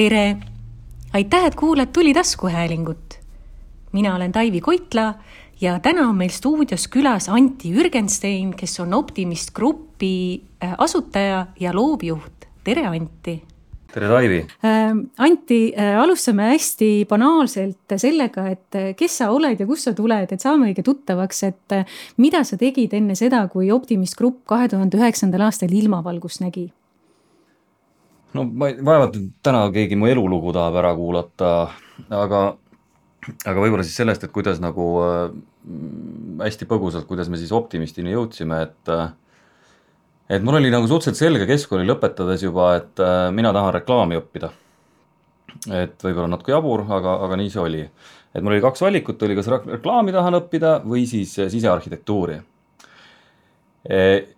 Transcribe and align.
tere! 0.00 0.36
aitäh, 1.12 1.44
et 1.44 1.54
kuulad 1.54 1.90
Tuli 1.92 2.14
taskuhäälingut. 2.14 3.20
mina 3.92 4.14
olen 4.14 4.32
Taivi 4.32 4.60
Koitla 4.60 5.14
ja 5.60 5.80
täna 5.80 6.08
on 6.08 6.16
meil 6.16 6.30
stuudios 6.30 6.88
külas 6.88 7.28
Anti 7.28 7.72
Jürgenstein, 7.74 8.54
kes 8.56 8.80
on 8.80 8.94
Optimist 8.94 9.50
Grupi 9.54 10.42
äh, 10.64 10.74
asutaja 10.78 11.46
ja 11.60 11.74
loovjuht. 11.74 12.48
tere, 12.64 12.86
Anti! 12.86 13.42
tere, 13.92 14.08
Taivi! 14.08 14.46
Anti, 15.18 15.74
alustame 15.98 16.48
hästi 16.54 17.06
banaalselt 17.08 17.96
sellega, 17.96 18.48
et 18.48 18.96
kes 18.96 19.18
sa 19.18 19.30
oled 19.30 19.60
ja 19.60 19.66
kust 19.66 19.90
sa 19.90 19.92
tuled, 19.92 20.32
et 20.32 20.40
saamegi 20.40 20.82
tuttavaks, 20.82 21.42
et 21.42 21.80
mida 22.16 22.44
sa 22.44 22.56
tegid 22.56 22.96
enne 22.96 23.14
seda, 23.14 23.48
kui 23.52 23.68
Optimist 23.70 24.16
Grupp 24.16 24.46
kahe 24.48 24.68
tuhande 24.68 24.96
üheksandal 24.96 25.50
aastal 25.50 25.76
ilmavalgust 25.76 26.40
nägi? 26.40 26.70
No 28.36 28.44
ma 28.44 28.70
vaevalt 28.84 29.16
täna 29.44 29.62
keegi 29.74 29.98
mu 29.98 30.08
elulugu 30.10 30.52
tahab 30.54 30.78
ära 30.82 30.92
kuulata, 30.98 31.50
aga, 32.14 32.42
aga 33.44 33.56
võib-olla 33.64 33.86
siis 33.86 33.98
sellest, 34.00 34.24
et 34.26 34.34
kuidas 34.34 34.60
nagu 34.62 34.86
äh, 35.04 35.24
hästi 36.44 36.68
põgusalt, 36.70 37.08
kuidas 37.10 37.30
me 37.32 37.40
siis 37.40 37.52
optimistini 37.56 38.14
jõudsime, 38.14 38.62
et 38.68 38.92
äh, 38.94 39.10
et 40.30 40.46
mul 40.46 40.60
oli 40.60 40.70
nagu 40.70 40.86
suhteliselt 40.86 41.18
selge 41.18 41.48
keskkooli 41.50 41.88
lõpetades 41.88 42.46
juba, 42.46 42.74
et 42.78 43.02
äh, 43.02 43.26
mina 43.34 43.54
tahan 43.56 43.74
reklaami 43.80 44.20
õppida. 44.20 44.52
et 45.74 45.98
võib-olla 45.98 46.30
natuke 46.30 46.54
jabur, 46.54 46.84
aga, 46.86 47.16
aga 47.26 47.36
nii 47.40 47.50
see 47.50 47.62
oli. 47.62 47.82
et 48.34 48.42
mul 48.42 48.54
oli 48.54 48.62
kaks 48.62 48.86
valikut, 48.86 49.22
oli 49.26 49.36
kas 49.38 49.50
reklaami 49.50 50.14
tahan 50.14 50.38
õppida 50.38 50.78
või 50.86 51.06
siis 51.10 51.34
sisearhitektuuri. 51.34 52.38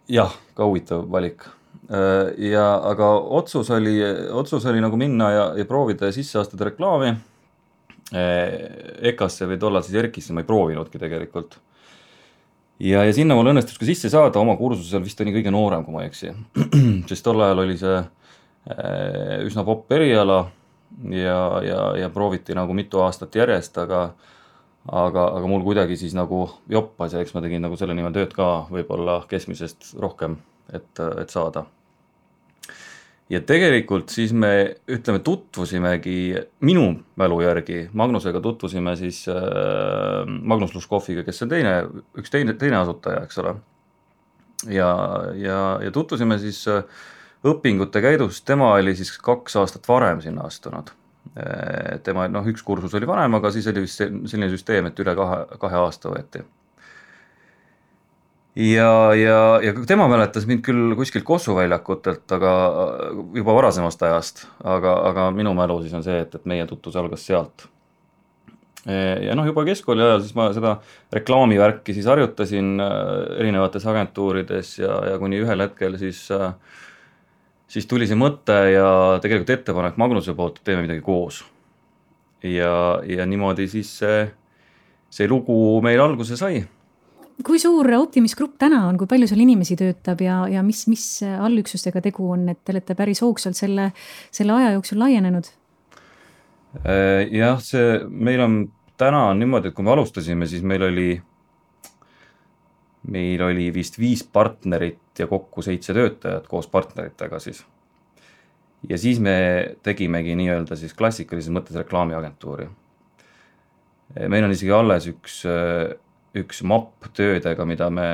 jah, 0.09 0.35
ka 0.55 0.65
huvitav 0.65 1.05
valik 1.11 1.45
ja 1.91 2.67
aga 2.89 3.09
otsus 3.39 3.71
oli, 3.75 3.97
otsus 4.31 4.67
oli 4.71 4.81
nagu 4.81 4.97
minna 4.97 5.31
ja, 5.33 5.45
ja 5.59 5.65
proovida 5.67 6.07
ja 6.09 6.15
sisse 6.15 6.39
astuda 6.39 6.71
reklaami. 6.71 7.13
Äh, 8.13 9.09
EKA-sse 9.13 9.49
või 9.49 9.59
tollal 9.61 9.85
siis 9.87 9.97
ERK-isse 9.97 10.35
ma 10.37 10.43
ei 10.43 10.49
proovinudki 10.49 11.01
tegelikult. 11.01 11.57
ja, 12.79 13.05
ja 13.07 13.13
sinna 13.13 13.35
mul 13.39 13.53
õnnestus 13.53 13.79
ka 13.81 13.89
sisse 13.89 14.11
saada, 14.13 14.41
oma 14.41 14.57
kursusel 14.57 15.05
vist 15.05 15.21
oli 15.25 15.33
kõige 15.33 15.53
noorem, 15.55 15.85
kui 15.85 15.95
ma 15.95 16.03
ei 16.03 16.11
eksi. 16.11 16.35
sest 17.11 17.25
tol 17.25 17.41
ajal 17.41 17.65
oli 17.65 17.79
see 17.81 17.97
äh, 17.97 19.39
üsna 19.47 19.65
popp 19.65 19.93
eriala 19.97 20.43
ja, 21.09 21.39
ja, 21.65 21.81
ja 22.03 22.11
prooviti 22.13 22.55
nagu 22.55 22.77
mitu 22.77 23.01
aastat 23.01 23.35
järjest, 23.41 23.79
aga 23.81 24.11
aga, 24.91 25.29
aga 25.39 25.47
mul 25.47 25.63
kuidagi 25.65 25.97
siis 25.97 26.15
nagu 26.19 26.45
joppas 26.71 27.15
ja 27.15 27.23
eks 27.23 27.35
ma 27.37 27.43
tegin 27.45 27.63
nagu 27.63 27.79
selle 27.79 27.95
nimel 27.95 28.15
tööd 28.15 28.35
ka 28.35 28.67
võib-olla 28.73 29.23
keskmisest 29.31 29.95
rohkem, 30.03 30.37
et, 30.73 31.01
et 31.21 31.31
saada 31.31 31.67
ja 33.33 33.41
tegelikult 33.47 34.13
siis 34.13 34.33
me 34.37 34.53
ütleme, 34.91 35.23
tutvusimegi 35.25 36.17
minu 36.67 36.87
mälu 37.21 37.41
järgi, 37.45 37.87
Magnusega 37.97 38.41
tutvusime 38.45 38.95
siis 39.01 39.25
äh, 39.31 39.37
Magnus 40.27 40.75
Luškoviga, 40.75 41.25
kes 41.27 41.45
on 41.47 41.53
teine, 41.53 41.75
üks 42.19 42.33
teine, 42.33 42.57
teine 42.61 42.81
asutaja, 42.83 43.25
eks 43.27 43.41
ole. 43.43 43.55
ja, 44.69 44.91
ja, 45.39 45.61
ja 45.85 45.93
tutvusime 45.95 46.39
siis 46.43 46.65
äh, 46.69 46.83
õpingute 47.49 48.03
käidus, 48.05 48.43
tema 48.47 48.75
oli 48.77 48.95
siis 48.99 49.15
kaks 49.19 49.57
aastat 49.63 49.89
varem 49.89 50.21
sinna 50.25 50.47
astunud 50.49 50.93
äh,. 51.37 52.01
tema 52.05 52.29
noh, 52.29 52.47
üks 52.49 52.65
kursus 52.67 52.95
oli 52.99 53.09
varem, 53.09 53.39
aga 53.39 53.51
siis 53.55 53.71
oli 53.73 53.87
vist 53.87 54.03
selline 54.03 54.51
süsteem, 54.53 54.91
et 54.91 55.01
üle 55.05 55.17
kahe, 55.19 55.45
kahe 55.63 55.87
aasta 55.87 56.13
võeti 56.13 56.45
ja, 58.57 59.15
ja, 59.15 59.61
ja 59.65 59.75
tema 59.89 60.09
mäletas 60.13 60.47
mind 60.49 60.65
küll 60.67 60.95
kuskilt 60.99 61.25
Kossu 61.25 61.55
väljakutelt, 61.57 62.25
aga 62.37 62.53
juba 63.37 63.55
varasemast 63.57 64.03
ajast, 64.05 64.47
aga, 64.65 64.97
aga 65.09 65.29
minu 65.35 65.55
mälu 65.57 65.81
siis 65.83 65.95
on 65.97 66.05
see, 66.05 66.19
et, 66.25 66.35
et 66.37 66.49
meie 66.49 66.67
tutvus 66.69 66.99
algas 67.01 67.25
sealt. 67.27 67.69
ja 68.85 69.37
noh, 69.39 69.47
juba 69.47 69.63
keskkooli 69.63 70.03
ajal 70.03 70.25
siis 70.25 70.35
ma 70.35 70.49
seda 70.53 70.73
reklaamivärki 71.15 71.95
siis 71.95 72.09
harjutasin 72.11 72.81
äh, 72.83 73.03
erinevates 73.39 73.85
agentuurides 73.87 74.73
ja, 74.81 74.97
ja 75.13 75.21
kuni 75.23 75.39
ühel 75.39 75.63
hetkel 75.63 75.95
siis 76.01 76.25
äh, 76.35 76.51
siis 77.71 77.87
tuli 77.87 78.09
see 78.11 78.19
mõte 78.19 78.57
ja 78.75 78.89
tegelikult 79.23 79.55
ettepanek 79.55 79.97
Magnuse 80.03 80.35
poolt, 80.37 80.59
et 80.59 80.67
teeme 80.67 80.83
midagi 80.85 81.01
koos. 81.07 81.45
ja, 82.43 83.01
ja 83.07 83.27
niimoodi 83.27 83.69
siis 83.71 83.95
see, 84.03 84.27
see 85.15 85.31
lugu 85.31 85.79
meil 85.85 86.03
alguse 86.03 86.37
sai 86.37 86.65
kui 87.47 87.61
suur 87.63 87.89
Optimis 87.97 88.35
Grupp 88.39 88.59
täna 88.61 88.85
on, 88.89 88.99
kui 89.01 89.09
palju 89.11 89.29
seal 89.31 89.43
inimesi 89.45 89.77
töötab 89.79 90.21
ja, 90.25 90.43
ja 90.51 90.63
mis, 90.67 90.85
mis 90.91 91.07
allüksustega 91.23 92.03
tegu 92.05 92.31
on, 92.35 92.47
et 92.53 92.61
te 92.65 92.75
olete 92.75 92.97
päris 92.99 93.23
hoogsalt 93.25 93.59
selle, 93.59 93.91
selle 94.35 94.57
aja 94.59 94.73
jooksul 94.77 95.01
laienenud? 95.03 95.51
Äh, 96.83 97.29
jah, 97.33 97.61
see, 97.61 97.99
meil 98.09 98.41
on 98.45 98.57
täna 99.01 99.27
on 99.31 99.41
niimoodi, 99.43 99.71
et 99.71 99.77
kui 99.77 99.85
me 99.87 99.93
alustasime, 99.93 100.47
siis 100.49 100.65
meil 100.67 100.85
oli, 100.87 101.11
meil 103.13 103.45
oli 103.49 103.69
vist 103.75 103.99
viis 104.01 104.23
partnerit 104.25 105.19
ja 105.19 105.29
kokku 105.31 105.65
seitse 105.65 105.95
töötajat 105.97 106.49
koos 106.49 106.69
partneritega 106.73 107.41
siis. 107.43 107.65
ja 108.89 108.99
siis 108.99 109.21
me 109.23 109.77
tegimegi 109.83 110.35
nii-öelda 110.39 110.77
siis 110.77 110.95
klassikalises 110.95 111.53
mõttes 111.55 111.77
reklaamiagentuuri. 111.79 112.69
meil 114.29 114.45
on 114.45 114.51
isegi 114.51 114.73
alles 114.73 115.07
üks 115.07 115.43
üks 116.39 116.63
mapp 116.65 117.11
töödega, 117.17 117.67
mida 117.69 117.91
me 117.93 118.09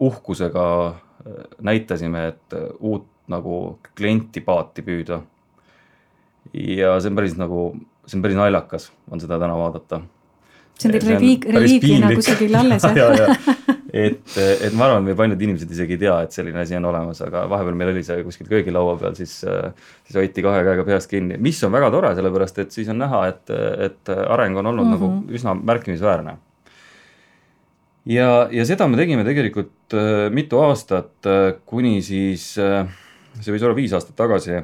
uhkusega 0.00 0.66
äh, 0.88 1.42
näitasime, 1.64 2.26
et 2.34 2.56
äh, 2.56 2.68
uut 2.80 3.08
nagu 3.30 3.78
klienti 3.96 4.42
paati 4.44 4.82
püüda. 4.82 5.20
ja 6.54 6.96
see 7.00 7.10
on 7.12 7.18
päris 7.18 7.36
nagu, 7.38 7.66
see 8.08 8.18
on 8.18 8.24
päris 8.24 8.38
naljakas, 8.38 8.90
on 9.10 9.22
seda 9.22 9.38
täna 9.38 9.56
vaadata. 9.56 10.02
see 10.74 10.90
on 10.90 10.96
teil 10.96 11.08
reliik, 11.14 11.46
reliikvina 11.46 12.10
kusagil 12.16 12.56
alles 12.58 12.88
jah 12.96 13.36
et, 14.06 14.36
et 14.36 14.74
ma 14.74 14.86
arvan, 14.86 15.08
et 15.10 15.18
paljud 15.18 15.40
inimesed 15.46 15.70
isegi 15.74 15.96
ei 15.96 16.02
tea, 16.04 16.16
et 16.26 16.34
selline 16.34 16.60
asi 16.62 16.76
on 16.78 16.90
olemas, 16.90 17.22
aga 17.26 17.46
vahepeal 17.50 17.78
meil 17.78 17.92
oli 17.94 18.04
see 18.06 18.20
kuskil 18.26 18.50
köögilaua 18.50 18.96
peal, 19.00 19.16
siis, 19.18 19.40
siis 19.42 20.18
hoiti 20.18 20.44
kahe 20.46 20.60
käega 20.66 20.84
peast 20.86 21.10
kinni, 21.10 21.38
mis 21.42 21.58
on 21.66 21.74
väga 21.74 21.90
tore, 21.94 22.12
sellepärast 22.18 22.62
et 22.64 22.76
siis 22.76 22.90
on 22.92 23.00
näha, 23.02 23.24
et, 23.32 23.50
et 23.88 24.14
areng 24.28 24.62
on 24.62 24.72
olnud 24.72 24.86
mm 24.86 24.94
-hmm. 24.94 25.18
nagu 25.26 25.38
üsna 25.40 25.56
märkimisväärne 25.58 26.36
ja, 28.08 28.48
ja 28.52 28.66
seda 28.68 28.88
me 28.88 29.00
tegime 29.00 29.24
tegelikult 29.26 29.96
äh, 29.96 30.28
mitu 30.32 30.62
aastat 30.64 31.28
äh,, 31.28 31.54
kuni 31.66 31.98
siis 32.06 32.52
äh,, 32.58 32.88
see 33.40 33.54
võis 33.54 33.64
olla 33.66 33.76
viis 33.78 33.96
aastat 33.96 34.16
tagasi 34.18 34.60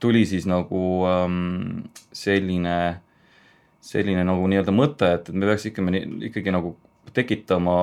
tuli 0.00 0.24
siis 0.26 0.46
nagu 0.48 1.04
ähm, 1.06 1.84
selline, 2.12 2.76
selline 3.84 4.24
nagu 4.26 4.48
nii-öelda 4.48 4.74
mõte, 4.74 5.12
et, 5.18 5.28
me 5.34 5.50
peaks 5.50 5.68
ikka, 5.70 5.84
ikkagi 6.30 6.54
nagu 6.54 6.74
tekitama 7.14 7.76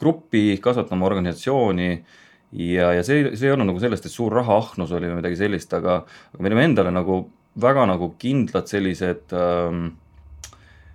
gruppi, 0.00 0.58
kasvatama 0.62 1.06
organisatsiooni 1.06 1.88
ja, 1.94 2.90
ja 2.98 3.02
see, 3.06 3.30
see 3.38 3.48
ei 3.48 3.54
olnud 3.54 3.70
nagu 3.70 3.82
sellest, 3.82 4.08
et 4.08 4.14
suur 4.14 4.34
rahaahnus 4.34 4.92
oli 4.96 5.10
või 5.10 5.20
midagi 5.20 5.38
sellist, 5.38 5.72
aga, 5.76 6.02
aga 6.34 6.42
me 6.42 6.50
olime 6.50 6.66
endale 6.68 6.94
nagu 6.94 7.22
väga 7.62 7.86
nagu 7.86 8.10
kindlad 8.18 8.66
sellised 8.70 9.34
ähm, 9.38 9.92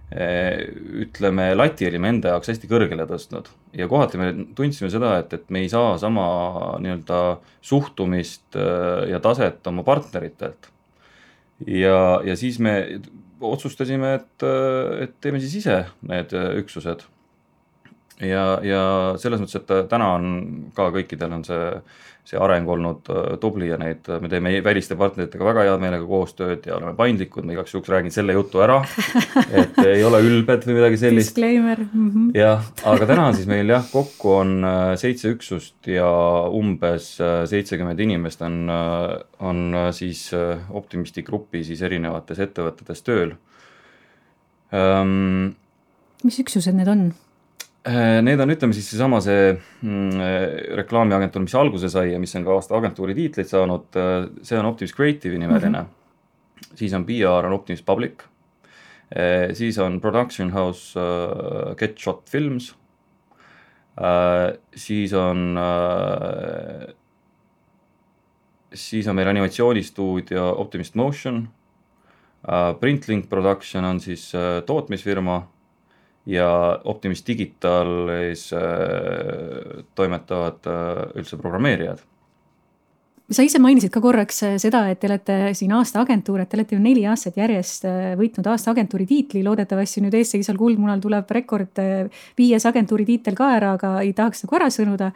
ütleme, 0.09 1.51
lati 1.53 1.85
olime 1.85 2.09
enda 2.09 2.31
jaoks 2.33 2.49
hästi 2.49 2.69
kõrgele 2.69 3.05
tõstnud 3.09 3.51
ja 3.77 3.87
kohati 3.89 4.17
me 4.17 4.29
tundsime 4.57 4.89
seda, 4.89 5.13
et, 5.21 5.33
et 5.33 5.51
me 5.53 5.61
ei 5.63 5.69
saa 5.69 5.93
sama 6.01 6.25
nii-öelda 6.81 7.19
suhtumist 7.61 8.57
eh, 8.57 9.09
ja 9.11 9.21
taset 9.21 9.67
oma 9.69 9.85
partneritelt. 9.85 10.71
ja, 11.67 12.21
ja 12.25 12.35
siis 12.35 12.59
me 12.59 12.73
otsustasime, 13.39 14.13
et, 14.19 14.47
et 15.03 15.15
teeme 15.21 15.39
siis 15.39 15.55
ise 15.61 15.77
need 16.01 16.33
üksused. 16.63 17.05
ja, 18.19 18.45
ja 18.65 18.83
selles 19.21 19.41
mõttes, 19.43 19.61
et 19.61 19.89
täna 19.89 20.13
on 20.17 20.71
ka 20.75 20.89
kõikidel 20.95 21.37
on 21.37 21.45
see 21.45 21.69
see 22.29 22.37
areng 22.37 22.67
olnud 22.69 23.09
äh, 23.09 23.37
tubli 23.41 23.69
ja 23.71 23.77
neid, 23.81 24.05
me 24.21 24.29
teeme 24.29 24.51
väliste 24.65 24.97
partneritega 24.99 25.45
väga 25.47 25.65
hea 25.65 25.77
meelega 25.81 26.05
koostööd 26.09 26.67
ja 26.69 26.75
oleme 26.77 26.93
paindlikud, 26.97 27.47
ma 27.47 27.55
igaks 27.55 27.73
juhuks 27.73 27.89
räägin 27.89 28.13
selle 28.13 28.35
jutu 28.37 28.61
ära, 28.61 28.79
et 29.61 29.79
ei 29.81 30.03
ole 30.05 30.21
ülbed 30.27 30.67
või 30.67 30.77
midagi 30.77 30.99
sellist. 31.01 31.33
Disclaimer 31.33 31.81
mm 31.87 32.09
-hmm.. 32.09 32.31
jah, 32.37 32.67
aga 32.93 33.09
täna 33.09 33.29
on 33.31 33.37
siis 33.37 33.49
meil 33.49 33.73
jah, 33.73 33.85
kokku 33.89 34.35
on 34.43 34.57
äh, 34.61 34.93
seitse 35.01 35.33
üksust 35.33 35.89
ja 35.89 36.09
umbes 36.53 37.15
äh, 37.23 37.41
seitsekümmend 37.49 37.99
inimest 38.05 38.41
on, 38.45 38.59
on 39.39 39.59
siis 39.95 40.29
Optimisti 40.69 41.23
grupi 41.25 41.63
siis 41.65 41.81
erinevates 41.85 42.39
ettevõtetes 42.43 43.01
tööl 43.05 43.33
um,. 44.73 45.55
mis 46.23 46.39
üksused 46.43 46.77
need 46.77 46.91
on? 46.91 47.09
Äh, 47.87 48.19
need 48.21 48.41
on, 48.43 48.51
ütleme 48.51 48.75
siis 48.75 48.89
seesama 48.91 49.21
see 49.23 49.53
mm, 49.55 50.19
äh, 50.19 50.41
reklaamiagentuur, 50.81 51.45
mis 51.45 51.55
alguse 51.55 51.87
sai 51.87 52.09
ja 52.11 52.17
mis 52.19 52.35
on 52.35 52.43
ka 52.43 52.57
aasta 52.57 52.75
agentuuri 52.75 53.15
tiitleid 53.15 53.47
saanud, 53.47 53.85
äh, 53.95 54.25
see 54.43 54.59
on 54.59 54.67
Optimus 54.67 54.91
Creative'i 54.97 55.39
nimeline 55.39 55.71
mm. 55.71 55.85
-hmm. 55.85 56.75
siis 56.75 56.93
on 56.93 57.05
PR 57.07 57.47
on 57.47 57.55
Optimus 57.55 57.81
Public. 57.81 58.25
siis 59.53 59.77
on 59.77 60.01
Production 60.01 60.51
House 60.51 60.99
Get 61.77 61.97
Shot 61.97 62.29
Films. 62.29 62.75
siis 64.75 65.13
on 65.13 65.57
siis 68.73 69.07
on 69.07 69.15
meil 69.15 69.27
animatsioonistuudio 69.27 70.55
Optimist 70.57 70.95
Motion. 70.95 71.49
Printlink 72.79 73.29
Production 73.29 73.85
on 73.85 73.99
siis 73.99 74.31
tootmisfirma 74.65 75.47
ja 76.25 76.49
Optimist 76.83 77.27
Digitalis 77.27 78.49
uh, 78.53 79.83
toimetavad 79.95 80.67
uh, 80.67 81.03
üldse 81.15 81.37
programmeerijad 81.37 82.03
sa 83.29 83.43
ise 83.45 83.59
mainisid 83.61 83.91
ka 83.93 84.01
korraks 84.01 84.41
äh, 84.45 84.55
seda, 84.61 84.83
et 84.89 84.99
te 85.01 85.09
olete 85.09 85.35
siin 85.57 85.71
aastaagentuur, 85.77 86.41
et 86.41 86.49
te 86.49 86.57
olete 86.57 86.73
ju 86.75 86.81
neli 86.81 87.03
aastat 87.09 87.37
järjest 87.37 87.85
äh, 87.85 87.97
võitnud 88.17 88.47
aastaagentuuri 88.49 89.05
tiitli, 89.09 89.43
loodetavasti 89.45 90.01
nüüd 90.01 90.15
eestseisval 90.17 90.57
Kuldmunal 90.57 91.01
tuleb 91.03 91.29
rekord 91.37 91.81
äh, 91.81 92.23
viies 92.39 92.65
agentuuri 92.65 93.05
tiitel 93.05 93.37
ka 93.37 93.51
ära, 93.59 93.75
aga 93.77 93.91
ei 94.01 94.15
tahaks 94.17 94.45
nagu 94.45 94.57
ära 94.57 94.69
sõnuda. 94.73 95.11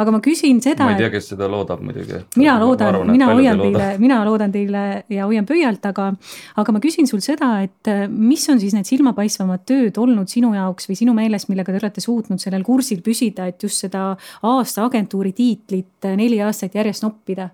aga 0.00 0.14
ma 0.14 0.20
küsin 0.24 0.62
seda. 0.64 0.86
ma 0.88 0.94
ei 0.96 1.02
tea, 1.02 1.10
kes 1.12 1.28
seda 1.34 1.50
loodab 1.52 1.82
muidugi. 1.84 2.22
mina 2.40 2.56
loodan, 2.62 3.02
mina 3.10 3.28
hoian 3.34 3.60
teile, 3.60 3.90
mina 4.00 4.22
loodan 4.24 4.54
teile 4.54 4.86
ja 5.12 5.28
hoian 5.28 5.48
pöialt, 5.48 5.84
aga, 5.92 6.08
aga 6.56 6.76
ma 6.76 6.82
küsin 6.84 7.10
sul 7.10 7.20
seda, 7.24 7.50
et 7.66 7.92
mis 8.08 8.48
on 8.48 8.62
siis 8.62 8.76
need 8.76 8.88
silmapaistvamad 8.88 9.66
tööd 9.68 10.00
olnud 10.00 10.32
sinu 10.32 10.54
jaoks 10.56 10.88
või 10.88 10.96
sinu 11.02 11.16
meelest, 11.16 11.52
millega 11.52 11.74
te 11.74 11.82
olete 11.82 12.04
suutnud 12.04 12.40
sellel 12.40 12.64
kursil 12.64 13.04
püsida, 13.04 13.50
et 13.52 13.60
just 13.60 13.84
seda 13.84 14.14
aastaagentuuri 14.48 15.36
tiitlit 15.36 16.08
neli 16.16 16.40
aastat 16.40 16.80
järjest 16.80 17.04
noppida 17.04 17.50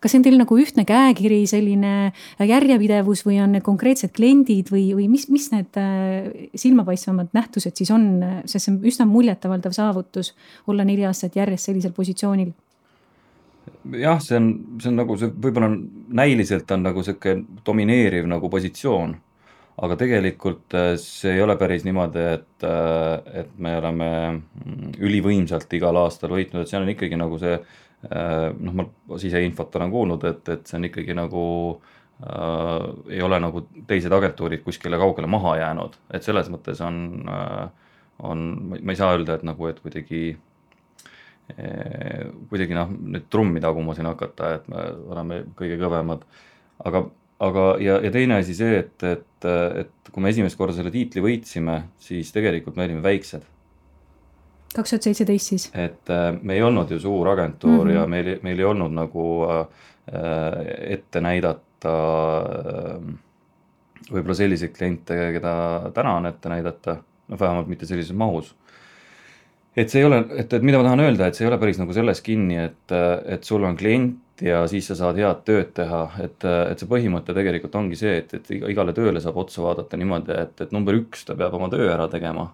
kas 0.00 0.12
see 0.12 0.20
on 0.20 0.26
teil 0.26 0.38
nagu 0.40 0.58
ühtne 0.60 0.84
käekiri, 0.88 1.40
selline 1.50 1.92
järjepidevus 2.40 3.24
või 3.26 3.40
on 3.42 3.56
need 3.56 3.64
konkreetsed 3.66 4.12
kliendid 4.16 4.70
või, 4.72 4.88
või 4.98 5.08
mis, 5.12 5.26
mis 5.32 5.48
need 5.54 5.78
äh, 5.80 6.28
silmapaistvamad 6.58 7.32
nähtused 7.36 7.76
siis 7.78 7.92
on, 7.94 8.08
sest 8.44 8.66
see 8.66 8.74
on 8.74 8.80
üsna 8.86 9.08
muljetavaldav 9.10 9.74
saavutus 9.76 10.34
olla 10.66 10.86
neli 10.86 11.06
aastat 11.08 11.36
järjest 11.38 11.70
sellisel 11.70 11.94
positsioonil. 11.96 12.52
Jah, 13.98 14.18
see 14.22 14.38
on, 14.38 14.50
see 14.82 14.90
on 14.92 15.00
nagu 15.00 15.16
see 15.18 15.30
võib-olla 15.30 15.70
näiliselt 16.20 16.70
on 16.74 16.84
nagu 16.86 17.02
sihuke 17.06 17.38
domineeriv 17.66 18.28
nagu 18.30 18.50
positsioon, 18.50 19.16
aga 19.82 19.96
tegelikult 20.00 20.76
äh, 20.76 20.92
see 21.00 21.34
ei 21.38 21.42
ole 21.44 21.56
päris 21.60 21.86
niimoodi, 21.86 22.28
et, 22.36 22.68
äh, 22.68 23.40
et 23.42 23.56
me 23.58 23.74
oleme 23.80 24.10
mm, 24.36 24.94
ülivõimsalt 25.00 25.72
igal 25.78 25.98
aastal 26.04 26.36
võitnud, 26.36 26.62
et 26.62 26.72
seal 26.72 26.86
on 26.86 26.94
ikkagi 26.94 27.18
nagu 27.18 27.40
see 27.42 27.58
Äh, 27.58 27.85
noh, 28.04 28.74
ma 28.76 29.18
siseinfot 29.20 29.76
olen 29.78 29.92
kuulnud, 29.92 30.24
et, 30.28 30.48
et 30.52 30.68
see 30.68 30.78
on 30.78 30.88
ikkagi 30.88 31.16
nagu 31.16 31.44
äh, 32.22 33.14
ei 33.16 33.22
ole 33.24 33.40
nagu 33.42 33.64
teised 33.88 34.12
agentuurid 34.12 34.62
kuskile 34.66 35.00
kaugele 35.00 35.30
maha 35.30 35.56
jäänud, 35.62 35.96
et 36.14 36.26
selles 36.26 36.50
mõttes 36.52 36.82
on 36.84 37.00
äh,, 37.32 37.64
on, 38.24 38.44
ma 38.80 38.92
ei 38.92 38.96
saa 38.96 39.12
öelda, 39.12 39.36
et 39.36 39.44
nagu, 39.48 39.68
et 39.68 39.80
kuidagi 39.84 40.22
äh, 41.56 42.26
kuidagi 42.50 42.76
noh, 42.76 42.92
nüüd 42.92 43.28
trummi 43.32 43.62
taguma 43.64 43.96
siin 43.96 44.08
hakata, 44.08 44.54
et 44.58 44.70
me 44.72 44.86
oleme 45.12 45.42
kõige 45.58 45.80
kõvemad, 45.80 46.24
aga, 46.88 47.06
aga 47.48 47.66
ja, 47.82 47.98
ja 48.04 48.14
teine 48.14 48.40
asi 48.42 48.56
see, 48.56 48.80
et, 48.84 48.96
et, 49.08 49.50
et 49.82 50.12
kui 50.12 50.24
me 50.24 50.32
esimest 50.32 50.58
korda 50.60 50.76
selle 50.78 50.94
tiitli 50.94 51.24
võitsime, 51.24 51.82
siis 52.00 52.32
tegelikult 52.36 52.78
me 52.78 52.88
olime 52.88 53.04
väiksed 53.04 53.44
kaks 54.76 54.94
tuhat 54.94 55.08
seitseteist 55.08 55.52
siis? 55.52 55.68
et 55.74 56.12
äh, 56.12 56.30
me 56.42 56.56
ei 56.56 56.64
olnud 56.64 56.90
ju 56.90 57.00
suur 57.02 57.28
agentuur 57.32 57.84
mm 57.84 57.90
-hmm. 57.90 57.94
ja 57.94 58.06
meil, 58.06 58.32
meil 58.42 58.58
ei 58.58 58.68
olnud 58.72 58.92
nagu 58.92 59.26
äh, 59.50 59.66
ette 60.96 61.20
näidata 61.20 61.94
äh, 62.42 63.14
võib-olla 64.10 64.36
selliseid 64.38 64.74
kliente, 64.76 65.16
keda 65.38 65.54
täna 65.94 66.16
on 66.20 66.26
ette 66.26 66.48
näidata, 66.48 67.00
noh 67.28 67.40
vähemalt 67.40 67.66
mitte 67.66 67.86
sellises 67.86 68.14
mahus. 68.16 68.54
et 69.76 69.90
see 69.90 70.00
ei 70.00 70.06
ole, 70.06 70.22
et, 70.38 70.52
et 70.52 70.62
mida 70.62 70.78
ma 70.78 70.84
tahan 70.84 71.00
öelda, 71.00 71.26
et 71.26 71.34
see 71.34 71.44
ei 71.44 71.50
ole 71.50 71.58
päris 71.58 71.78
nagu 71.78 71.92
selles 71.92 72.22
kinni, 72.24 72.56
et, 72.56 72.94
et 73.26 73.44
sul 73.44 73.64
on 73.64 73.76
klient 73.76 74.40
ja 74.42 74.62
siis 74.68 74.86
sa 74.88 74.94
saad 74.96 75.18
head 75.20 75.42
tööd 75.44 75.72
teha, 75.76 76.02
et, 76.24 76.44
et 76.44 76.80
see 76.80 76.88
põhimõte 76.88 77.34
tegelikult 77.36 77.74
ongi 77.74 77.96
see, 77.96 78.16
et, 78.22 78.32
et 78.34 78.50
igale 78.70 78.94
tööle 78.96 79.20
saab 79.20 79.36
otsa 79.42 79.62
vaadata 79.64 79.96
niimoodi, 80.00 80.32
et, 80.32 80.60
et 80.60 80.72
number 80.72 80.96
üks, 80.96 81.24
ta 81.28 81.36
peab 81.36 81.54
oma 81.58 81.68
töö 81.72 81.90
ära 81.92 82.08
tegema 82.12 82.48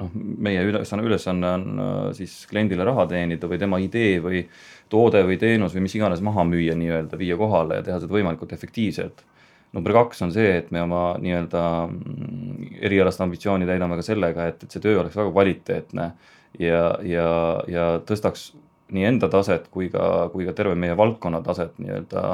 noh, 0.00 0.12
meie 0.14 0.62
ülesanne, 0.66 1.04
ülesanne 1.06 1.54
on 1.56 1.82
äh, 1.84 1.98
siis 2.16 2.34
kliendile 2.50 2.86
raha 2.88 3.06
teenida 3.10 3.50
või 3.50 3.58
tema 3.60 3.80
idee 3.82 4.20
või 4.24 4.44
toode 4.90 5.22
või 5.26 5.38
teenus 5.40 5.76
või 5.76 5.86
mis 5.86 5.96
iganes 5.98 6.22
maha 6.24 6.44
müüa 6.48 6.76
nii-öelda, 6.78 7.18
viia 7.20 7.36
kohale 7.40 7.80
ja 7.80 7.86
teha 7.86 8.00
seda 8.02 8.16
võimalikult 8.16 8.54
efektiivselt. 8.56 9.24
number 9.72 9.92
kaks 9.94 10.22
on 10.26 10.32
see, 10.34 10.56
et 10.58 10.70
me 10.74 10.82
oma 10.82 11.14
nii-öelda 11.22 11.62
mm, 11.86 12.72
erialast 12.88 13.20
ambitsiooni 13.20 13.68
täidame 13.68 13.96
ka 14.00 14.02
sellega, 14.02 14.48
et, 14.50 14.64
et 14.64 14.70
see 14.70 14.82
töö 14.82 14.98
oleks 15.00 15.16
väga 15.16 15.30
kvaliteetne 15.30 16.10
ja, 16.58 16.82
ja, 17.06 17.28
ja 17.70 17.84
tõstaks 18.06 18.50
nii 18.90 19.06
enda 19.06 19.28
taset 19.30 19.68
kui 19.70 19.88
ka, 19.92 20.28
kui 20.32 20.48
ka 20.48 20.54
terve 20.58 20.74
meie 20.74 20.96
valdkonna 20.98 21.42
taset 21.46 21.78
nii-öelda 21.78 22.24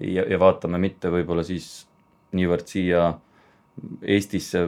ja, 0.00 0.26
ja 0.30 0.38
vaatame 0.38 0.78
mitte 0.78 1.10
võib-olla 1.10 1.42
siis 1.46 1.86
niivõrd 2.36 2.68
siia 2.70 3.14
Eestisse 4.02 4.62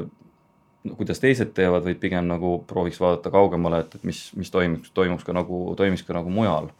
kuidas 0.97 1.21
teised 1.23 1.53
teevad, 1.57 1.85
vaid 1.87 1.99
pigem 2.01 2.29
nagu 2.29 2.59
prooviks 2.69 3.01
vaadata 3.03 3.33
kaugemale, 3.35 3.83
et, 3.85 3.99
et 3.99 4.07
mis, 4.09 4.21
mis 4.39 4.51
toimuks, 4.55 4.93
toimuks 4.95 5.27
ka 5.27 5.35
nagu, 5.37 5.63
toimiks 5.79 6.05
ka 6.07 6.17
nagu 6.17 6.33
mujal. 6.33 6.71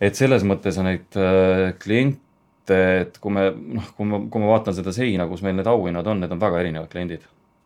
et 0.00 0.18
selles 0.18 0.44
mõttes 0.44 0.76
on 0.80 0.90
neid 0.90 1.16
äh, 1.20 1.70
kliente, 1.80 2.80
et 3.06 3.16
kui 3.22 3.32
me 3.32 3.48
noh, 3.54 3.88
kui 3.96 4.10
ma, 4.10 4.20
kui 4.30 4.42
ma 4.42 4.52
vaatan 4.52 4.76
seda 4.76 4.92
seina, 4.92 5.28
kus 5.30 5.44
meil 5.46 5.56
need 5.56 5.70
auhinnad 5.70 6.06
on, 6.10 6.20
need 6.20 6.34
on 6.34 6.42
väga 6.42 6.60
erinevad 6.64 6.90
kliendid. 6.92 7.24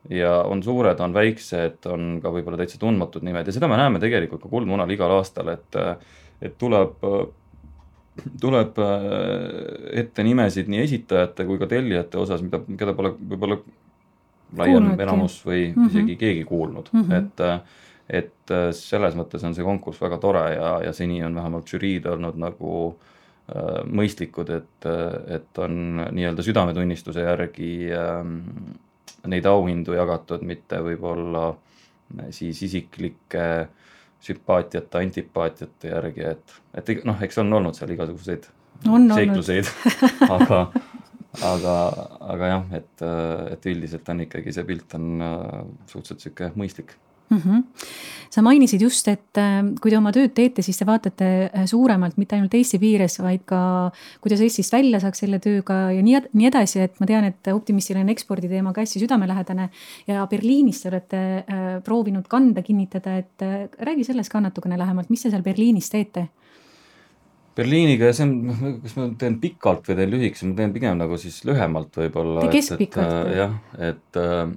ja 0.09 0.39
on 0.49 0.63
suured, 0.63 1.01
on 1.01 1.17
väiksed, 1.17 1.83
on 1.91 2.21
ka 2.23 2.33
võib-olla 2.33 2.61
täitsa 2.61 2.79
tundmatud 2.81 3.25
nimed 3.27 3.49
ja 3.49 3.53
seda 3.53 3.69
me 3.69 3.81
näeme 3.81 4.01
tegelikult 4.01 4.45
ka 4.45 4.53
Kuldmunal 4.53 4.91
igal 4.91 5.13
aastal, 5.19 5.53
et, 5.57 5.77
et 6.41 6.57
tuleb 6.61 6.97
tuleb 8.41 8.79
äh, 8.83 10.01
ette 10.03 10.25
nimesid 10.27 10.69
nii 10.71 10.83
esitajate 10.85 11.47
kui 11.49 11.61
ka 11.61 11.69
tellijate 11.71 12.19
osas, 12.21 12.43
mida, 12.45 12.61
keda 12.79 12.95
pole 12.97 13.15
võib-olla 13.17 13.61
laiem 14.59 14.91
enamus 15.01 15.39
või 15.47 15.69
mm 15.69 15.75
-hmm. 15.75 15.91
isegi 15.91 16.17
keegi 16.17 16.45
kuulnud 16.45 16.91
mm, 16.93 17.07
-hmm. 17.07 17.17
et 17.19 17.79
et 18.11 18.53
selles 18.75 19.15
mõttes 19.15 19.45
on 19.47 19.55
see 19.55 19.65
konkurss 19.65 20.01
väga 20.03 20.19
tore 20.19 20.43
ja, 20.55 20.71
ja 20.83 20.93
seni 20.93 21.23
on 21.23 21.35
vähemalt 21.35 21.69
žüriid 21.71 22.07
olnud 22.11 22.41
nagu 22.43 22.73
äh, 22.91 23.85
mõistlikud, 23.87 24.51
et, 24.51 24.87
et 25.31 25.59
on 25.59 26.07
nii-öelda 26.11 26.43
südametunnistuse 26.43 27.23
järgi 27.23 27.93
äh, 27.95 28.25
neid 29.31 29.47
auhindu 29.47 29.95
jagatud, 29.95 30.43
mitte 30.43 30.81
võib-olla 30.83 31.55
siis 32.35 32.63
isiklike 32.63 33.69
sümpaatiate, 34.21 34.99
antipaatiate 34.99 35.93
järgi, 35.93 36.25
et, 36.35 36.57
et 36.75 37.05
noh, 37.05 37.23
eks 37.23 37.39
on 37.39 37.53
olnud 37.53 37.79
seal 37.79 37.95
igasuguseid 37.95 38.51
on 38.89 39.11
seikluseid 39.15 39.69
aga 40.37 40.61
aga, 41.39 41.77
aga 42.35 42.51
jah, 42.51 42.65
et, 42.81 43.05
et 43.55 43.71
üldiselt 43.71 44.09
on 44.11 44.25
ikkagi 44.27 44.55
see 44.55 44.67
pilt 44.67 44.99
on 44.99 45.23
äh, 45.23 45.61
suhteliselt 45.87 46.25
sihuke 46.25 46.51
mõistlik 46.59 46.97
mm. 47.31 47.39
-hmm. 47.39 47.87
sa 48.31 48.43
mainisid 48.43 48.83
just, 48.83 49.09
et 49.09 49.39
äh, 49.39 49.61
kui 49.81 49.93
te 49.93 49.99
oma 49.99 50.11
tööd 50.13 50.35
teete, 50.35 50.63
siis 50.63 50.79
te 50.79 50.87
vaatate 50.87 51.29
äh, 51.47 51.67
suuremalt, 51.71 52.19
mitte 52.19 52.35
ainult 52.35 52.55
Eesti 52.55 52.81
piires, 52.83 53.21
vaid 53.23 53.45
ka 53.47 53.93
kuidas 54.21 54.43
Eestist 54.43 54.75
välja 54.75 55.01
saaks 55.01 55.23
selle 55.23 55.39
tööga 55.39 55.79
ja 55.95 56.03
nii, 56.03 56.19
nii 56.33 56.51
edasi, 56.51 56.83
et 56.83 56.99
ma 57.01 57.07
tean, 57.07 57.25
et 57.31 57.53
Optimistile 57.55 58.03
on 58.03 58.11
eksporditeema 58.11 58.73
ka 58.73 58.83
hästi 58.83 59.05
südamelähedane. 59.07 59.71
ja 60.07 60.27
Berliinis 60.27 60.83
te 60.83 60.89
olete 60.89 61.23
proovinud 61.85 62.27
kanda 62.29 62.63
kinnitada, 62.63 63.17
et 63.17 63.47
räägi 63.79 64.05
sellest 64.05 64.33
ka 64.33 64.41
natukene 64.41 64.79
lähemalt, 64.79 65.11
mis 65.11 65.23
te 65.23 65.31
seal 65.31 65.47
Berliinis 65.47 65.91
teete 65.91 66.29
Berliiniga 67.61 68.09
ja 68.09 68.17
see 68.17 68.27
on, 68.27 68.33
noh, 68.49 68.63
kas 68.85 68.97
ma 68.97 69.11
teen 69.21 69.37
pikalt 69.43 69.91
või 69.91 69.99
teen 69.99 70.15
lühikese, 70.15 70.49
ma 70.49 70.57
teen 70.59 70.73
pigem 70.77 70.97
nagu 71.01 71.19
siis 71.21 71.43
lühemalt 71.49 72.01
võib-olla. 72.01 72.49
keskpikalt. 72.53 73.13
Äh, 73.29 73.37
jah, 73.37 73.55
et, 73.91 74.21
äh, 74.21 74.55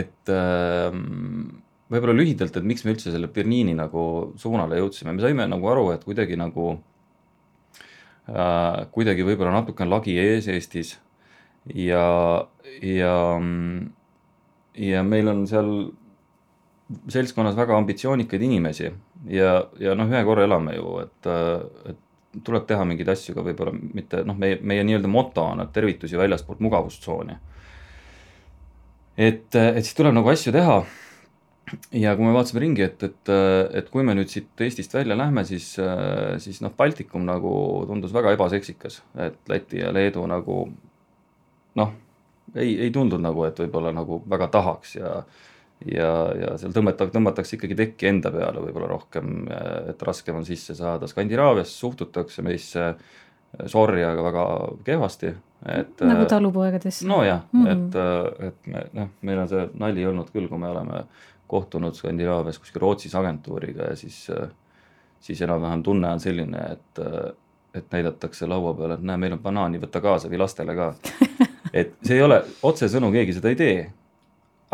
et 0.00 0.34
ähm, 0.34 1.62
võib-olla 1.92 2.16
lühidalt, 2.18 2.58
et 2.58 2.66
miks 2.66 2.84
me 2.84 2.96
üldse 2.96 3.14
selle 3.14 3.30
Berliini 3.32 3.76
nagu 3.78 4.04
suunale 4.40 4.80
jõudsime, 4.80 5.14
me 5.14 5.24
saime 5.24 5.46
nagu 5.50 5.72
aru, 5.72 5.88
et 5.94 6.06
kuidagi 6.06 6.38
nagu 6.40 6.72
äh,, 8.26 8.86
kuidagi 8.94 9.26
võib-olla 9.26 9.54
natuke 9.60 9.86
on 9.86 9.94
lagi 9.94 10.16
ees 10.18 10.50
Eestis 10.50 10.96
ja, 11.74 12.46
ja, 12.82 13.14
ja 14.74 15.06
meil 15.06 15.30
on 15.30 15.46
seal 15.50 15.70
seltskonnas 17.10 17.56
väga 17.58 17.76
ambitsioonikaid 17.76 18.42
inimesi 18.46 18.90
ja, 19.30 19.54
ja 19.82 19.94
noh, 19.98 20.10
ühe 20.10 20.22
korra 20.26 20.44
elame 20.46 20.76
ju, 20.76 20.92
et, 21.02 21.30
et 21.90 22.42
tuleb 22.44 22.66
teha 22.68 22.84
mingeid 22.86 23.08
asju 23.10 23.34
ka 23.36 23.44
võib-olla 23.46 23.72
mitte 23.74 24.22
noh, 24.26 24.36
meie, 24.38 24.58
meie 24.62 24.84
nii-öelda 24.86 25.10
moto 25.10 25.44
on, 25.54 25.64
et 25.64 25.72
tervitusi 25.74 26.18
väljaspoolt 26.18 26.60
mugavustsooni. 26.64 27.38
et, 29.16 29.48
et 29.56 29.82
siis 29.82 29.96
tuleb 29.98 30.14
nagu 30.14 30.30
asju 30.30 30.52
teha. 30.54 30.78
ja 32.04 32.14
kui 32.14 32.26
me 32.28 32.34
vaatasime 32.36 32.62
ringi, 32.62 32.86
et, 32.86 33.02
et, 33.02 33.34
et 33.80 33.90
kui 33.90 34.06
me 34.06 34.14
nüüd 34.14 34.30
siit 34.30 34.60
Eestist 34.62 34.94
välja 34.94 35.16
lähme, 35.18 35.44
siis, 35.44 35.72
siis 36.44 36.62
noh, 36.62 36.74
Baltikum 36.76 37.26
nagu 37.26 37.50
tundus 37.88 38.14
väga 38.14 38.36
ebaseksikas, 38.36 39.02
et 39.26 39.40
Läti 39.50 39.82
ja 39.82 39.90
Leedu 39.94 40.22
nagu 40.30 40.60
noh, 41.76 41.92
ei, 42.54 42.76
ei 42.78 42.90
tundunud 42.94 43.24
nagu, 43.26 43.44
et 43.48 43.58
võib-olla 43.64 43.90
nagu 43.96 44.22
väga 44.30 44.48
tahaks 44.54 44.96
ja 45.00 45.18
ja, 45.84 46.10
ja 46.40 46.54
seal 46.60 46.72
tõmmata, 46.74 47.08
tõmmatakse 47.12 47.56
ikkagi 47.58 47.76
tekki 47.78 48.08
enda 48.10 48.32
peale 48.34 48.64
võib-olla 48.64 48.88
rohkem, 48.90 49.46
et 49.90 50.02
raskem 50.02 50.40
on 50.40 50.48
sisse 50.48 50.74
saada. 50.78 51.08
Skandinaavias 51.10 51.74
suhtutakse 51.80 52.44
meisse 52.46 52.94
sorry, 53.66 54.04
aga 54.04 54.24
väga 54.26 54.44
kehvasti, 54.84 55.32
et. 55.72 56.02
nagu 56.04 56.26
talupoegades. 56.28 57.02
nojah 57.08 57.40
mm, 57.52 57.66
-hmm. 57.66 57.72
et, 57.72 58.46
et 58.48 58.66
me 58.66 58.84
noh, 58.92 59.08
meil 59.22 59.38
on 59.38 59.48
see 59.48 59.68
nali 59.74 60.06
olnud 60.06 60.30
küll, 60.32 60.48
kui 60.48 60.58
me 60.58 60.68
oleme 60.68 61.04
kohtunud 61.46 61.94
Skandinaavias 61.94 62.58
kuskil 62.58 62.82
Rootsis 62.82 63.14
agentuuriga 63.14 63.90
ja 63.90 63.96
siis, 63.96 64.30
siis 65.20 65.42
enam-vähem 65.42 65.82
tunne 65.82 66.10
on 66.10 66.20
selline, 66.20 66.58
et, 66.72 67.04
et 67.74 67.92
näidatakse 67.92 68.46
laua 68.46 68.74
peal, 68.74 68.96
et 68.96 69.02
näe, 69.02 69.16
meil 69.16 69.38
on 69.38 69.42
banaani, 69.42 69.80
võta 69.80 70.00
kaasa 70.00 70.28
või 70.28 70.42
lastele 70.42 70.74
ka. 70.74 70.94
et 71.80 71.94
see 72.02 72.16
ei 72.16 72.22
ole 72.22 72.42
otsesõnu, 72.62 73.12
keegi 73.12 73.38
seda 73.38 73.48
ei 73.48 73.56
tee 73.56 73.78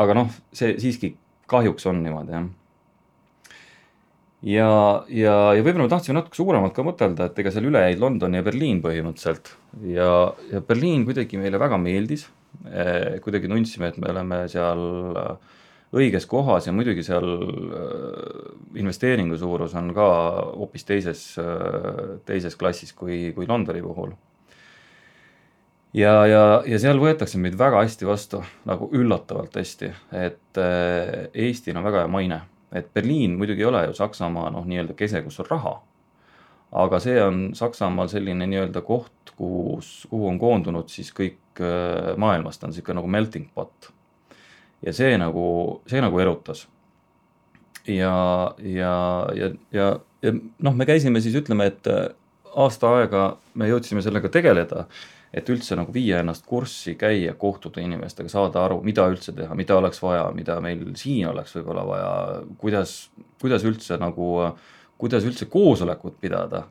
aga 0.00 0.16
noh, 0.16 0.34
see 0.56 0.76
siiski 0.80 1.14
kahjuks 1.50 1.87
on 1.90 2.02
niimoodi 2.04 2.34
jah. 2.34 2.46
ja, 4.49 4.68
ja, 5.12 5.34
ja 5.56 5.64
võib-olla 5.64 5.87
me 5.87 5.92
tahtsime 5.92 6.18
natuke 6.18 6.38
suuremalt 6.38 6.75
ka 6.76 6.84
mõtelda, 6.87 7.28
et 7.28 7.40
ega 7.42 7.52
seal 7.54 7.68
üle 7.68 7.82
jäid 7.87 8.02
London 8.02 8.38
ja 8.38 8.44
Berliin 8.46 8.80
põhimõtteliselt 8.84 9.54
ja, 9.92 10.12
ja 10.52 10.62
Berliin 10.64 11.06
kuidagi 11.08 11.40
meile 11.40 11.61
väga 11.62 11.80
meeldis 11.80 12.28
eh,. 12.68 13.18
kuidagi 13.25 13.50
tundsime, 13.52 13.92
et 13.92 14.00
me 14.00 14.12
oleme 14.14 14.42
seal 14.52 14.84
äh, 15.20 15.61
õiges 15.92 16.25
kohas 16.30 16.66
ja 16.68 16.72
muidugi 16.72 17.04
seal 17.04 17.28
äh, 17.28 18.50
investeeringu 18.80 19.37
suurus 19.40 19.76
on 19.76 19.92
ka 19.96 20.08
hoopis 20.56 20.88
teises, 20.88 21.26
teises 22.28 22.56
klassis 22.56 22.96
kui, 22.96 23.26
kui 23.37 23.49
Londoni 23.50 23.84
puhul 23.84 24.16
ja, 25.94 26.12
ja, 26.26 26.42
ja 26.66 26.80
seal 26.80 27.00
võetakse 27.00 27.40
meid 27.40 27.56
väga 27.61 27.82
hästi 27.84 28.08
vastu, 28.08 28.42
nagu 28.68 28.88
üllatavalt 28.96 29.56
hästi, 29.58 29.92
et 30.16 30.61
äh, 30.61 31.28
Eestil 31.46 31.78
on 31.78 31.87
väga 31.87 32.04
hea 32.04 32.12
maine, 32.12 32.40
et 32.72 32.92
Berliin 32.94 33.37
muidugi 33.38 33.64
ei 33.64 33.68
ole 33.68 33.87
ju 33.88 33.96
Saksamaa 33.96 34.50
noh, 34.54 34.66
nii-öelda 34.68 34.96
kese, 34.99 35.22
kus 35.25 35.40
on 35.44 35.50
raha. 35.50 35.80
aga 36.72 37.00
see 37.04 37.18
on 37.20 37.40
Saksamaal 37.54 38.08
selline 38.08 38.46
nii-öelda 38.49 38.80
koht, 38.80 39.34
kus, 39.37 40.06
kuhu 40.11 40.28
on 40.30 40.38
koondunud 40.40 40.88
siis 40.88 41.12
kõik 41.12 41.61
äh, 41.61 42.14
maailmast, 42.16 42.64
on 42.64 42.72
sihuke 42.72 42.96
nagu 42.96 43.06
melting 43.06 43.50
pot. 43.54 43.92
ja 44.82 44.92
see 44.92 45.18
nagu, 45.18 45.82
see 45.87 46.00
nagu 46.00 46.18
erutas. 46.18 46.66
ja, 47.87 48.54
ja, 48.58 48.96
ja, 49.37 49.52
ja, 49.72 49.92
ja 50.22 50.32
noh, 50.58 50.75
me 50.75 50.87
käisime 50.87 51.20
siis 51.20 51.37
ütleme, 51.37 51.68
et 51.68 51.87
äh, 51.87 52.06
aasta 52.56 52.96
aega 52.96 53.37
me 53.54 53.68
jõudsime 53.68 54.02
sellega 54.04 54.28
tegeleda 54.28 54.87
et 55.32 55.48
üldse 55.48 55.76
nagu 55.78 55.92
viia 55.94 56.20
ennast 56.20 56.44
kurssi, 56.48 56.94
käia, 57.00 57.32
kohtuda 57.40 57.80
inimestega, 57.80 58.28
saada 58.28 58.66
aru, 58.66 58.80
mida 58.84 59.06
üldse 59.08 59.32
teha, 59.36 59.56
mida 59.56 59.78
oleks 59.78 60.02
vaja, 60.04 60.26
mida 60.36 60.58
meil 60.64 60.84
siin 61.00 61.30
oleks 61.30 61.56
võib-olla 61.56 61.84
vaja, 61.88 62.10
kuidas, 62.60 62.96
kuidas 63.40 63.64
üldse 63.68 63.96
nagu, 64.00 64.32
kuidas 65.00 65.24
üldse 65.28 65.48
koosolekut 65.52 66.20
pidada. 66.20 66.66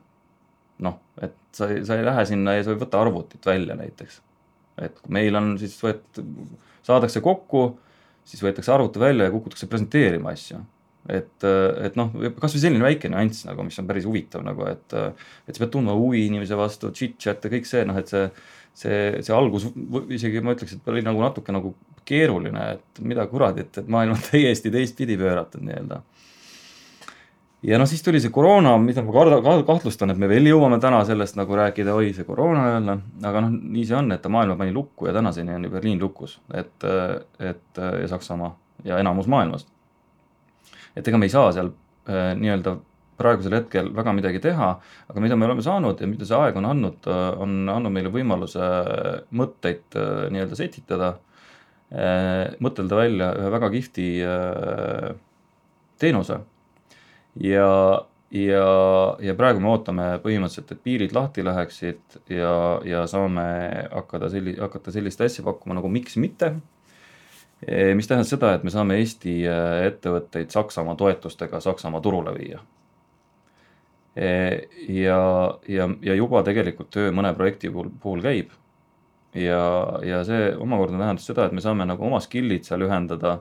noh, 0.82 0.96
et 1.22 1.34
sa 1.54 1.68
sa 1.86 1.94
ei 1.94 2.04
lähe 2.04 2.24
sinna 2.26 2.56
ja 2.56 2.62
sa 2.64 2.72
ei 2.72 2.78
võta 2.80 3.00
arvutit 3.02 3.46
välja 3.46 3.74
näiteks. 3.78 4.20
et 4.82 5.02
meil 5.08 5.36
on 5.36 5.56
siis 5.58 5.76
võet-, 5.82 6.22
saadakse 6.82 7.20
kokku, 7.20 7.78
siis 8.24 8.42
võetakse 8.42 8.72
arvuti 8.72 9.02
välja 9.02 9.26
ja 9.26 9.34
kukutakse 9.34 9.66
presenteerima 9.66 10.30
asju 10.30 10.62
et, 11.10 11.44
et 11.44 11.96
noh, 11.98 12.12
kasvõi 12.38 12.62
selline 12.62 12.84
väike 12.84 13.10
nüanss 13.10 13.46
nagu, 13.48 13.64
mis 13.66 13.78
on 13.82 13.88
päris 13.88 14.06
huvitav 14.06 14.44
nagu, 14.46 14.66
et, 14.70 14.94
et 15.48 15.54
sa 15.54 15.64
pead 15.64 15.72
tundma 15.74 15.96
huvi 15.98 16.26
inimese 16.28 16.58
vastu, 16.58 16.92
chit-chat 16.94 17.42
ja 17.42 17.52
kõik 17.52 17.66
see 17.68 17.82
noh, 17.88 17.98
et 17.98 18.10
see, 18.12 18.28
see, 18.84 19.00
see 19.24 19.34
algus 19.34 19.66
isegi 20.14 20.42
ma 20.44 20.54
ütleks, 20.54 20.76
et 20.78 20.92
oli 20.92 21.02
nagu 21.06 21.22
natuke 21.24 21.54
nagu 21.54 21.74
keeruline, 22.06 22.68
et 22.76 23.02
mida 23.02 23.26
kuradit, 23.30 23.74
et 23.78 23.90
maailm 23.90 24.14
on 24.14 24.24
täiesti 24.30 24.70
teistpidi 24.74 25.18
pööratud 25.18 25.66
nii-öelda. 25.66 26.00
ja 27.66 27.82
noh, 27.82 27.90
siis 27.90 28.06
tuli 28.06 28.22
see 28.22 28.30
koroona, 28.34 28.76
mida 28.82 29.02
ma 29.02 29.18
karda, 29.18 29.42
kahtlustan, 29.66 30.14
et 30.14 30.22
me 30.22 30.30
veel 30.30 30.46
jõuame 30.52 30.78
täna 30.82 31.02
sellest 31.08 31.38
nagu 31.38 31.58
rääkida, 31.58 31.98
oi 31.98 32.14
see 32.14 32.26
koroona 32.28 32.68
jälle, 32.76 32.98
aga 33.26 33.42
noh, 33.42 33.58
nii 33.58 33.90
see 33.90 33.98
on, 33.98 34.14
et 34.14 34.22
ta 34.22 34.30
maailma 34.30 34.54
pani 34.62 34.74
lukku 34.74 35.10
ja 35.10 35.18
tänaseni 35.18 35.58
on 35.58 35.66
ju 35.66 35.74
Berliin 35.74 36.02
lukus, 36.02 36.38
et, 36.54 36.90
et 37.42 37.82
ja 37.82 38.10
Saksamaa 38.14 38.54
ja 38.86 39.02
enamus 39.02 39.26
maailmast 39.30 39.70
et 40.96 41.08
ega 41.08 41.20
me 41.20 41.28
ei 41.28 41.32
saa 41.32 41.52
seal 41.54 41.72
äh, 42.08 42.32
nii-öelda 42.38 42.76
praegusel 43.22 43.54
hetkel 43.54 43.90
väga 43.94 44.14
midagi 44.16 44.40
teha, 44.42 44.70
aga 45.10 45.22
mida 45.22 45.36
me 45.38 45.46
oleme 45.46 45.64
saanud 45.64 46.00
ja 46.00 46.08
mida 46.10 46.26
see 46.26 46.38
aeg 46.38 46.56
on 46.58 46.68
andnud, 46.68 47.10
äh, 47.10 47.26
on 47.42 47.58
andnud 47.70 47.94
meile 47.94 48.12
võimaluse 48.14 48.70
mõtteid 49.38 49.98
äh, 49.98 50.24
nii-öelda 50.32 50.58
setitada, 50.58 51.14
mõtelda 52.64 52.96
välja 52.96 53.26
ühe 53.36 53.48
väga 53.52 53.68
kihvti 53.74 54.04
teenuse. 56.00 56.38
ja, 57.44 57.66
ja, 58.32 58.62
ja 59.20 59.34
praegu 59.36 59.60
me 59.60 59.68
ootame 59.74 60.06
põhimõtteliselt, 60.24 60.72
et 60.72 60.80
piirid 60.86 61.12
lahti 61.12 61.44
läheksid 61.44 62.16
ja, 62.32 62.54
ja 62.88 63.04
saame 63.04 63.44
hakata 63.92 64.32
selli-, 64.32 64.56
hakata 64.56 64.94
sellist 64.96 65.20
asja 65.20 65.44
pakkuma 65.44 65.76
nagu 65.76 65.92
miks 65.92 66.16
mitte 66.16 66.54
mis 67.94 68.08
tähendab 68.10 68.26
seda, 68.26 68.54
et 68.56 68.64
me 68.66 68.72
saame 68.74 68.98
Eesti 68.98 69.36
eh, 69.46 69.86
ettevõtteid 69.86 70.50
Saksamaa 70.50 70.96
toetustega 70.98 71.60
Saksamaa 71.62 72.02
turule 72.02 72.34
viia. 72.34 72.62
Eh, 74.16 74.68
ja, 74.92 75.20
ja, 75.70 75.86
ja 76.02 76.16
juba 76.18 76.42
tegelikult 76.44 76.90
töö 76.92 77.12
mõne 77.14 77.30
projekti 77.36 77.70
puhul, 77.70 77.92
puhul 78.02 78.24
käib. 78.24 78.50
ja, 79.34 79.62
ja 80.04 80.24
see 80.28 80.50
omakorda 80.60 80.98
tähendab 80.98 81.22
seda, 81.24 81.46
et 81.46 81.54
me 81.56 81.62
saame 81.64 81.86
nagu 81.88 82.04
oma 82.04 82.18
skill'id 82.20 82.66
seal 82.68 82.82
ühendada. 82.88 83.38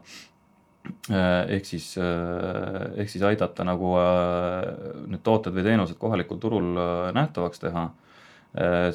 ehk 1.11 1.65
siis, 1.65 1.93
ehk 1.97 3.09
siis 3.09 3.21
aidata 3.21 3.63
nagu 3.63 3.91
need 5.11 5.21
tooted 5.21 5.53
või 5.53 5.65
teenused 5.67 5.99
kohalikul 6.01 6.39
turul 6.41 6.79
nähtavaks 7.13 7.61
teha 7.61 7.83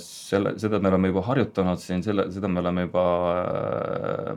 selle, 0.03 0.55
seda 0.61 0.81
me 0.83 0.91
oleme 0.91 1.09
juba 1.09 1.23
harjutanud 1.31 1.81
siin, 1.81 2.03
selle, 2.05 2.27
seda 2.33 2.49
me 2.53 2.61
oleme 2.61 2.87
juba 2.87 3.05
äh, 3.33 4.31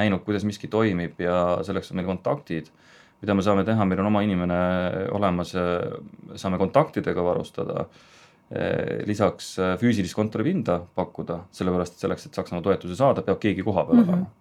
näinud, 0.00 0.22
kuidas 0.26 0.46
miski 0.46 0.70
toimib 0.70 1.18
ja 1.22 1.58
selleks 1.66 1.90
on 1.90 1.98
meil 1.98 2.06
kontaktid, 2.06 2.70
mida 3.20 3.34
me 3.34 3.42
saame 3.42 3.66
teha, 3.66 3.86
meil 3.88 4.02
on 4.04 4.10
oma 4.12 4.22
inimene 4.26 4.60
olemas, 5.16 5.54
saame 6.38 6.60
kontaktidega 6.60 7.24
varustada. 7.26 7.86
Äh, 8.50 9.02
lisaks 9.06 9.52
füüsilist 9.78 10.16
kontoripinda 10.18 10.80
pakkuda, 10.98 11.44
sellepärast 11.54 11.98
et 11.98 12.06
selleks, 12.06 12.26
et 12.26 12.38
Saksamaa 12.38 12.64
toetuse 12.66 12.98
saada, 12.98 13.22
peab 13.26 13.38
keegi 13.42 13.66
kohapeal 13.66 14.00
mm 14.00 14.04
-hmm. 14.04 14.14
olema 14.14 14.40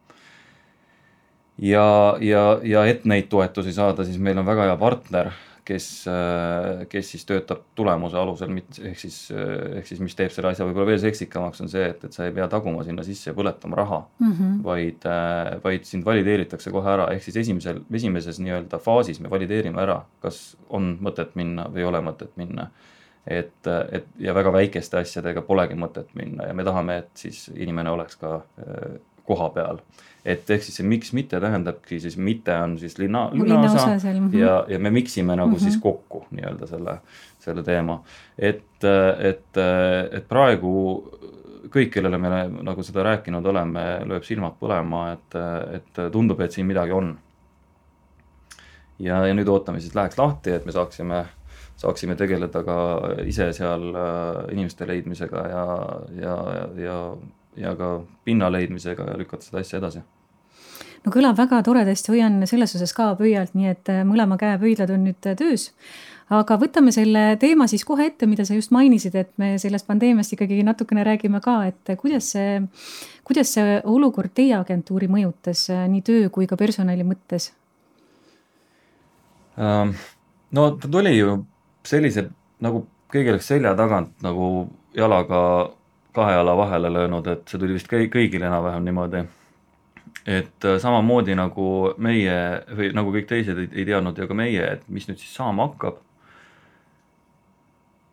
ja, 1.61 2.17
ja, 2.21 2.59
ja 2.63 2.85
et 2.85 3.05
neid 3.05 3.27
toetusi 3.29 3.73
saada, 3.75 4.05
siis 4.07 4.19
meil 4.21 4.37
on 4.39 4.47
väga 4.47 4.69
hea 4.69 4.77
partner 4.79 5.31
kes, 5.69 5.87
äh, 6.09 6.83
kes 6.89 7.11
siis 7.13 7.25
töötab 7.29 7.61
tulemuse 7.77 8.17
alusel, 8.19 8.51
ehk 8.57 8.99
siis, 8.99 9.17
äh, 9.33 9.79
ehk 9.79 9.89
siis 9.89 10.01
mis 10.03 10.17
teeb 10.17 10.33
selle 10.33 10.51
asja 10.51 10.67
võib-olla 10.67 10.89
veel 10.91 11.01
seksikamaks, 11.03 11.61
on 11.63 11.71
see, 11.71 11.85
et, 11.93 12.03
et 12.07 12.15
sa 12.15 12.25
ei 12.27 12.33
pea 12.35 12.47
taguma 12.51 12.83
sinna 12.87 13.05
sisse 13.05 13.29
ja 13.29 13.35
põletama 13.37 13.77
raha 13.79 13.99
mm, 14.01 14.31
-hmm. 14.31 14.55
vaid, 14.65 15.09
äh, 15.09 15.51
vaid 15.63 15.89
sind 15.89 16.05
valideeritakse 16.07 16.73
kohe 16.73 16.93
ära, 16.93 17.09
ehk 17.13 17.25
siis 17.25 17.41
esimesel, 17.43 17.83
esimeses 18.01 18.41
nii-öelda 18.43 18.81
faasis 18.83 19.19
me 19.19 19.31
valideerime 19.31 19.81
ära, 19.81 20.01
kas 20.23 20.57
on 20.69 20.95
mõtet 21.01 21.35
minna 21.39 21.69
või 21.69 21.85
ei 21.85 21.91
ole 21.91 22.01
mõtet 22.05 22.33
minna 22.39 22.69
et, 23.27 23.67
et 23.91 24.07
ja 24.17 24.33
väga 24.33 24.53
väikeste 24.53 24.97
asjadega 24.97 25.41
polegi 25.45 25.77
mõtet 25.77 26.09
minna 26.17 26.47
ja 26.49 26.53
me 26.53 26.65
tahame, 26.65 26.97
et 27.03 27.09
siis 27.13 27.49
inimene 27.55 27.91
oleks 27.93 28.17
ka 28.17 28.39
koha 29.29 29.49
peal. 29.55 29.81
et 30.25 30.49
ehk 30.51 30.65
siis 30.65 30.81
see 30.81 30.85
miks 30.85 31.13
mitte 31.15 31.39
tähendabki 31.39 31.99
siis 32.03 32.17
mitte 32.19 32.53
on 32.59 32.75
siis 32.79 32.97
linna, 32.99 33.29
linnaosa 33.33 33.85
linna 33.87 34.27
-hmm. 34.27 34.35
ja, 34.37 34.65
ja 34.67 34.79
me 34.79 34.89
miksime 34.89 35.35
nagu 35.35 35.49
mm 35.49 35.55
-hmm. 35.55 35.63
siis 35.63 35.77
kokku 35.77 36.25
nii-öelda 36.31 36.67
selle, 36.67 36.97
selle 37.39 37.63
teema. 37.63 38.03
et, 38.37 38.83
et, 39.19 39.57
et 40.11 40.27
praegu 40.27 40.73
kõik, 41.69 41.89
kellele 41.93 42.17
me 42.17 42.29
nagu 42.63 42.83
seda 42.83 43.03
rääkinud 43.03 43.45
oleme, 43.45 43.81
lööb 44.09 44.23
silmad 44.23 44.55
põlema, 44.59 45.13
et, 45.13 45.35
et 45.75 46.11
tundub, 46.11 46.39
et 46.41 46.51
siin 46.51 46.67
midagi 46.67 46.91
on. 46.91 47.17
ja, 48.99 49.25
ja 49.27 49.33
nüüd 49.33 49.47
ootame 49.47 49.79
siis 49.79 49.95
läheks 49.95 50.17
lahti, 50.17 50.51
et 50.51 50.65
me 50.65 50.71
saaksime 50.71 51.25
saaksime 51.79 52.15
tegeleda 52.19 52.63
ka 52.67 52.77
ise 53.27 53.51
seal 53.55 53.85
äh, 53.95 54.39
inimeste 54.51 54.87
leidmisega 54.87 55.43
ja, 55.47 55.65
ja, 56.19 56.35
ja, 56.83 56.97
ja 57.57 57.75
ka 57.75 57.99
pinna 58.25 58.51
leidmisega 58.51 59.11
ja 59.11 59.17
lükata 59.17 59.45
seda 59.45 59.63
asja 59.63 59.79
edasi 59.81 60.03
no 61.05 61.13
kõlab 61.13 61.37
väga 61.39 61.61
toredasti, 61.65 62.13
hoian 62.13 62.43
selles 62.49 62.75
osas 62.77 62.93
ka 62.95 63.11
pöialt, 63.19 63.55
nii 63.57 63.71
et 63.71 63.91
äh, 63.91 64.05
mõlema 64.07 64.37
käe 64.39 64.57
pöidlad 64.61 64.91
on 64.93 65.05
nüüd 65.07 65.29
äh, 65.29 65.37
töös. 65.39 65.69
aga 66.29 66.59
võtame 66.61 66.91
selle 66.93 67.37
teema 67.41 67.65
siis 67.67 67.85
kohe 67.87 68.05
ette, 68.11 68.27
mida 68.29 68.45
sa 68.45 68.53
just 68.53 68.73
mainisid, 68.75 69.15
et 69.17 69.31
me 69.41 69.55
sellest 69.61 69.87
pandeemiast 69.87 70.35
ikkagi 70.35 70.61
natukene 70.63 71.05
räägime 71.07 71.41
ka, 71.41 71.55
et 71.71 71.95
kuidas 71.97 72.33
see, 72.35 72.59
kuidas 73.25 73.53
see 73.55 73.79
olukord 73.83 74.33
teie 74.35 74.53
agentuuri 74.59 75.09
mõjutas 75.09 75.65
äh, 75.73 75.87
nii 75.89 76.05
töö 76.05 76.29
kui 76.33 76.47
ka 76.49 76.59
personali 76.59 77.07
mõttes? 77.07 77.51
Ähm, 79.59 79.95
no 80.51 80.71
ta 80.77 80.91
tuli 80.91 81.17
ju 81.17 81.41
sellise 81.87 82.29
nagu 82.63 82.85
keegi 83.11 83.33
oleks 83.33 83.49
selja 83.49 83.73
tagant 83.75 84.13
nagu 84.23 84.69
jalaga 84.95 85.41
kahe 86.13 86.33
jala 86.33 86.55
vahele 86.57 86.91
löönud, 86.93 87.27
et 87.27 87.47
see 87.47 87.59
tuli 87.61 87.75
vist 87.77 87.89
kõigile 87.91 88.47
enam-vähem 88.49 88.85
niimoodi. 88.85 89.23
et 90.25 90.65
äh, 90.65 90.77
samamoodi 90.81 91.35
nagu 91.35 91.93
meie 91.97 92.35
või 92.75 92.91
nagu 92.93 93.11
kõik 93.13 93.27
teised 93.29 93.57
ei, 93.57 93.69
ei 93.71 93.85
teadnud 93.85 94.17
ju 94.17 94.27
ka 94.27 94.33
meie, 94.33 94.63
et 94.73 94.87
mis 94.89 95.07
nüüd 95.07 95.17
siis 95.17 95.35
saama 95.35 95.67
hakkab. 95.69 96.01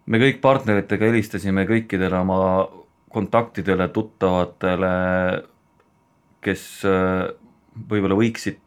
me 0.07 0.19
kõik 0.19 0.41
partneritega 0.41 1.09
helistasime 1.11 1.67
kõikidele 1.67 2.21
oma 2.21 2.69
kontaktidele, 3.09 3.89
tuttavatele, 3.89 4.93
kes 6.45 6.63
äh, 6.85 7.33
võib-olla 7.91 8.19
võiksid 8.19 8.61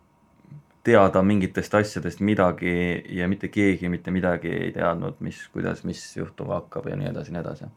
teada 0.84 1.22
mingitest 1.22 1.76
asjadest 1.76 2.20
midagi 2.20 3.04
ja 3.14 3.28
mitte 3.28 3.50
keegi 3.52 3.90
mitte 3.90 4.12
midagi 4.12 4.50
ei 4.50 4.72
teadnud, 4.74 5.20
mis, 5.26 5.42
kuidas, 5.54 5.84
mis 5.84 6.02
juhtuma 6.18 6.60
hakkab 6.62 6.88
ja 6.90 6.98
nii 7.00 7.12
edasi, 7.12 7.34
nii 7.36 7.42
edasi. 7.44 7.70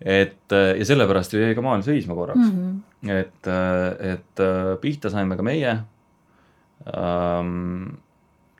Et 0.00 0.52
ja 0.52 0.84
sellepärast 0.84 1.32
ju 1.32 1.40
jäi 1.40 1.54
ka 1.56 1.62
maailm 1.64 1.84
seisma 1.86 2.14
korraks 2.14 2.50
mm, 2.50 2.82
-hmm. 3.02 3.12
et, 3.16 3.48
et 4.12 4.42
pihta 4.80 5.10
saime 5.10 5.36
ka 5.36 5.42
meie 5.46 5.70
ähm, 6.92 7.96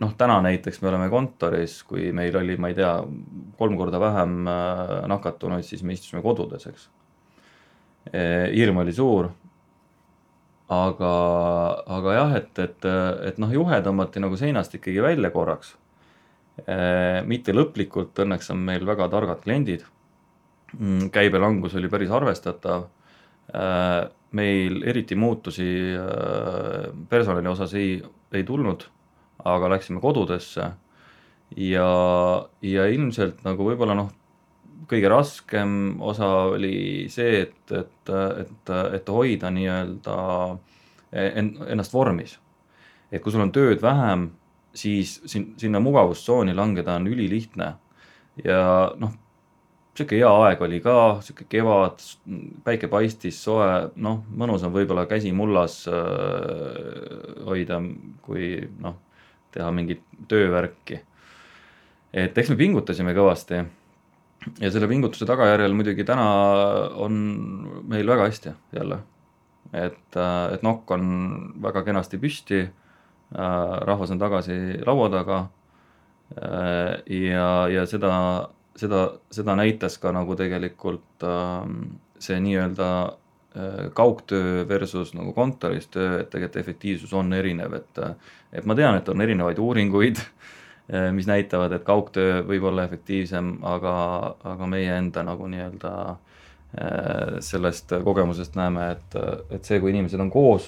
noh, 0.00 0.14
täna 0.16 0.40
näiteks 0.42 0.80
me 0.82 0.88
oleme 0.88 1.08
kontoris, 1.12 1.82
kui 1.82 2.12
meil 2.12 2.36
oli, 2.36 2.56
ma 2.56 2.68
ei 2.68 2.74
tea, 2.74 2.92
kolm 3.58 3.76
korda 3.76 4.00
vähem 4.00 4.46
äh, 4.48 5.06
nakatunuid, 5.12 5.64
siis 5.64 5.82
me 5.82 5.92
istusime 5.92 6.22
kodudes, 6.22 6.66
eks. 6.66 6.88
hirm 8.54 8.76
oli 8.76 8.92
suur 8.92 9.28
aga, 10.72 11.12
aga 11.86 12.14
jah, 12.16 12.36
et, 12.40 12.52
et, 12.58 12.86
et 13.30 13.40
noh, 13.42 13.52
juhe 13.52 13.80
tõmmati 13.82 14.22
nagu 14.22 14.38
seinast 14.38 14.74
ikkagi 14.78 15.02
välja 15.02 15.30
korraks. 15.34 15.76
mitte 17.26 17.52
lõplikult, 17.52 18.16
õnneks 18.24 18.50
on 18.54 18.62
meil 18.64 18.86
väga 18.86 19.08
targad 19.12 19.42
kliendid. 19.44 19.84
Mm, 20.74 21.10
käibelangus 21.14 21.76
oli 21.78 21.88
päris 21.88 22.10
arvestatav. 22.10 22.88
meil 24.36 24.82
eriti 24.82 25.14
muutusi 25.14 25.94
personali 27.08 27.48
osas 27.48 27.74
ei, 27.78 28.02
ei 28.34 28.42
tulnud, 28.44 28.82
aga 29.44 29.70
läksime 29.70 30.00
kodudesse 30.02 30.66
ja, 31.56 31.90
ja 32.62 32.86
ilmselt 32.90 33.44
nagu 33.46 33.68
võib-olla 33.68 33.94
noh 33.94 34.10
kõige 34.90 35.10
raskem 35.10 35.70
osa 36.02 36.28
oli 36.54 37.06
see, 37.12 37.42
et, 37.46 37.72
et, 37.74 38.12
et, 38.42 38.72
et 38.98 39.08
hoida 39.10 39.50
nii-öelda 39.54 40.16
ennast 41.16 41.94
vormis. 41.94 42.36
et 43.10 43.22
kui 43.22 43.32
sul 43.32 43.44
on 43.44 43.52
tööd 43.54 43.82
vähem, 43.82 44.30
siis 44.74 45.20
sin-, 45.30 45.52
sinna 45.58 45.80
mugavustsooni 45.80 46.54
langeda 46.54 46.96
on 46.98 47.06
ülilihtne. 47.06 47.72
ja 48.44 48.92
noh, 48.98 49.14
sihuke 49.96 50.18
hea 50.20 50.30
aeg 50.44 50.60
oli 50.66 50.80
ka, 50.84 50.96
sihuke 51.24 51.46
kevad, 51.50 52.04
päike 52.64 52.90
paistis, 52.92 53.38
soe, 53.42 53.66
noh, 53.96 54.22
mõnus 54.36 54.66
on 54.66 54.74
võib-olla 54.74 55.06
käsi 55.10 55.32
mullas 55.32 55.82
äh, 55.88 57.40
hoida, 57.48 57.80
kui 58.26 58.54
noh, 58.82 59.00
teha 59.56 59.72
mingit 59.72 60.04
töövärki. 60.28 61.00
et 62.12 62.38
eks 62.38 62.52
me 62.52 62.56
pingutasime 62.56 63.14
kõvasti 63.16 63.64
ja 64.60 64.70
selle 64.70 64.88
pingutuse 64.90 65.26
tagajärjel 65.28 65.74
muidugi 65.76 66.04
täna 66.06 66.26
on 67.02 67.20
meil 67.88 68.08
väga 68.08 68.28
hästi 68.28 68.52
jälle. 68.76 68.98
et, 69.72 70.16
äh, 70.16 70.54
et 70.54 70.62
nokk 70.62 70.90
on 70.94 71.54
väga 71.62 71.82
kenasti 71.82 72.18
püsti, 72.22 72.60
äh, 72.62 73.80
rahvas 73.82 74.10
on 74.14 74.18
tagasi 74.18 74.78
laua 74.86 75.08
taga 75.10 75.38
äh, 76.38 77.02
ja, 77.10 77.68
ja 77.68 77.86
seda, 77.86 78.48
seda, 78.76 79.06
seda 79.32 79.56
näitas 79.58 79.98
ka 80.02 80.12
nagu 80.14 80.36
tegelikult 80.38 81.24
ähm, 81.24 81.96
see 82.18 82.40
nii-öelda 82.40 82.90
kaugtöö 83.96 84.66
versus 84.68 85.14
nagu 85.16 85.30
kontoris 85.32 85.86
töö, 85.88 86.18
et 86.20 86.26
tegelikult 86.28 86.58
efektiivsus 86.60 87.14
on 87.16 87.32
erinev, 87.32 87.72
et 87.78 88.00
et 88.52 88.66
ma 88.68 88.74
tean, 88.76 88.98
et 88.98 89.08
on 89.08 89.24
erinevaid 89.24 89.56
uuringuid 89.56 90.20
Eh, 90.86 91.12
mis 91.12 91.26
näitavad, 91.26 91.72
et 91.74 91.82
kaugtöö 91.82 92.44
võib 92.46 92.68
olla 92.68 92.84
efektiivsem, 92.86 93.56
aga, 93.66 93.92
aga 94.46 94.66
meie 94.70 94.92
enda 95.00 95.24
nagu 95.26 95.48
nii-öelda 95.50 95.92
sellest 97.40 97.94
kogemusest 98.04 98.56
näeme, 98.58 98.90
et, 98.92 99.14
et 99.54 99.64
see, 99.64 99.78
kui 99.80 99.94
inimesed 99.94 100.20
on 100.20 100.28
koos, 100.30 100.66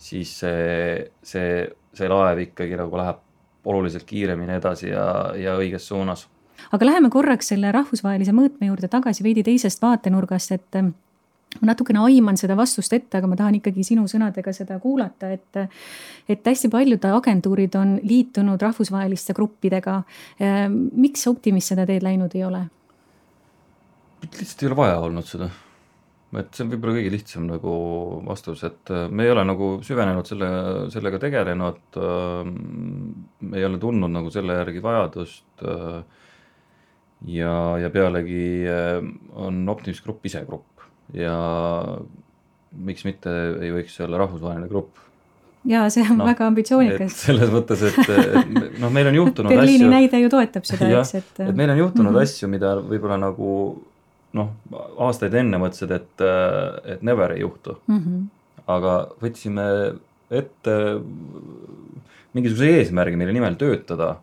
siis 0.00 0.30
see, 0.40 1.10
see, 1.22 1.60
see 1.94 2.08
laev 2.08 2.40
ikkagi 2.46 2.78
nagu 2.78 2.96
läheb 2.96 3.20
oluliselt 3.68 4.06
kiiremini 4.08 4.56
edasi 4.56 4.88
ja, 4.88 5.04
ja 5.36 5.58
õiges 5.60 5.90
suunas. 5.90 6.24
Aga 6.72 6.86
läheme 6.86 7.10
korraks 7.10 7.52
selle 7.52 7.72
rahvusvahelise 7.74 8.34
mõõtme 8.36 8.70
juurde 8.70 8.88
tagasi 8.92 9.24
veidi 9.26 9.44
teisest 9.46 9.82
vaatenurgast, 9.82 10.52
et 10.52 10.80
ma 11.60 11.70
natukene 11.70 12.02
aiman 12.04 12.38
seda 12.38 12.56
vastust 12.58 12.92
ette, 12.96 13.18
aga 13.18 13.28
ma 13.30 13.36
tahan 13.38 13.58
ikkagi 13.58 13.84
sinu 13.86 14.06
sõnadega 14.10 14.52
seda 14.56 14.78
kuulata, 14.82 15.30
et, 15.34 15.60
et 16.28 16.48
hästi 16.50 16.70
paljud 16.72 17.04
agentuurid 17.10 17.76
on 17.80 17.96
liitunud 18.04 18.62
rahvusvaheliste 18.62 19.36
gruppidega. 19.36 20.00
miks 20.92 21.26
Optimis 21.26 21.72
seda 21.72 21.86
teed 21.88 22.04
läinud 22.06 22.34
ei 22.36 22.44
ole? 22.46 22.66
lihtsalt 24.26 24.62
ei 24.62 24.68
ole 24.68 24.76
vaja 24.76 24.98
olnud 25.06 25.26
seda. 25.28 25.48
et 26.36 26.56
see 26.56 26.64
on 26.64 26.70
võib-olla 26.72 26.96
kõige 26.98 27.10
lihtsam 27.14 27.46
nagu 27.48 27.72
vastus, 28.26 28.64
et 28.66 28.92
me 29.08 29.24
ei 29.24 29.30
ole 29.32 29.44
nagu 29.46 29.68
süvenenud 29.86 30.28
selle, 30.28 30.48
sellega 30.92 31.20
tegelenud. 31.22 32.00
me 33.40 33.58
ei 33.58 33.64
ole 33.64 33.80
tundnud 33.80 34.12
nagu 34.12 34.32
selle 34.34 34.58
järgi 34.58 34.82
vajadust. 34.84 35.46
Ja, 37.24 37.78
ja 37.80 37.90
pealegi 37.90 38.66
on 39.34 39.68
Optimis 39.68 40.02
Grupp 40.04 40.26
ise 40.26 40.44
grupp 40.46 40.76
ja 41.14 41.34
miks 42.76 43.04
mitte 43.06 43.32
ei 43.62 43.72
võiks 43.74 43.96
olla 44.04 44.20
rahvusvaheline 44.24 44.68
grupp. 44.70 44.98
ja 45.66 45.86
see 45.92 46.04
on 46.06 46.20
no, 46.20 46.28
väga 46.28 46.46
ambitsioonikas. 46.50 47.18
selles 47.26 47.52
mõttes, 47.52 47.82
et, 47.88 48.00
et 48.10 48.80
noh, 48.82 48.92
meil 48.92 49.10
on 49.10 49.20
juhtunud 49.20 49.52
Berliini 49.52 49.84
asju. 49.84 49.92
näide 49.92 50.22
ju 50.22 50.32
toetab 50.32 50.68
seda, 50.68 50.90
eks, 51.00 51.14
et. 51.20 51.44
et 51.46 51.54
meil 51.56 51.72
on 51.74 51.82
juhtunud 51.84 52.10
mm 52.10 52.18
-hmm. 52.18 52.30
asju, 52.30 52.50
mida 52.52 52.74
võib-olla 52.80 53.20
nagu 53.22 53.52
noh, 54.36 54.52
aastaid 55.08 55.34
enne 55.34 55.60
mõtlesid, 55.62 55.94
et, 55.96 56.26
et 56.84 57.02
never 57.06 57.32
ei 57.32 57.40
juhtu 57.40 57.78
mm. 57.86 57.98
-hmm. 57.98 58.28
aga 58.76 58.96
võtsime 59.22 59.66
ette 60.30 60.76
mingisuguse 62.36 62.70
eesmärgi, 62.80 63.16
mille 63.16 63.32
nimel 63.32 63.54
töötada, 63.56 64.16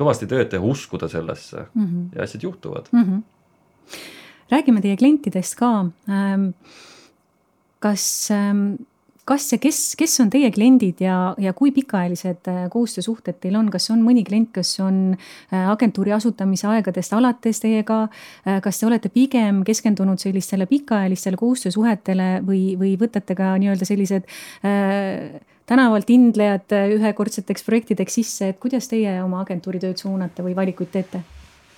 kõvasti 0.00 0.28
tööd 0.30 0.48
teha, 0.50 0.64
uskuda 0.64 1.08
sellesse 1.08 1.66
mm 1.68 1.86
-hmm. 1.86 2.08
ja 2.16 2.24
asjad 2.26 2.48
juhtuvad 2.48 2.88
mm. 2.92 3.04
-hmm 3.04 3.28
räägime 4.50 4.82
teie 4.82 4.96
klientidest 4.96 5.56
ka. 5.58 5.72
Ähm, 6.10 6.50
kas, 7.80 8.04
ähm, 8.34 8.82
kas 9.28 9.46
ja 9.52 9.58
kes, 9.62 9.94
kes 9.98 10.18
on 10.22 10.30
teie 10.32 10.50
kliendid 10.54 11.00
ja, 11.04 11.34
ja 11.40 11.52
kui 11.56 11.72
pikaajalised 11.74 12.50
äh, 12.50 12.64
koostöösuhted 12.72 13.40
teil 13.42 13.58
on, 13.60 13.70
kas 13.72 13.90
on 13.94 14.02
mõni 14.04 14.24
klient, 14.26 14.50
kes 14.56 14.74
on 14.84 15.00
äh, 15.14 15.68
agentuuri 15.70 16.14
asutamise 16.16 16.68
aegadest 16.70 17.14
alates 17.16 17.62
teiega? 17.62 18.02
Äh, 18.46 18.60
kas 18.64 18.80
te 18.80 18.88
olete 18.90 19.12
pigem 19.12 19.62
keskendunud 19.66 20.20
sellistele 20.22 20.66
pikaajalistele 20.70 21.40
koostöösuhetele 21.40 22.32
või, 22.46 22.74
või 22.80 22.96
võtate 23.00 23.38
ka 23.38 23.54
nii-öelda 23.60 23.88
sellised 23.88 24.28
äh, 24.66 25.40
tänavalt 25.70 26.10
indlejad 26.10 26.72
ühekordseteks 26.96 27.62
projektideks 27.66 28.18
sisse, 28.20 28.50
et 28.50 28.58
kuidas 28.62 28.90
teie 28.90 29.20
oma 29.22 29.44
agentuuri 29.44 29.78
tööd 29.82 30.00
suunate 30.02 30.42
või 30.46 30.56
valikuid 30.58 30.90
teete? 30.94 31.22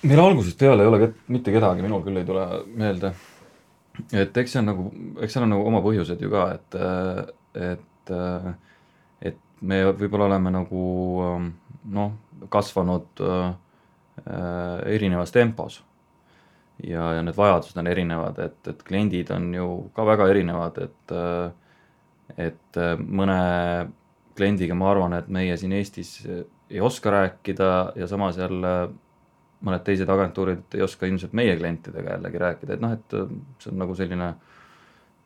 meil 0.03 0.19
algusest 0.19 0.59
peale 0.59 0.83
ei 0.83 0.89
ole 0.89 1.11
mitte 1.31 1.53
kedagi, 1.53 1.83
minul 1.85 2.03
küll 2.03 2.19
ei 2.19 2.27
tule 2.27 2.43
meelde. 2.75 3.13
et 4.11 4.37
eks 4.37 4.55
see 4.55 4.59
on 4.59 4.69
nagu, 4.71 4.89
eks 5.21 5.35
seal 5.35 5.45
on 5.45 5.53
nagu 5.55 5.67
oma 5.69 5.81
põhjused 5.85 6.21
ju 6.21 6.31
ka, 6.33 6.47
et, 6.57 6.77
et, 7.69 8.13
et 9.29 9.39
me 9.61 9.79
võib-olla 9.91 10.27
oleme 10.31 10.51
nagu 10.53 10.83
noh, 11.93 12.13
kasvanud 12.51 13.23
äh, 13.23 13.49
erinevas 14.95 15.31
tempos. 15.31 15.83
ja, 16.83 17.13
ja 17.15 17.21
need 17.23 17.37
vajadused 17.37 17.77
on 17.79 17.87
erinevad, 17.87 18.39
et, 18.43 18.59
et 18.67 18.81
kliendid 18.83 19.29
on 19.31 19.51
ju 19.53 19.67
ka 19.95 20.05
väga 20.09 20.27
erinevad, 20.33 20.79
et, 20.83 21.13
et 22.37 22.79
mõne 22.97 23.37
kliendiga 24.37 24.75
ma 24.77 24.91
arvan, 24.91 25.13
et 25.17 25.27
meie 25.29 25.55
siin 25.59 25.73
Eestis 25.77 26.15
ei 26.25 26.81
oska 26.81 27.11
rääkida 27.13 27.69
ja 27.99 28.07
samas 28.09 28.37
jälle 28.39 28.73
mõned 29.63 29.83
teised 29.87 30.09
agentuurid 30.11 30.75
ei 30.75 30.83
oska 30.83 31.07
ilmselt 31.07 31.35
meie 31.37 31.55
klientidega 31.59 32.17
jällegi 32.17 32.41
rääkida, 32.41 32.75
et 32.75 32.83
noh, 32.83 32.95
et 32.95 33.15
äh, 33.17 33.35
see 33.63 33.71
on 33.71 33.79
nagu 33.83 33.95
selline, 33.97 34.29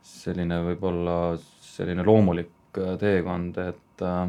selline 0.06 0.60
võib-olla 0.72 1.16
selline 1.66 2.06
loomulik 2.06 2.82
äh, 2.82 2.94
teekond, 3.02 3.58
et 3.64 4.06
äh, 4.06 4.28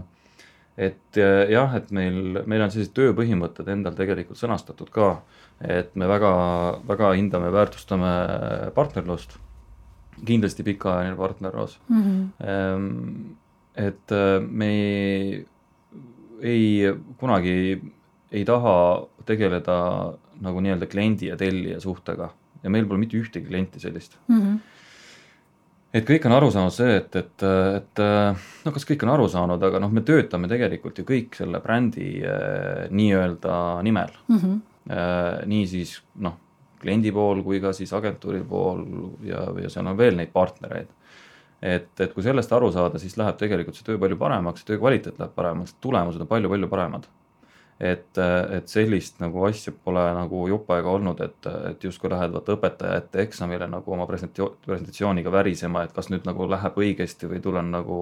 et 0.79 1.19
jah, 1.51 1.73
et 1.75 1.89
meil, 1.91 2.37
meil 2.47 2.63
on 2.63 2.71
sellised 2.71 2.93
tööpõhimõtted 2.95 3.67
endal 3.73 3.97
tegelikult 3.99 4.39
sõnastatud 4.39 4.93
ka, 4.95 5.09
et 5.59 5.91
me 5.99 6.07
väga, 6.07 6.29
väga 6.87 7.09
hindame, 7.19 7.49
väärtustame 7.51 8.13
partnerlust, 8.77 9.35
kindlasti 10.27 10.65
pikaajaline 10.67 11.17
partnerlus 11.17 11.79
mm. 11.89 12.03
-hmm. 12.03 13.37
et 13.77 14.17
me 14.51 14.67
ei, 14.67 15.47
ei 16.43 16.95
kunagi 17.19 17.83
ei 18.33 18.45
taha 18.45 18.75
tegeleda 19.27 19.77
nagu 20.41 20.61
nii-öelda 20.61 20.87
kliendi 20.87 21.27
ja 21.27 21.37
tellija 21.37 21.81
suhtega 21.81 22.31
ja 22.63 22.71
meil 22.71 22.87
pole 22.87 23.03
mitte 23.03 23.19
ühtegi 23.19 23.49
klienti 23.49 23.81
sellist 23.81 24.19
mm. 24.29 24.41
-hmm. 24.41 24.59
et 25.93 26.09
kõik 26.11 26.27
on 26.27 26.33
aru 26.33 26.51
saanud 26.51 26.75
see, 26.75 26.97
et, 26.97 27.17
et, 27.17 27.47
et 27.77 28.03
noh, 28.65 28.75
kas 28.75 28.87
kõik 28.89 29.05
on 29.07 29.15
aru 29.15 29.29
saanud, 29.29 29.63
aga 29.71 29.81
noh, 29.83 29.93
me 29.93 30.05
töötame 30.07 30.49
tegelikult 30.49 30.99
ju 30.99 31.07
kõik 31.09 31.39
selle 31.39 31.61
brändi 31.65 32.11
äh, 32.23 32.89
nii-öelda 32.91 33.83
nimel 33.83 34.13
mm. 34.29 34.37
-hmm. 34.37 34.59
Äh, 34.89 35.47
nii 35.47 35.67
siis 35.69 35.99
noh, 36.17 36.39
kliendi 36.83 37.13
pool 37.15 37.43
kui 37.47 37.61
ka 37.61 37.73
siis 37.77 37.93
agentuuri 37.97 38.43
pool 38.49 38.85
ja, 39.27 39.45
ja 39.63 39.71
seal 39.73 39.87
on 39.91 39.99
veel 39.99 40.19
neid 40.19 40.33
partnereid. 40.35 40.91
et, 41.63 41.93
et 42.01 42.13
kui 42.15 42.23
sellest 42.23 42.53
aru 42.53 42.73
saada, 42.73 42.99
siis 43.03 43.17
läheb 43.19 43.39
tegelikult 43.39 43.79
see 43.79 43.87
töö 43.87 43.99
palju 43.99 44.19
paremaks, 44.21 44.65
töö 44.65 44.79
kvaliteet 44.79 45.19
läheb 45.19 45.35
paremaks, 45.35 45.75
tulemused 45.83 46.23
on 46.23 46.31
palju-palju 46.31 46.69
paremad 46.71 47.09
et, 47.81 48.19
et 48.19 48.71
sellist 48.71 49.21
nagu 49.23 49.45
asja 49.47 49.73
pole 49.73 50.03
nagu 50.17 50.43
jupp 50.51 50.71
aega 50.75 50.91
olnud, 50.91 51.21
et, 51.23 51.49
et 51.71 51.85
justkui 51.87 52.11
lähed 52.11 52.35
vaata 52.35 52.57
õpetaja 52.57 53.03
ette 53.03 53.23
eksamile 53.23 53.69
nagu 53.71 53.95
oma 53.95 54.07
presentatsiooniga 54.09 55.33
värisema, 55.33 55.85
et 55.87 55.95
kas 55.95 56.11
nüüd 56.11 56.27
nagu 56.27 56.49
läheb 56.51 56.81
õigesti 56.83 57.31
või 57.31 57.43
tulen 57.45 57.71
nagu 57.75 58.01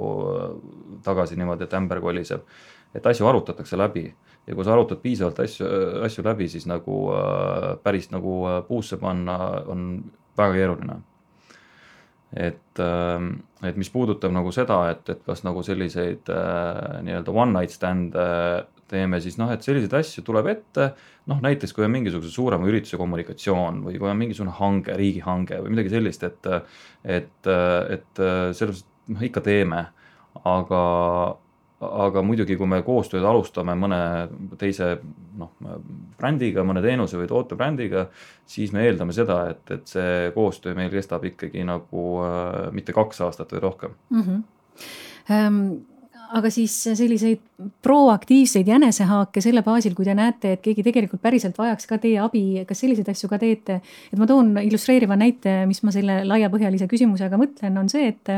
tagasi 1.05 1.37
niimoodi, 1.37 1.69
et 1.69 1.77
ämber 1.77 2.01
koliseb. 2.01 2.49
et 2.95 3.07
asju 3.07 3.27
arutatakse 3.29 3.77
läbi 3.77 4.07
ja 4.47 4.55
kui 4.55 4.65
sa 4.65 4.77
arutad 4.77 5.03
piisavalt 5.03 5.41
asju, 5.43 5.67
asju 6.07 6.25
läbi, 6.27 6.49
siis 6.51 6.69
nagu 6.71 7.01
äh, 7.15 7.75
päris 7.83 8.11
nagu 8.15 8.39
äh, 8.47 8.63
puusse 8.69 8.99
panna 9.01 9.37
on 9.67 9.89
väga 10.39 10.55
keeruline. 10.55 11.01
Et, 12.37 12.79
äh, 12.83 13.27
et 13.67 13.77
mis 13.81 13.91
puudutab 13.91 14.35
nagu 14.35 14.53
seda, 14.55 14.85
et, 14.93 15.03
et 15.11 15.23
kas 15.27 15.43
nagu 15.47 15.63
selliseid 15.67 16.31
äh, 16.33 17.03
nii-öelda 17.07 17.35
one 17.35 17.55
night 17.57 17.75
stand'e 17.75 18.27
teeme, 18.87 19.19
siis 19.23 19.35
noh, 19.41 19.51
et 19.51 19.67
selliseid 19.67 19.95
asju 19.99 20.23
tuleb 20.27 20.47
ette, 20.53 20.93
noh 21.27 21.41
näiteks 21.43 21.73
kui 21.75 21.83
on 21.87 21.91
mingisuguse 21.91 22.31
suurema 22.31 22.69
ürituse 22.71 22.99
kommunikatsioon 23.01 23.81
või 23.83 23.99
kui 23.99 24.11
on 24.11 24.21
mingisugune 24.21 24.55
hange, 24.61 24.95
riigihange 24.95 25.59
või 25.65 25.75
midagi 25.75 25.91
sellist, 25.97 26.23
et 26.23 26.47
et, 27.03 27.49
et 27.51 28.23
selles 28.55 28.85
noh, 29.11 29.25
ikka 29.27 29.43
teeme, 29.43 29.89
aga 30.47 30.83
aga 31.81 32.23
muidugi, 32.25 32.57
kui 32.57 32.69
me 32.69 32.81
koostööd 32.85 33.25
alustame 33.29 33.75
mõne 33.77 33.99
teise 34.61 34.95
noh, 35.37 35.51
brändiga, 36.17 36.65
mõne 36.65 36.81
teenuse 36.85 37.19
või 37.21 37.29
toote 37.29 37.59
brändiga, 37.59 38.07
siis 38.49 38.73
me 38.73 38.87
eeldame 38.87 39.13
seda, 39.17 39.43
et, 39.53 39.65
et 39.75 39.91
see 39.91 40.31
koostöö 40.37 40.77
meil 40.79 40.89
kestab 40.95 41.27
ikkagi 41.29 41.67
nagu 41.69 42.07
äh, 42.25 42.71
mitte 42.77 42.97
kaks 42.97 43.21
aastat 43.27 43.53
või 43.57 43.67
rohkem 43.69 43.99
mm. 44.11 44.23
-hmm. 44.23 44.47
Um 45.27 45.61
aga 46.35 46.51
siis 46.51 46.75
selliseid 46.99 47.43
proaktiivseid 47.83 48.69
jänesehaake 48.69 49.41
selle 49.45 49.63
baasil, 49.67 49.95
kui 49.95 50.07
te 50.07 50.15
näete, 50.17 50.57
et 50.57 50.63
keegi 50.65 50.85
tegelikult 50.87 51.23
päriselt 51.23 51.59
vajaks 51.59 51.87
ka 51.87 51.99
teie 52.03 52.21
abi, 52.23 52.65
kas 52.69 52.83
selliseid 52.83 53.09
asju 53.13 53.31
ka 53.31 53.39
teete? 53.39 53.81
et 54.13 54.19
ma 54.19 54.27
toon 54.27 54.57
illustreeriva 54.63 55.17
näite, 55.19 55.59
mis 55.71 55.83
ma 55.87 55.95
selle 55.95 56.23
laiapõhjalise 56.27 56.89
küsimusega 56.91 57.39
mõtlen, 57.41 57.79
on 57.79 57.91
see, 57.93 58.09
et 58.11 58.33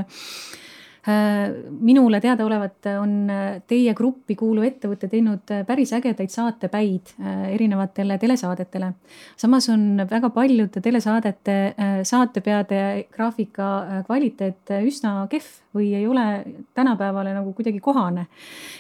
minule 1.81 2.21
teadaolevalt 2.21 2.89
on 3.01 3.13
äh, 3.31 3.45
teie 3.67 3.95
gruppi 3.97 4.35
kuuluv 4.37 4.67
ettevõte 4.69 5.09
teinud 5.09 5.53
äh, 5.55 5.63
päris 5.67 5.93
ägedaid 5.97 6.33
saatepäid 6.33 7.15
erinevatele 7.53 8.19
telesaadetele. 8.19 8.93
samas 9.37 9.69
on 9.73 10.03
väga 10.11 10.31
paljude 10.31 10.81
telesaadete 10.85 11.57
saatepeade 12.03 13.09
graafika 13.15 13.69
kvaliteet 14.07 14.75
üsna 14.85 15.27
kehv 15.31 15.49
või 15.79 15.95
ei 15.95 16.07
ole 16.07 16.45
tänapäevale 16.75 17.35
nagu 17.35 17.53
kuidagi 17.53 17.81
kohane. 17.81 18.27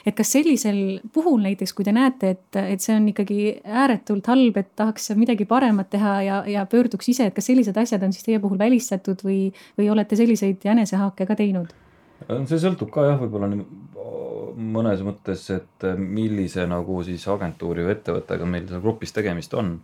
et 0.07 0.17
kas 0.17 0.33
sellisel 0.33 1.01
puhul 1.12 1.41
näiteks, 1.43 1.73
kui 1.73 1.85
te 1.85 1.93
näete, 1.93 2.31
et, 2.31 2.57
et 2.57 2.81
see 2.81 2.97
on 2.97 3.09
ikkagi 3.09 3.61
ääretult 3.64 4.27
halb, 4.27 4.57
et 4.57 4.71
tahaks 4.77 5.12
midagi 5.17 5.45
paremat 5.45 5.91
teha 5.91 6.14
ja, 6.23 6.38
ja 6.47 6.67
pöörduks 6.67 7.09
ise, 7.09 7.29
et 7.29 7.35
kas 7.35 7.47
sellised 7.51 7.77
asjad 7.77 8.03
on 8.03 8.12
siis 8.12 8.27
teie 8.27 8.41
puhul 8.43 8.59
välistatud 8.59 9.25
või, 9.25 9.53
või 9.79 9.91
olete 9.91 10.17
selliseid 10.17 10.64
jänesehaake 10.64 11.27
ka 11.27 11.37
teinud? 11.38 11.88
See 12.29 12.61
sõltub 12.61 12.91
ka 12.93 13.07
jah, 13.07 13.21
võib-olla 13.21 13.49
mõnes 14.59 15.03
mõttes, 15.07 15.45
et 15.55 15.87
millise 15.97 16.67
nagu 16.69 17.01
siis 17.07 17.25
agentuuri 17.31 17.87
või 17.87 17.95
ettevõttega 17.95 18.49
meil 18.49 18.67
seal 18.69 18.83
grupis 18.85 19.14
tegemist 19.14 19.55
on. 19.55 19.79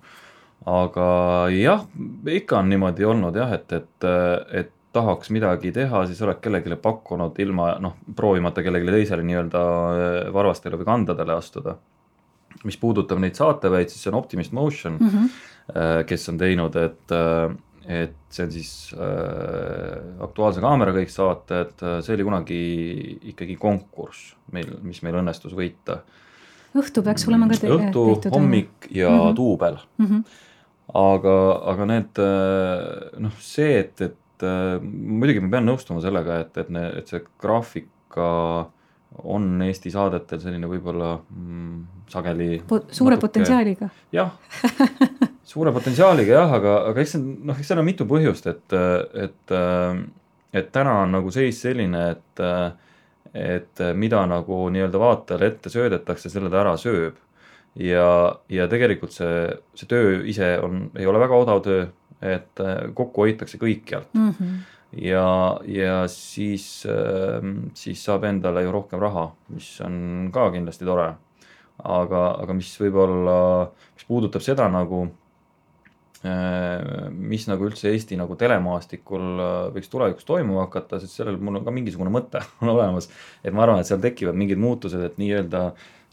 aga 0.67 1.07
jah, 1.53 1.85
ikka 2.31 2.59
on 2.59 2.71
niimoodi 2.73 3.05
olnud 3.05 3.37
jah, 3.37 3.53
et, 3.53 3.73
et, 3.73 4.07
et 4.53 4.73
tahaks 4.95 5.31
midagi 5.35 5.73
teha, 5.75 6.05
siis 6.09 6.21
oled 6.23 6.39
kellelegi 6.43 6.79
pakkunud 6.81 7.39
ilma 7.43 7.75
noh, 7.83 7.97
proovimata 8.17 8.63
kellelegi 8.63 8.95
teisele 8.95 9.27
nii-öelda 9.27 9.65
varvastele 10.35 10.79
või 10.81 10.89
kandadele 10.89 11.35
astuda. 11.35 11.77
mis 12.65 12.77
puudutab 12.81 13.19
neid 13.19 13.35
saateväid, 13.35 13.91
siis 13.91 14.05
see 14.05 14.13
on 14.13 14.19
Optimist 14.21 14.53
Motion 14.53 14.99
mm, 15.01 15.09
-hmm. 15.09 16.05
kes 16.07 16.29
on 16.29 16.39
teinud, 16.39 16.77
et 16.77 17.13
et 17.89 18.17
see 18.33 18.47
on 18.47 18.53
siis 18.55 18.73
äh, 18.97 20.23
Aktuaalse 20.25 20.63
Kaamera 20.65 20.95
kõik 20.97 21.13
saated, 21.13 21.75
see 22.05 22.17
oli 22.17 22.27
kunagi 22.27 22.61
ikkagi 23.35 23.57
konkurss 23.61 24.35
meil, 24.55 24.73
mis 24.87 25.03
meil 25.05 25.21
õnnestus 25.21 25.55
võita. 25.57 26.01
õhtu 26.75 27.05
peaks 27.07 27.29
olema 27.29 27.49
ka 27.51 27.61
te 27.61 27.71
õhtu, 27.71 28.07
hommik 28.35 28.89
ja 28.91 29.11
mm 29.11 29.21
-hmm. 29.21 29.37
duubel 29.37 29.79
mm. 29.99 30.07
-hmm. 30.07 30.23
aga, 31.05 31.37
aga 31.73 31.89
need 31.93 32.23
äh, 32.25 33.19
noh, 33.19 33.37
see, 33.41 33.79
et, 33.79 34.01
et 34.01 34.43
äh, 34.43 34.81
muidugi 34.83 35.41
ma 35.41 35.51
pean 35.57 35.69
nõustuma 35.69 36.01
sellega, 36.01 36.41
et, 36.41 36.57
et, 36.57 36.71
et 36.99 37.09
see 37.09 37.25
graafika 37.39 38.71
on 39.23 39.63
Eesti 39.63 39.93
saadetel 39.95 40.41
selline 40.43 40.69
võib-olla 40.69 41.15
mm, 41.19 41.75
sageli 42.11 42.59
po. 42.69 42.81
suure 42.91 43.17
natuke, 43.17 43.29
potentsiaaliga. 43.29 43.89
jah 44.13 44.33
suure 45.55 45.73
potentsiaaliga 45.73 46.39
jah, 46.41 46.55
aga, 46.59 46.77
aga 46.91 47.05
eks 47.05 47.17
see 47.17 47.23
noh, 47.23 47.57
eks 47.59 47.71
seal 47.71 47.83
on 47.83 47.89
mitu 47.89 48.07
põhjust, 48.11 48.49
et, 48.51 48.77
et, 49.27 49.57
et 50.57 50.73
täna 50.75 50.99
on 51.05 51.15
nagu 51.15 51.33
seis 51.35 51.61
selline, 51.63 52.05
et, 52.17 52.45
et 53.35 53.85
mida 53.95 54.25
nagu 54.31 54.65
nii-öelda 54.75 55.03
vaatajale 55.03 55.53
ette 55.53 55.73
söödetakse, 55.73 56.33
selle 56.33 56.51
ta 56.51 56.63
ära 56.65 56.75
sööb. 56.81 57.21
ja, 57.79 58.09
ja 58.49 58.69
tegelikult 58.71 59.15
see, 59.15 59.47
see 59.79 59.91
töö 59.91 60.23
ise 60.31 60.57
on, 60.63 60.89
ei 60.99 61.07
ole 61.07 61.23
väga 61.23 61.43
odav 61.47 61.63
töö, 61.65 61.87
et 62.25 62.63
kokku 62.95 63.27
hoitakse 63.27 63.59
kõikjalt 63.61 64.15
mm. 64.15 64.31
-hmm 64.39 64.63
ja, 64.97 65.27
ja 65.67 65.99
siis, 66.11 66.87
siis 67.75 68.05
saab 68.05 68.25
endale 68.29 68.65
ju 68.65 68.73
rohkem 68.75 69.03
raha, 69.03 69.29
mis 69.55 69.69
on 69.85 70.31
ka 70.35 70.51
kindlasti 70.55 70.89
tore. 70.89 71.15
aga, 71.79 72.23
aga 72.39 72.55
mis 72.55 72.71
võib-olla, 72.79 73.37
mis 73.97 74.07
puudutab 74.07 74.45
seda 74.45 74.69
nagu 74.71 75.09
Äh, 76.25 77.11
mis 77.13 77.43
nagu 77.51 77.67
üldse 77.69 77.91
Eesti 77.91 78.17
nagu 78.17 78.33
telemaastikul 78.41 79.25
äh, 79.45 79.57
võiks 79.75 79.91
tulevikus 79.93 80.25
toimuma 80.25 80.63
hakata, 80.63 80.97
sest 81.03 81.19
sellel 81.19 81.37
mul 81.37 81.59
on 81.59 81.67
ka 81.67 81.75
mingisugune 81.75 82.09
mõte 82.13 82.41
on 82.65 82.71
olemas. 82.73 83.11
et 83.45 83.53
ma 83.53 83.67
arvan, 83.67 83.83
et 83.83 83.91
seal 83.91 84.01
tekivad 84.01 84.39
mingid 84.41 84.63
muutused, 84.63 85.03
et 85.05 85.19
nii-öelda, 85.21 85.67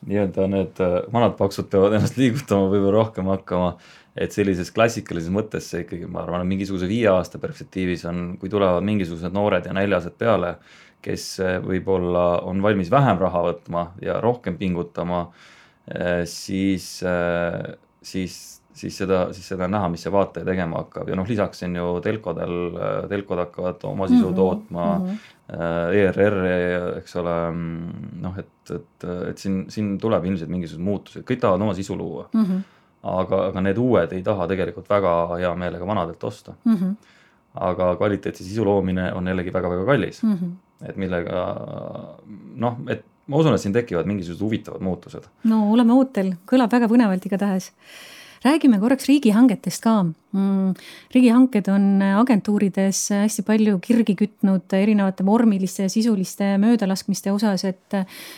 nii-öelda 0.09 0.49
need 0.51 0.81
äh, 0.83 0.97
vanad 1.15 1.37
paksud 1.39 1.69
peavad 1.71 1.95
ennast 1.95 2.19
liigutama 2.19 2.67
võib-olla 2.73 2.97
rohkem 2.97 3.31
hakkama. 3.31 3.71
Et 4.15 4.35
sellises 4.35 4.71
klassikalises 4.75 5.31
mõttes 5.33 5.69
see 5.71 5.85
ikkagi, 5.85 6.07
ma 6.11 6.23
arvan, 6.25 6.47
mingisuguse 6.47 6.89
viie 6.89 7.07
aasta 7.11 7.39
perspektiivis 7.39 8.05
on, 8.11 8.23
kui 8.41 8.51
tulevad 8.51 8.83
mingisugused 8.87 9.33
noored 9.33 9.67
ja 9.69 9.75
näljased 9.77 10.17
peale, 10.19 10.55
kes 11.01 11.39
võib-olla 11.65 12.43
on 12.45 12.61
valmis 12.61 12.91
vähem 12.93 13.17
raha 13.21 13.45
võtma 13.47 13.87
ja 14.03 14.19
rohkem 14.21 14.59
pingutama, 14.59 15.23
siis, 16.29 16.99
siis 18.05 18.35
siis 18.81 18.97
seda, 19.01 19.21
siis 19.35 19.47
seda 19.51 19.67
on 19.67 19.75
näha, 19.75 19.89
mis 19.91 20.03
see 20.05 20.13
vaataja 20.13 20.47
tegema 20.47 20.81
hakkab 20.81 21.09
ja 21.11 21.17
noh, 21.19 21.27
lisaks 21.27 21.65
on 21.67 21.75
ju 21.77 21.87
telkodel, 22.05 22.55
telkod 23.11 23.41
hakkavad 23.43 23.85
oma 23.89 24.07
sisu 24.09 24.23
mm 24.23 24.31
-hmm. 24.31 24.35
tootma 24.35 24.85
mm. 24.97 25.05
-hmm. 25.05 25.95
ERR-i, 26.01 26.51
eks 26.99 27.15
ole, 27.19 27.35
noh, 28.21 28.37
et, 28.39 28.75
et, 28.75 29.07
et 29.29 29.37
siin, 29.37 29.65
siin 29.69 29.97
tuleb 29.99 30.25
ilmselt 30.25 30.49
mingisugused 30.49 30.85
muutused, 30.85 31.25
kõik 31.27 31.41
tahavad 31.43 31.61
oma 31.61 31.73
sisu 31.73 31.97
luua 31.97 32.29
mm. 32.33 32.45
-hmm. 32.45 32.61
Aga, 33.03 33.45
aga 33.49 33.63
need 33.65 33.77
uued 33.81 34.13
ei 34.15 34.23
taha 34.25 34.47
tegelikult 34.51 34.89
väga 34.89 35.13
hea 35.35 35.53
meelega 35.57 35.87
vanadelt 35.87 36.23
osta 36.23 36.53
mm. 36.63 36.75
-hmm. 36.75 36.95
aga 37.69 37.95
kvaliteetse 37.95 38.43
sisu 38.43 38.65
loomine 38.65 39.11
on 39.13 39.27
jällegi 39.27 39.53
väga-väga 39.53 39.85
kallis 39.85 40.23
mm. 40.23 40.35
-hmm. 40.35 40.89
et 40.89 40.97
millega 40.97 41.45
noh, 42.55 42.77
et 42.87 43.05
ma 43.27 43.37
usun, 43.37 43.55
et 43.55 43.61
siin 43.61 43.73
tekivad 43.73 44.05
mingisugused 44.05 44.43
huvitavad 44.43 44.81
muutused. 44.81 45.27
no 45.43 45.71
oleme 45.71 45.93
ootel, 45.93 46.33
kõlab 46.45 46.71
väga 46.71 46.87
põnevalt 46.91 47.25
igatahes 47.25 47.71
räägime 48.43 48.79
korraks 48.81 49.05
riigihangetest 49.09 49.83
ka 49.83 49.93
mm,. 50.03 50.73
riigihanked 51.13 51.67
on 51.69 52.01
agentuurides 52.01 53.01
hästi 53.13 53.45
palju 53.47 53.79
kirgi 53.83 54.15
kütnud 54.17 54.73
erinevate 54.77 55.25
vormiliste 55.25 55.85
ja 55.85 55.89
sisuliste 55.93 56.55
möödalaskmiste 56.61 57.31
osas, 57.31 57.65
et, 57.69 57.97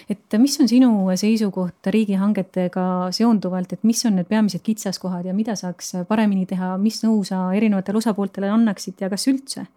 et 0.10 0.40
mis 0.40 0.60
on 0.60 0.68
sinu 0.68 0.92
seisukoht 1.20 1.92
riigihangetega 1.96 2.88
seonduvalt, 3.16 3.74
et 3.74 3.84
mis 3.88 4.04
on 4.06 4.20
need 4.20 4.28
peamised 4.32 4.64
kitsaskohad 4.66 5.30
ja 5.30 5.34
mida 5.34 5.56
saaks 5.60 5.96
paremini 6.08 6.46
teha, 6.50 6.76
mis 6.78 7.00
nõu 7.06 7.24
sa 7.28 7.46
erinevatele 7.56 8.04
osapooltele 8.04 8.52
annaksid 8.52 9.06
ja 9.06 9.12
kas 9.14 9.28
üldse? 9.32 9.68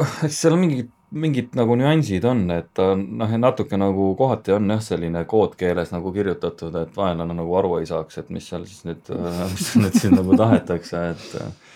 eks 0.00 0.40
seal 0.40 0.54
on 0.56 0.62
mingi 0.62 0.86
mingid 1.10 1.56
nagu 1.58 1.74
nüansid 1.78 2.24
on, 2.28 2.44
et 2.54 2.68
ta 2.76 2.92
noh, 2.98 3.32
natuke 3.42 3.78
nagu 3.80 4.12
kohati 4.18 4.54
on 4.54 4.70
jah, 4.70 4.82
selline 4.84 5.24
koodkeeles 5.30 5.90
nagu 5.94 6.12
kirjutatud, 6.14 6.76
et 6.78 6.94
vaenlane 6.96 7.34
nagu 7.34 7.56
aru 7.58 7.80
ei 7.80 7.88
saaks, 7.90 8.20
et 8.22 8.30
mis 8.34 8.46
seal 8.46 8.66
siis 8.68 8.84
nüüd, 8.86 9.10
mis 9.54 9.72
nüüd 9.80 9.98
siin 9.98 10.16
nagu 10.18 10.38
tahetakse, 10.38 11.02
et 11.14 11.68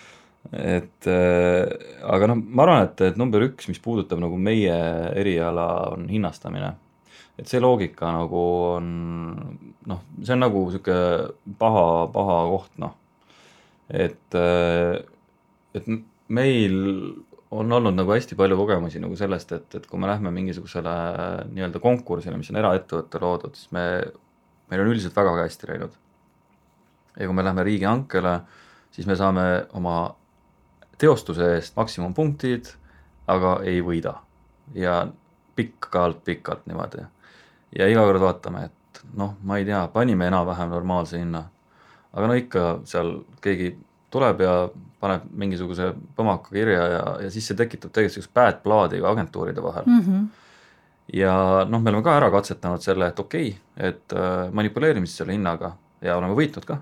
et 0.53 1.07
äh, 1.09 1.62
aga 2.05 2.29
noh, 2.29 2.37
ma 2.37 2.66
arvan, 2.66 2.87
et, 2.87 3.01
et 3.09 3.16
number 3.16 3.47
üks, 3.47 3.66
mis 3.70 3.81
puudutab 3.83 4.20
nagu 4.20 4.37
meie 4.37 4.75
eriala, 5.16 5.68
on 5.94 6.05
hinnastamine. 6.11 6.75
et 7.38 7.51
see 7.51 7.59
loogika 7.59 8.12
nagu 8.14 8.42
on 8.77 8.90
noh, 9.90 10.03
see 10.23 10.35
on 10.37 10.44
nagu 10.44 10.66
sihuke 10.70 10.99
paha, 11.59 11.87
paha 12.14 12.37
koht, 12.53 12.75
noh. 12.79 12.92
et, 13.88 14.37
äh, 14.38 15.01
et 15.75 15.88
meil 16.29 16.77
on 17.54 17.72
olnud 17.72 17.94
nagu 17.94 18.12
hästi 18.14 18.36
palju 18.38 18.56
kogemusi 18.58 19.00
nagu 19.02 19.16
sellest, 19.18 19.52
et, 19.54 19.76
et 19.78 19.86
kui 19.86 20.00
me 20.00 20.08
lähme 20.10 20.32
mingisugusele 20.34 20.94
nii-öelda 21.52 21.80
konkursile, 21.82 22.36
mis 22.38 22.50
on 22.50 22.58
eraettevõtte 22.58 23.20
loodud, 23.22 23.54
siis 23.58 23.70
me, 23.74 23.84
meil 24.70 24.82
on 24.82 24.90
üldiselt 24.90 25.16
väga 25.16 25.36
hästi 25.38 25.70
läinud. 25.70 25.94
ja 27.18 27.26
kui 27.30 27.36
me 27.36 27.44
lähme 27.46 27.64
riigihankele, 27.66 28.38
siis 28.90 29.06
me 29.06 29.16
saame 29.16 29.66
oma 29.78 29.98
teostuse 30.98 31.54
eest 31.54 31.76
maksimumpunktid, 31.76 32.72
aga 33.30 33.58
ei 33.62 33.82
võida. 33.82 34.14
ja 34.74 35.06
pikalt-pikalt 35.56 36.66
niimoodi. 36.66 37.06
ja 37.78 37.88
iga 37.88 38.02
kord 38.08 38.20
vaatame, 38.20 38.64
et 38.64 39.02
noh, 39.14 39.36
ma 39.42 39.58
ei 39.58 39.64
tea, 39.64 39.86
panime 39.92 40.26
enam-vähem 40.26 40.70
normaalse 40.74 41.18
hinna. 41.18 41.44
aga 42.12 42.26
no 42.26 42.34
ikka 42.38 42.80
seal 42.84 43.20
keegi 43.40 43.76
tuleb 44.14 44.40
ja 44.44 44.55
paneb 45.05 45.27
mingisuguse 45.42 45.90
põmaka 46.16 46.55
kirja 46.55 46.87
ja, 46.94 47.05
ja 47.27 47.35
siis 47.35 47.50
see 47.50 47.59
tekitab 47.59 47.92
tegelikult 47.92 48.16
sihukest 48.16 48.35
bad 48.37 48.62
blood'i 48.64 49.03
ka 49.03 49.12
agentuuride 49.12 49.62
vahel 49.64 49.87
mm. 49.90 50.00
-hmm. 50.00 50.24
ja 51.20 51.37
noh, 51.68 51.83
me 51.83 51.92
oleme 51.92 52.07
ka 52.07 52.16
ära 52.16 52.31
katsetanud 52.33 52.83
selle, 52.83 53.11
et 53.12 53.20
okei 53.20 53.53
okay,, 53.53 53.88
et 53.90 54.16
äh, 54.16 54.50
manipuleerimist 54.53 55.20
selle 55.20 55.37
hinnaga 55.37 55.74
ja 56.05 56.16
oleme 56.16 56.37
võitnud 56.38 56.68
ka 56.68 56.81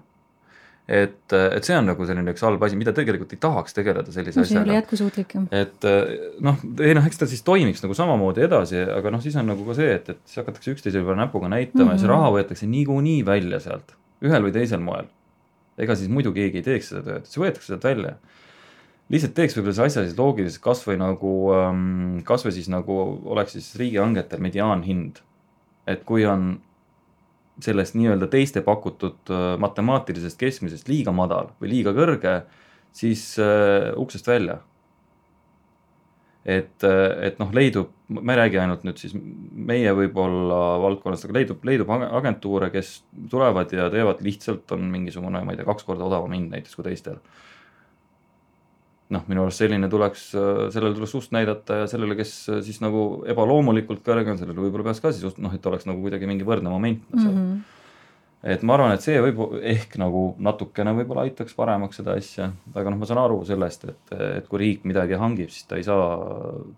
et, 0.88 1.32
et 1.32 1.64
see 1.66 1.76
on 1.78 1.86
nagu 1.86 2.06
selline 2.06 2.34
üks 2.34 2.42
halb 2.44 2.62
asi, 2.66 2.76
mida 2.78 2.94
tegelikult 2.96 3.32
ei 3.34 3.40
tahaks 3.42 3.76
tegeleda 3.76 4.12
sellise 4.14 4.40
no, 4.40 4.44
asjaga. 4.46 4.52
see 4.52 4.58
ei 4.58 4.70
ole 4.70 4.78
jätkusuutlik 4.80 5.34
jah. 5.36 5.46
et 5.62 5.88
noh, 6.42 6.62
ei 6.82 6.96
noh, 6.98 7.06
eks 7.08 7.22
ta 7.22 7.28
siis 7.30 7.44
toimiks 7.46 7.84
nagu 7.84 7.96
samamoodi 7.96 8.46
edasi, 8.48 8.80
aga 8.98 9.14
noh, 9.14 9.22
siis 9.22 9.36
on 9.38 9.48
nagu 9.52 9.66
ka 9.68 9.76
see, 9.78 9.92
et, 10.00 10.10
et 10.14 10.22
siis 10.26 10.42
hakatakse 10.42 10.74
üksteise 10.74 11.02
peale 11.02 11.20
näpuga 11.22 11.50
näitama 11.52 11.84
mm 11.84 11.88
-hmm. 11.88 11.94
ja 11.94 12.02
see 12.02 12.12
raha 12.12 12.30
võetakse 12.36 12.70
niikuinii 12.70 13.20
välja 13.26 13.60
sealt, 13.62 13.94
ühel 14.24 14.48
või 14.48 14.54
teisel 14.58 14.82
moel. 14.82 15.06
Ega 15.82 15.96
siis 15.98 16.10
muidu 16.12 16.32
keegi 16.36 16.60
ei 16.60 16.66
teeks 16.66 16.92
seda 16.92 17.02
tööd, 17.06 17.28
see 17.28 17.42
võetakse 17.42 17.72
sealt 17.72 17.86
välja. 17.86 18.16
lihtsalt 19.12 19.34
teeks 19.36 19.56
võib-olla 19.56 19.76
see 19.76 19.88
asja 19.90 20.04
siis 20.06 20.18
loogiliselt 20.18 20.64
kasvõi 20.64 20.98
nagu, 21.00 21.32
ähm, 21.56 22.20
kasvõi 22.28 22.54
siis 22.56 22.70
nagu 22.72 22.98
oleks 23.34 23.56
siis 23.58 23.72
riigihangetel 23.80 24.40
mediaanhind. 24.40 25.22
et 25.86 26.04
kui 26.06 26.24
on 26.26 26.60
sellest 27.62 27.96
nii-öelda 27.98 28.28
teiste 28.30 28.62
pakutud 28.64 29.30
äh, 29.30 29.54
matemaatilisest 29.60 30.38
keskmisest 30.40 30.88
liiga 30.88 31.12
madal 31.12 31.52
või 31.60 31.72
liiga 31.74 31.92
kõrge, 31.96 32.42
siis 32.92 33.34
äh, 33.42 33.92
uksest 33.98 34.26
välja. 34.26 34.60
Et, 36.44 36.84
et 37.22 37.38
noh, 37.38 37.52
leidub, 37.54 37.92
ma 38.18 38.34
ei 38.34 38.40
räägi 38.40 38.58
ainult 38.62 38.82
nüüd 38.86 38.98
siis 38.98 39.14
meie 39.14 39.92
võib-olla 39.94 40.58
valdkonnast, 40.82 41.28
aga 41.28 41.38
leidub, 41.38 41.62
leidub 41.64 41.92
agentuure, 41.92 42.72
kes 42.74 42.96
tulevad 43.30 43.72
ja 43.74 43.88
teevad 43.92 44.24
lihtsalt 44.26 44.74
on 44.74 44.88
mingisugune, 44.90 45.44
ma 45.44 45.54
ei 45.54 45.60
tea, 45.60 45.68
kaks 45.68 45.86
korda 45.86 46.08
odavam 46.08 46.34
hind 46.34 46.50
näiteks 46.54 46.78
kui 46.78 46.86
teistel 46.88 47.20
noh, 49.12 49.24
minu 49.28 49.44
arust 49.44 49.60
selline 49.62 49.88
tuleks, 49.92 50.30
sellele 50.72 50.96
tuleks 50.96 51.14
ust 51.18 51.34
näidata 51.36 51.82
ja 51.82 51.90
sellele, 51.90 52.16
kes 52.18 52.32
siis 52.64 52.80
nagu 52.82 53.22
ebaloomulikult 53.28 54.02
kõrge 54.06 54.32
on, 54.32 54.40
sellele 54.40 54.64
võib-olla 54.64 54.88
peaks 54.88 55.02
ka 55.04 55.12
siis 55.12 55.26
ust, 55.28 55.40
noh, 55.42 55.52
et 55.54 55.66
oleks 55.68 55.86
nagu 55.88 56.00
kuidagi 56.04 56.28
mingi 56.30 56.46
võrdne 56.48 56.72
moment 56.72 57.04
mm. 57.12 57.26
-hmm. 57.28 57.80
Et 58.42 58.62
ma 58.66 58.76
arvan, 58.76 58.94
et 58.96 59.04
see 59.04 59.20
võib 59.22 59.58
ehk 59.60 59.96
nagu 60.02 60.24
natukene 60.42 60.94
võib-olla 60.98 61.26
aitaks 61.28 61.54
paremaks 61.58 62.00
seda 62.00 62.16
asja, 62.18 62.50
aga 62.74 62.90
noh, 62.90 63.00
ma 63.00 63.08
saan 63.08 63.22
aru 63.22 63.42
sellest, 63.48 63.86
et, 63.92 64.14
et 64.40 64.48
kui 64.50 64.62
riik 64.62 64.86
midagi 64.88 65.18
hangib, 65.20 65.52
siis 65.54 65.68
ta 65.70 65.78
ei 65.78 65.86
saa, 65.86 66.16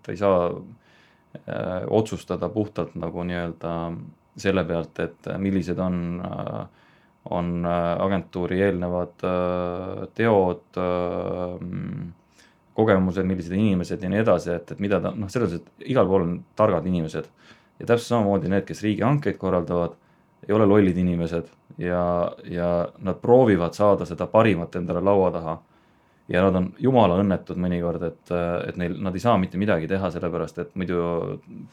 ta 0.05 0.13
ei 0.13 0.21
saa 0.21 0.49
äh, 0.51 1.85
otsustada 1.89 2.51
puhtalt 2.53 2.97
nagu 3.01 3.25
nii-öelda 3.25 3.75
selle 4.37 4.65
pealt, 4.67 4.99
et 4.99 5.31
millised 5.41 5.79
on 5.79 6.01
äh, 6.25 6.65
on 7.29 7.65
agentuuri 7.99 8.59
eelnevad 8.61 9.23
äh, 9.25 10.03
teod 10.13 10.77
äh,, 10.77 12.11
kogemused, 12.75 13.25
millised 13.25 13.55
inimesed 13.55 14.03
ja 14.03 14.11
nii 14.11 14.21
edasi, 14.21 14.51
et, 14.59 14.73
et 14.75 14.81
mida 14.83 14.99
ta 15.01 15.13
noh, 15.15 15.29
selles 15.31 15.55
mõttes, 15.55 15.63
et 15.63 15.91
igal 15.95 16.09
pool 16.09 16.25
on 16.27 16.33
targad 16.59 16.85
inimesed. 16.89 17.29
ja 17.79 17.85
täpselt 17.85 18.07
samamoodi 18.07 18.51
need, 18.51 18.65
kes 18.67 18.83
riigihankeid 18.85 19.39
korraldavad, 19.39 19.95
ei 20.47 20.53
ole 20.55 20.67
lollid 20.69 20.97
inimesed 20.97 21.49
ja, 21.81 22.31
ja 22.49 22.69
nad 23.03 23.21
proovivad 23.21 23.73
saada 23.73 24.05
seda 24.05 24.27
parimat 24.31 24.75
endale 24.75 25.01
laua 25.03 25.31
taha. 25.31 25.55
ja 26.27 26.41
nad 26.41 26.55
on 26.57 26.71
jumala 26.81 27.19
õnnetud 27.21 27.59
mõnikord, 27.61 28.01
et, 28.07 28.31
et 28.69 28.77
neil, 28.81 28.95
nad 29.05 29.13
ei 29.13 29.21
saa 29.21 29.37
mitte 29.37 29.59
midagi 29.61 29.87
teha, 29.87 30.09
sellepärast 30.09 30.57
et 30.63 30.71
muidu 30.73 31.01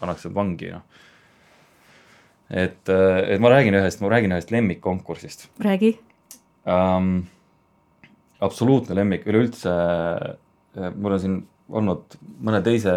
pannakse 0.00 0.28
vangi, 0.34 0.68
noh. 0.74 0.82
et, 2.50 2.88
et 2.92 3.40
ma 3.40 3.52
räägin 3.54 3.78
ühest, 3.80 4.02
ma 4.04 4.10
räägin 4.12 4.36
ühest 4.36 4.52
lemmikkonkursist. 4.52 5.48
räägi 5.64 5.94
um,. 6.66 7.22
absoluutne 8.42 8.96
lemmik, 8.98 9.24
üleüldse 9.26 9.72
mul 10.74 11.16
on 11.16 11.20
siin 11.20 11.40
olnud 11.72 12.16
mõne 12.44 12.60
teise 12.64 12.92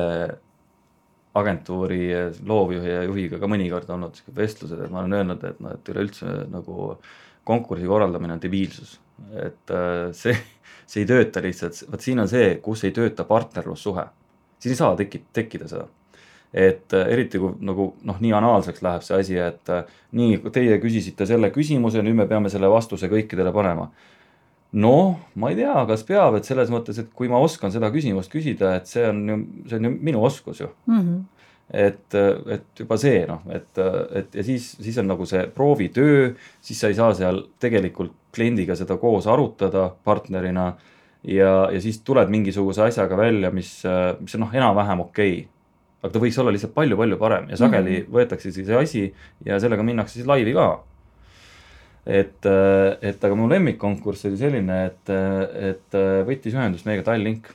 agentuuri 1.36 2.02
loovjuhi 2.48 2.90
ja 2.90 3.04
juhiga 3.04 3.40
ka 3.42 3.50
mõnikord 3.52 3.90
olnud 3.92 4.22
vestlused, 4.36 4.80
et 4.80 4.92
ma 4.92 5.02
olen 5.04 5.18
öelnud, 5.20 5.44
et 5.44 5.60
noh, 5.64 5.76
et 5.76 5.92
üleüldse 5.92 6.36
nagu 6.52 6.96
konkursi 7.46 7.90
korraldamine 7.90 8.38
on 8.38 8.42
debiilsus. 8.42 9.00
et 9.32 9.72
äh, 9.72 10.12
see, 10.12 10.36
see 10.88 11.04
ei 11.04 11.08
tööta 11.08 11.44
lihtsalt, 11.44 11.86
vot 11.92 12.02
siin 12.04 12.20
on 12.20 12.28
see, 12.28 12.58
kus 12.64 12.84
ei 12.84 12.96
tööta 12.96 13.24
partnerlussuhe. 13.28 14.08
siin 14.60 14.74
ei 14.74 14.80
saa 14.80 14.96
tekki-, 14.96 15.24
tekkida 15.34 15.70
seda. 15.72 15.86
et 16.54 16.94
äh, 16.94 17.08
eriti 17.14 17.40
kui 17.40 17.54
nagu 17.68 17.94
noh, 18.04 18.20
nii 18.20 18.34
anaalseks 18.40 18.84
läheb 18.84 19.06
see 19.06 19.20
asi, 19.20 19.38
et 19.40 19.72
äh, 19.72 19.86
nii, 20.20 20.42
teie 20.56 20.80
küsisite 20.84 21.28
selle 21.28 21.52
küsimuse, 21.52 22.04
nüüd 22.04 22.20
me 22.24 22.28
peame 22.32 22.52
selle 22.52 22.72
vastuse 22.72 23.12
kõikidele 23.12 23.54
panema 23.56 23.92
noh, 24.76 25.16
ma 25.40 25.52
ei 25.52 25.60
tea, 25.60 25.76
kas 25.90 26.04
peab, 26.08 26.36
et 26.40 26.48
selles 26.48 26.72
mõttes, 26.74 26.98
et 27.00 27.12
kui 27.16 27.30
ma 27.32 27.40
oskan 27.44 27.72
seda 27.74 27.92
küsimust 27.94 28.32
küsida, 28.32 28.76
et 28.80 28.90
see 28.92 29.06
on 29.08 29.22
ju, 29.30 29.38
see 29.70 29.80
on 29.80 29.88
ju 29.88 29.94
minu 30.10 30.26
oskus 30.28 30.60
ju 30.60 30.68
mm. 30.88 31.00
-hmm. 31.00 31.22
et, 31.86 32.18
et 32.58 32.84
juba 32.84 32.98
see 33.00 33.24
noh, 33.30 33.42
et, 33.50 33.72
et 34.20 34.36
ja 34.36 34.44
siis, 34.44 34.76
siis 34.82 34.98
on 34.98 35.08
nagu 35.08 35.26
see 35.26 35.48
proovitöö, 35.48 36.34
siis 36.62 36.80
sa 36.80 36.92
ei 36.92 37.00
saa 37.00 37.14
seal 37.14 37.46
tegelikult 37.60 38.14
kliendiga 38.36 38.76
seda 38.76 38.98
koos 38.98 39.28
arutada 39.28 39.90
partnerina. 40.04 40.74
ja, 41.24 41.72
ja 41.72 41.82
siis 41.82 42.02
tuled 42.02 42.30
mingisuguse 42.30 42.84
asjaga 42.84 43.18
välja, 43.18 43.52
mis, 43.52 43.84
mis 44.20 44.36
on 44.36 44.42
noh, 44.42 44.54
enam-vähem 44.54 45.00
okei 45.00 45.40
okay 45.40 45.48
aga 46.06 46.14
ta 46.14 46.22
võiks 46.22 46.38
olla 46.38 46.52
lihtsalt 46.54 46.74
palju-palju 46.74 47.18
parem 47.18 47.50
ja 47.50 47.58
sageli 47.58 47.92
mm 47.92 48.04
-hmm. 48.04 48.14
võetakse 48.14 48.52
siis 48.52 48.68
see 48.68 48.78
asi 48.78 49.14
ja 49.46 49.60
sellega 49.60 49.84
minnakse 49.84 50.14
siis 50.14 50.28
laivi 50.28 50.54
ka 50.54 50.84
et, 52.06 52.46
äh, 52.46 52.96
et 53.02 53.24
aga 53.24 53.38
mu 53.38 53.48
lemmikkonkurss 53.50 54.28
oli 54.30 54.40
selline, 54.40 54.80
et, 54.92 55.14
et 55.72 55.98
äh, 55.98 56.20
võttis 56.28 56.54
ühendust 56.54 56.86
meiega 56.88 57.06
Tallink. 57.08 57.50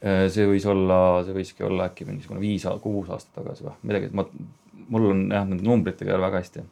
Äh, 0.00 0.26
see 0.32 0.46
võis 0.48 0.66
olla, 0.68 1.20
see 1.24 1.36
võiski 1.36 1.64
olla 1.66 1.88
äkki 1.90 2.06
mingisugune 2.08 2.42
viis, 2.42 2.66
kuus 2.84 3.08
aastat 3.12 3.40
tagasi 3.40 3.66
või 3.66 3.74
midagi, 3.90 4.12
ma, 4.16 4.26
mul 4.92 5.10
on 5.12 5.24
jah, 5.32 5.48
nende 5.48 5.64
numbritega 5.64 6.12
ei 6.12 6.18
ole 6.18 6.28
väga 6.28 6.44
hästi. 6.44 6.66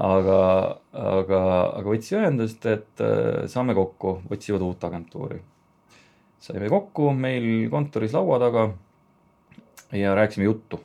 aga, 0.00 0.42
aga, 0.94 1.40
aga 1.78 1.86
võttis 1.86 2.14
ühendust, 2.14 2.66
et 2.70 3.02
saame 3.50 3.74
kokku, 3.74 4.20
otsivad 4.30 4.62
uut 4.66 4.84
agentuuri. 4.86 5.40
saime 6.40 6.70
kokku 6.70 7.10
meil 7.14 7.68
kontoris 7.70 8.14
laua 8.14 8.38
taga 8.38 8.70
ja 9.92 10.14
rääkisime 10.14 10.46
juttu 10.46 10.78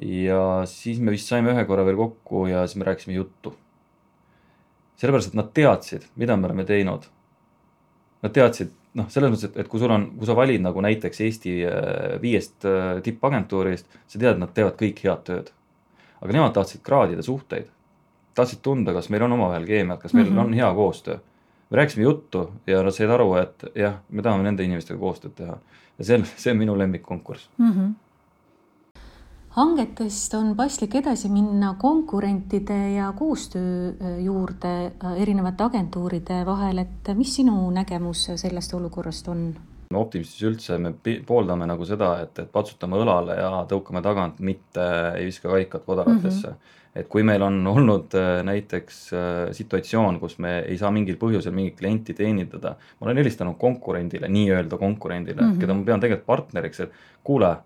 ja 0.00 0.62
siis 0.66 1.00
me 1.00 1.12
vist 1.12 1.28
saime 1.28 1.52
ühe 1.52 1.64
korra 1.68 1.84
veel 1.84 1.98
kokku 1.98 2.46
ja 2.46 2.66
siis 2.66 2.80
me 2.80 2.88
rääkisime 2.88 3.14
juttu. 3.14 3.56
sellepärast, 4.96 5.32
et 5.32 5.34
nad 5.34 5.48
teadsid, 5.50 6.04
mida 6.16 6.36
me 6.36 6.46
oleme 6.46 6.62
teinud. 6.64 7.08
Nad 8.22 8.32
teadsid, 8.36 8.68
noh, 8.94 9.08
selles 9.10 9.32
mõttes, 9.32 9.48
et, 9.48 9.56
et 9.58 9.68
kui 9.68 9.80
sul 9.82 9.90
on, 9.90 10.04
kui 10.14 10.28
sa 10.28 10.36
valid 10.38 10.62
nagu 10.62 10.84
näiteks 10.84 11.20
Eesti 11.26 11.54
äh, 11.66 11.72
viiest 12.22 12.68
äh, 12.70 13.00
tippagentuurist, 13.02 13.88
sa 14.06 14.20
tead, 14.22 14.38
nad 14.38 14.52
teevad 14.54 14.76
kõik 14.78 15.02
head 15.02 15.24
tööd. 15.26 15.50
aga 16.22 16.36
nemad 16.36 16.54
tahtsid 16.54 16.84
kraadida 16.86 17.22
suhteid. 17.22 17.66
tahtsid 18.34 18.62
tunda, 18.62 18.92
kas 18.92 19.10
meil 19.10 19.26
on 19.26 19.32
omavahel 19.32 19.66
keemiat, 19.66 20.00
kas 20.00 20.14
meil 20.14 20.30
mm 20.30 20.36
-hmm. 20.36 20.44
on 20.44 20.54
hea 20.54 20.74
koostöö. 20.74 21.18
me 21.70 21.76
rääkisime 21.76 22.04
juttu 22.04 22.52
ja 22.66 22.82
nad 22.82 22.94
said 22.94 23.10
aru, 23.10 23.34
et 23.34 23.64
jah, 23.74 23.94
me 24.10 24.22
tahame 24.22 24.42
nende 24.42 24.64
inimestega 24.64 25.00
koostööd 25.00 25.34
teha. 25.34 25.58
ja 25.98 26.04
see 26.04 26.18
on, 26.18 26.24
see 26.36 26.52
on 26.52 26.58
minu 26.58 26.78
lemmikkonkurss 26.78 27.50
mm. 27.58 27.72
-hmm 27.72 27.92
hangetest 29.56 30.34
on 30.34 30.54
paslik 30.56 30.94
edasi 31.02 31.28
minna 31.28 31.74
konkurentide 31.80 32.78
ja 32.94 33.12
koostöö 33.16 33.88
äh, 33.88 34.18
juurde 34.24 34.72
äh, 34.86 35.20
erinevate 35.22 35.64
agentuuride 35.64 36.42
vahel, 36.46 36.78
et 36.78 37.12
mis 37.16 37.34
sinu 37.36 37.70
nägemus 37.70 38.30
sellest 38.36 38.74
olukorrast 38.74 39.28
on? 39.28 39.52
optimistis 39.92 40.40
üldse 40.48 40.78
me 40.80 40.94
pooldame 41.28 41.66
nagu 41.68 41.84
seda, 41.84 42.14
et, 42.24 42.38
et 42.40 42.48
patsutame 42.52 42.96
õlale 42.96 43.34
ja 43.36 43.50
tõukame 43.68 44.00
tagant, 44.00 44.38
mitte 44.40 44.86
ei 45.18 45.26
viska 45.28 45.50
kaikat 45.52 45.84
kodaratesse 45.88 46.48
mm. 46.48 46.54
-hmm 46.54 46.78
et 46.92 47.06
kui 47.08 47.22
meil 47.24 47.40
on 47.40 47.54
olnud 47.66 48.12
äh, 48.20 48.42
näiteks 48.44 48.96
situatsioon, 49.56 50.18
kus 50.20 50.34
me 50.38 50.58
ei 50.58 50.76
saa 50.78 50.90
mingil 50.90 51.16
põhjusel 51.16 51.54
mingit 51.56 51.78
klienti 51.78 52.12
teenindada, 52.14 52.74
ma 53.00 53.06
olen 53.06 53.16
helistanud 53.16 53.56
konkurendile, 53.58 54.28
nii-öelda 54.28 54.76
konkurendile 54.76 55.40
mm, 55.40 55.52
-hmm. 55.52 55.60
keda 55.60 55.74
ma 55.74 55.84
pean 55.84 56.00
tegelikult 56.00 56.26
partneriks, 56.26 56.80
et 56.80 56.92
kuule, 57.24 57.56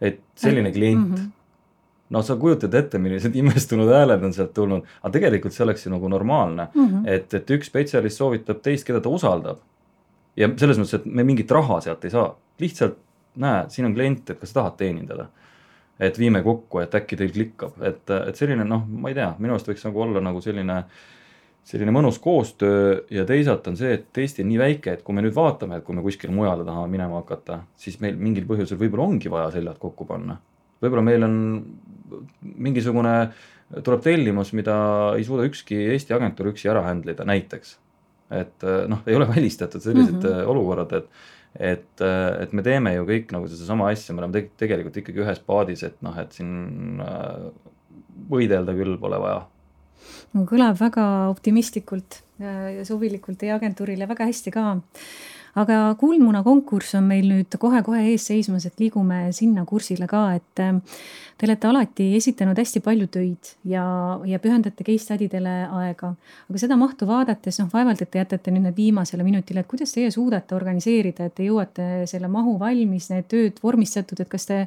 et 0.00 0.22
selline 0.36 0.72
klient 0.72 1.08
mm, 1.08 1.14
-hmm 1.14 1.34
noh, 2.08 2.24
sa 2.24 2.36
kujutad 2.40 2.74
ette, 2.74 2.98
millised 2.98 3.36
imestunud 3.42 3.90
hääled 3.92 4.22
on 4.24 4.34
sealt 4.36 4.54
tulnud, 4.56 4.86
aga 5.02 5.12
tegelikult 5.14 5.56
see 5.56 5.64
oleks 5.66 5.86
ju 5.86 5.92
nagu 5.92 6.08
normaalne 6.08 6.68
mm, 6.74 6.86
-hmm. 6.86 7.08
et, 7.14 7.34
et 7.34 7.50
üks 7.56 7.68
spetsialist 7.72 8.16
soovitab 8.16 8.62
teist, 8.62 8.86
keda 8.86 9.00
ta 9.00 9.08
usaldab. 9.08 9.58
ja 10.36 10.48
selles 10.56 10.78
mõttes, 10.78 10.94
et 10.94 11.06
me 11.06 11.24
mingit 11.24 11.50
raha 11.50 11.80
sealt 11.80 12.04
ei 12.04 12.10
saa, 12.10 12.30
lihtsalt 12.60 12.96
näe, 13.36 13.64
siin 13.68 13.86
on 13.86 13.94
klient, 13.94 14.30
et 14.30 14.40
kas 14.40 14.52
sa 14.52 14.60
tahad 14.60 14.76
teenindada. 14.76 15.28
et 16.00 16.18
viime 16.18 16.42
kokku, 16.42 16.78
et 16.78 16.94
äkki 16.94 17.16
teil 17.16 17.30
klikkab, 17.34 17.82
et, 17.82 18.10
et 18.28 18.36
selline 18.36 18.64
noh, 18.64 18.84
ma 18.86 19.08
ei 19.08 19.14
tea, 19.14 19.32
minu 19.38 19.56
arust 19.56 19.68
võiks 19.68 19.84
nagu 19.84 20.02
olla 20.02 20.20
nagu 20.20 20.40
selline 20.40 20.84
selline 21.68 21.92
mõnus 21.92 22.16
koostöö 22.24 23.02
ja 23.12 23.26
teisalt 23.28 23.66
on 23.68 23.76
see, 23.76 23.92
et 23.98 24.18
Eesti 24.24 24.44
on 24.44 24.48
nii 24.48 24.60
väike, 24.60 24.94
et 24.96 25.02
kui 25.04 25.16
me 25.16 25.24
nüüd 25.24 25.36
vaatame, 25.36 25.78
et 25.78 25.84
kui 25.84 25.96
me 25.96 26.04
kuskile 26.04 26.32
mujale 26.32 26.64
tahame 26.64 26.88
minema 26.92 27.20
hakata, 27.20 27.62
siis 27.76 28.00
meil 28.00 28.16
mingil 28.16 28.48
põhjusel 28.48 28.80
võib-olla 28.80 29.10
ongi 29.10 29.32
vaja 29.32 29.50
seljad 29.58 29.76
kokku 29.82 30.08
panna 30.08 30.38
võib-olla 30.82 31.04
meil 31.04 31.26
on 31.26 31.38
mingisugune, 32.68 33.14
tuleb 33.84 34.04
tellimus, 34.04 34.54
mida 34.56 34.76
ei 35.16 35.26
suuda 35.26 35.46
ükski 35.48 35.78
Eesti 35.94 36.14
agentuur 36.16 36.52
üksi 36.52 36.70
ära 36.72 36.84
handle 36.86 37.14
ida, 37.14 37.26
näiteks. 37.28 37.76
et 38.28 38.64
noh, 38.92 39.00
ei 39.08 39.16
ole 39.16 39.24
välistatud 39.28 39.80
sellised 39.80 40.18
mm 40.18 40.22
-hmm. 40.22 40.48
olukorrad, 40.52 40.92
et 40.92 41.06
et, 41.58 42.00
et 42.40 42.52
me 42.52 42.62
teeme 42.62 42.92
ju 42.94 43.04
kõik 43.08 43.32
nagu 43.32 43.48
sedasama 43.48 43.88
asja, 43.90 44.14
me 44.14 44.20
oleme 44.20 44.32
te 44.32 44.50
tegelikult 44.66 44.96
ikkagi 44.96 45.22
ühes 45.24 45.38
paadis, 45.40 45.82
et 45.82 45.96
noh, 46.02 46.18
et 46.18 46.32
siin 46.32 47.00
võidelda 48.30 48.74
küll 48.76 48.98
pole 49.00 49.18
vaja. 49.18 49.46
Kõlab 50.34 50.78
väga 50.80 51.04
optimistlikult 51.32 52.22
ja 52.38 52.84
suvilikult 52.86 53.40
teie 53.40 53.50
agentuurile 53.56 54.06
väga 54.06 54.28
hästi 54.28 54.52
ka 54.54 54.68
aga 55.58 55.94
Kuldmuna 55.98 56.42
konkurss 56.46 56.94
on 56.98 57.06
meil 57.08 57.28
nüüd 57.28 57.56
kohe-kohe 57.60 58.02
ees 58.12 58.26
seismas, 58.30 58.66
et 58.68 58.78
liigume 58.80 59.28
sinna 59.36 59.64
kursile 59.68 60.08
ka, 60.10 60.22
et 60.36 60.62
äh, 60.62 60.78
te 61.38 61.48
olete 61.48 61.70
alati 61.70 62.08
esitanud 62.18 62.58
hästi 62.58 62.82
palju 62.84 63.08
töid 63.14 63.52
ja, 63.68 63.84
ja 64.28 64.40
pühendate 64.42 64.86
case 64.86 65.06
study 65.06 65.28
dele 65.30 65.54
aega. 65.80 66.12
aga 66.48 66.62
seda 66.62 66.78
mahtu 66.80 67.08
vaadates, 67.08 67.60
noh, 67.62 67.70
vaevalt, 67.72 68.02
et 68.04 68.12
te 68.12 68.22
jätate 68.22 68.54
nüüd 68.54 68.68
need 68.68 68.78
viimasele 68.78 69.26
minutile, 69.26 69.64
et 69.64 69.70
kuidas 69.70 69.94
teie 69.94 70.10
suudate 70.14 70.56
organiseerida, 70.58 71.28
et 71.28 71.38
te 71.38 71.48
jõuate 71.48 72.06
selle 72.10 72.30
mahu 72.32 72.58
valmis, 72.60 73.10
need 73.12 73.30
tööd 73.30 73.62
vormistatud, 73.62 74.20
et 74.22 74.30
kas 74.30 74.48
te 74.50 74.64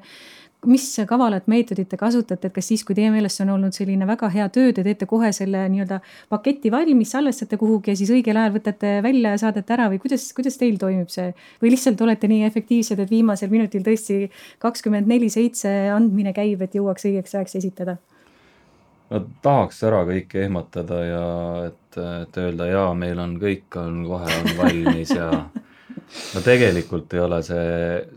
mis 0.69 0.83
kavalat 1.09 1.47
meetodit 1.49 1.89
te 1.89 1.97
kasutate, 1.97 2.49
et 2.49 2.53
kas 2.53 2.67
siis, 2.69 2.83
kui 2.85 2.95
teie 2.97 3.09
meelest 3.13 3.41
on 3.41 3.49
olnud 3.55 3.73
selline 3.73 4.05
väga 4.09 4.29
hea 4.33 4.47
töö, 4.53 4.69
te 4.75 4.83
teete 4.85 5.07
kohe 5.09 5.31
selle 5.33 5.63
nii-öelda 5.73 6.01
paketi 6.29 6.71
valmis, 6.73 7.13
salvestate 7.15 7.57
kuhugi 7.61 7.93
ja 7.93 7.97
siis 7.97 8.11
õigel 8.13 8.37
ajal 8.37 8.53
võtate 8.59 8.93
välja 9.05 9.33
ja 9.33 9.41
saadate 9.41 9.73
ära 9.73 9.89
või 9.91 10.01
kuidas, 10.03 10.27
kuidas 10.37 10.59
teil 10.61 10.77
toimub 10.81 11.09
see? 11.13 11.31
või 11.63 11.73
lihtsalt 11.73 12.01
olete 12.05 12.29
nii 12.29 12.45
efektiivsed, 12.49 13.01
et 13.01 13.09
viimasel 13.09 13.49
minutil 13.53 13.85
tõesti 13.85 14.29
kakskümmend 14.61 15.09
neli 15.09 15.31
seitse 15.33 15.71
andmine 15.95 16.33
käib, 16.37 16.61
et 16.61 16.77
jõuaks 16.77 17.09
õigeks 17.09 17.37
ajaks 17.39 17.57
esitada? 17.63 17.97
no 19.11 19.23
tahaks 19.41 19.81
ära 19.87 20.03
kõike 20.07 20.45
ehmatada 20.45 21.01
ja 21.07 21.25
et, 21.71 21.97
et 21.97 22.41
öelda 22.43 22.69
jaa, 22.69 22.93
meil 22.93 23.19
on 23.19 23.35
kõik 23.41 23.81
on 23.81 24.03
kohe 24.07 24.37
on 24.37 24.53
valmis 24.61 25.15
ja 25.17 25.31
no 26.35 26.41
tegelikult 26.43 27.13
ei 27.15 27.21
ole 27.23 27.39
see, 27.45 27.69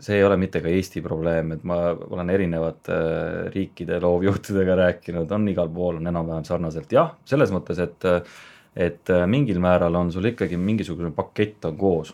see 0.03 0.17
ei 0.19 0.25
ole 0.25 0.37
mitte 0.39 0.61
ka 0.63 0.71
Eesti 0.71 1.03
probleem, 1.05 1.53
et 1.55 1.63
ma 1.67 1.79
olen 1.93 2.33
erinevate 2.33 2.95
äh, 2.95 3.37
riikide 3.53 4.01
loovjuhtidega 4.03 4.75
rääkinud, 4.81 5.31
on 5.31 5.47
igal 5.51 5.71
pool 5.71 6.01
on 6.01 6.11
enam-vähem 6.11 6.45
sarnaselt, 6.47 6.91
jah, 6.91 7.15
selles 7.27 7.53
mõttes, 7.55 7.81
et 7.83 8.11
et 8.75 9.09
äh, 9.09 9.23
mingil 9.31 9.61
määral 9.63 9.95
on 9.95 10.11
sul 10.11 10.27
ikkagi 10.27 10.57
mingisugune 10.59 11.13
pakett 11.15 11.65
on 11.65 11.77
koos. 11.79 12.13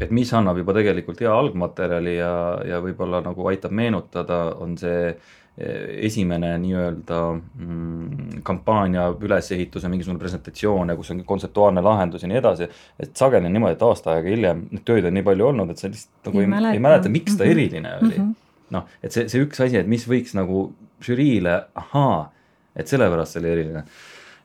et 0.00 0.10
mis 0.10 0.32
annab 0.34 0.58
juba 0.58 0.74
tegelikult 0.74 1.20
hea 1.22 1.30
algmaterjali 1.30 2.16
ja, 2.16 2.30
ja 2.66 2.80
võib-olla 2.82 3.20
nagu 3.22 3.46
aitab 3.46 3.70
meenutada, 3.70 4.40
on 4.58 4.74
see 4.78 5.12
esimene 5.56 6.50
nii-öelda 6.60 7.18
mm, 7.32 8.42
kampaania 8.44 9.06
ülesehituse 9.20 9.88
mingisugune 9.88 10.20
presentatsioon 10.20 10.92
ja 10.92 10.96
kus 10.98 11.10
on 11.14 11.22
kontseptuaalne 11.24 11.80
lahendus 11.80 12.22
ja 12.22 12.28
nii 12.28 12.40
edasi. 12.42 12.68
et 13.00 13.16
sageli 13.16 13.48
on 13.48 13.56
niimoodi, 13.56 13.78
et 13.78 13.84
aasta 13.86 14.12
aega 14.12 14.28
hiljem 14.28 14.66
neid 14.70 14.84
töid 14.84 15.08
on 15.08 15.16
nii 15.16 15.24
palju 15.24 15.46
olnud, 15.46 15.72
et 15.72 15.80
sa 15.80 15.88
lihtsalt 15.88 16.28
nagu 16.28 16.42
ei, 16.42 16.44
ei 16.44 16.52
mäleta, 16.52 16.74
ei 16.76 16.82
mäleta, 16.88 17.12
miks 17.14 17.36
ta 17.36 17.44
mm 17.44 17.48
-hmm. 17.48 17.52
eriline 17.52 17.94
oli 17.96 18.18
mm. 18.18 18.24
-hmm. 18.24 18.34
noh, 18.76 18.84
et 19.02 19.12
see, 19.12 19.28
see 19.32 19.46
üks 19.46 19.64
asi, 19.64 19.80
et 19.80 19.88
mis 19.88 20.04
võiks 20.08 20.36
nagu 20.36 20.66
žüriile, 21.08 21.56
ahaa, 21.74 22.32
et 22.76 22.88
sellepärast 22.88 23.32
see 23.32 23.40
oli 23.40 23.52
eriline. 23.54 23.84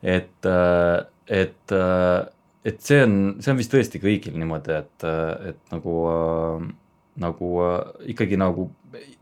et, 0.03 0.45
äh, 0.45 1.05
et, 1.27 1.71
äh, 1.71 2.27
et 2.65 2.81
see 2.81 3.03
on, 3.03 3.35
see 3.39 3.51
on 3.51 3.57
vist 3.57 3.73
tõesti 3.73 3.99
kõigil 3.99 4.37
niimoodi, 4.39 4.79
et, 4.79 5.03
et 5.49 5.75
nagu 5.75 5.97
äh, 6.07 6.71
nagu 7.19 7.51
äh, 7.65 7.77
ikkagi 8.13 8.39
nagu 8.39 8.69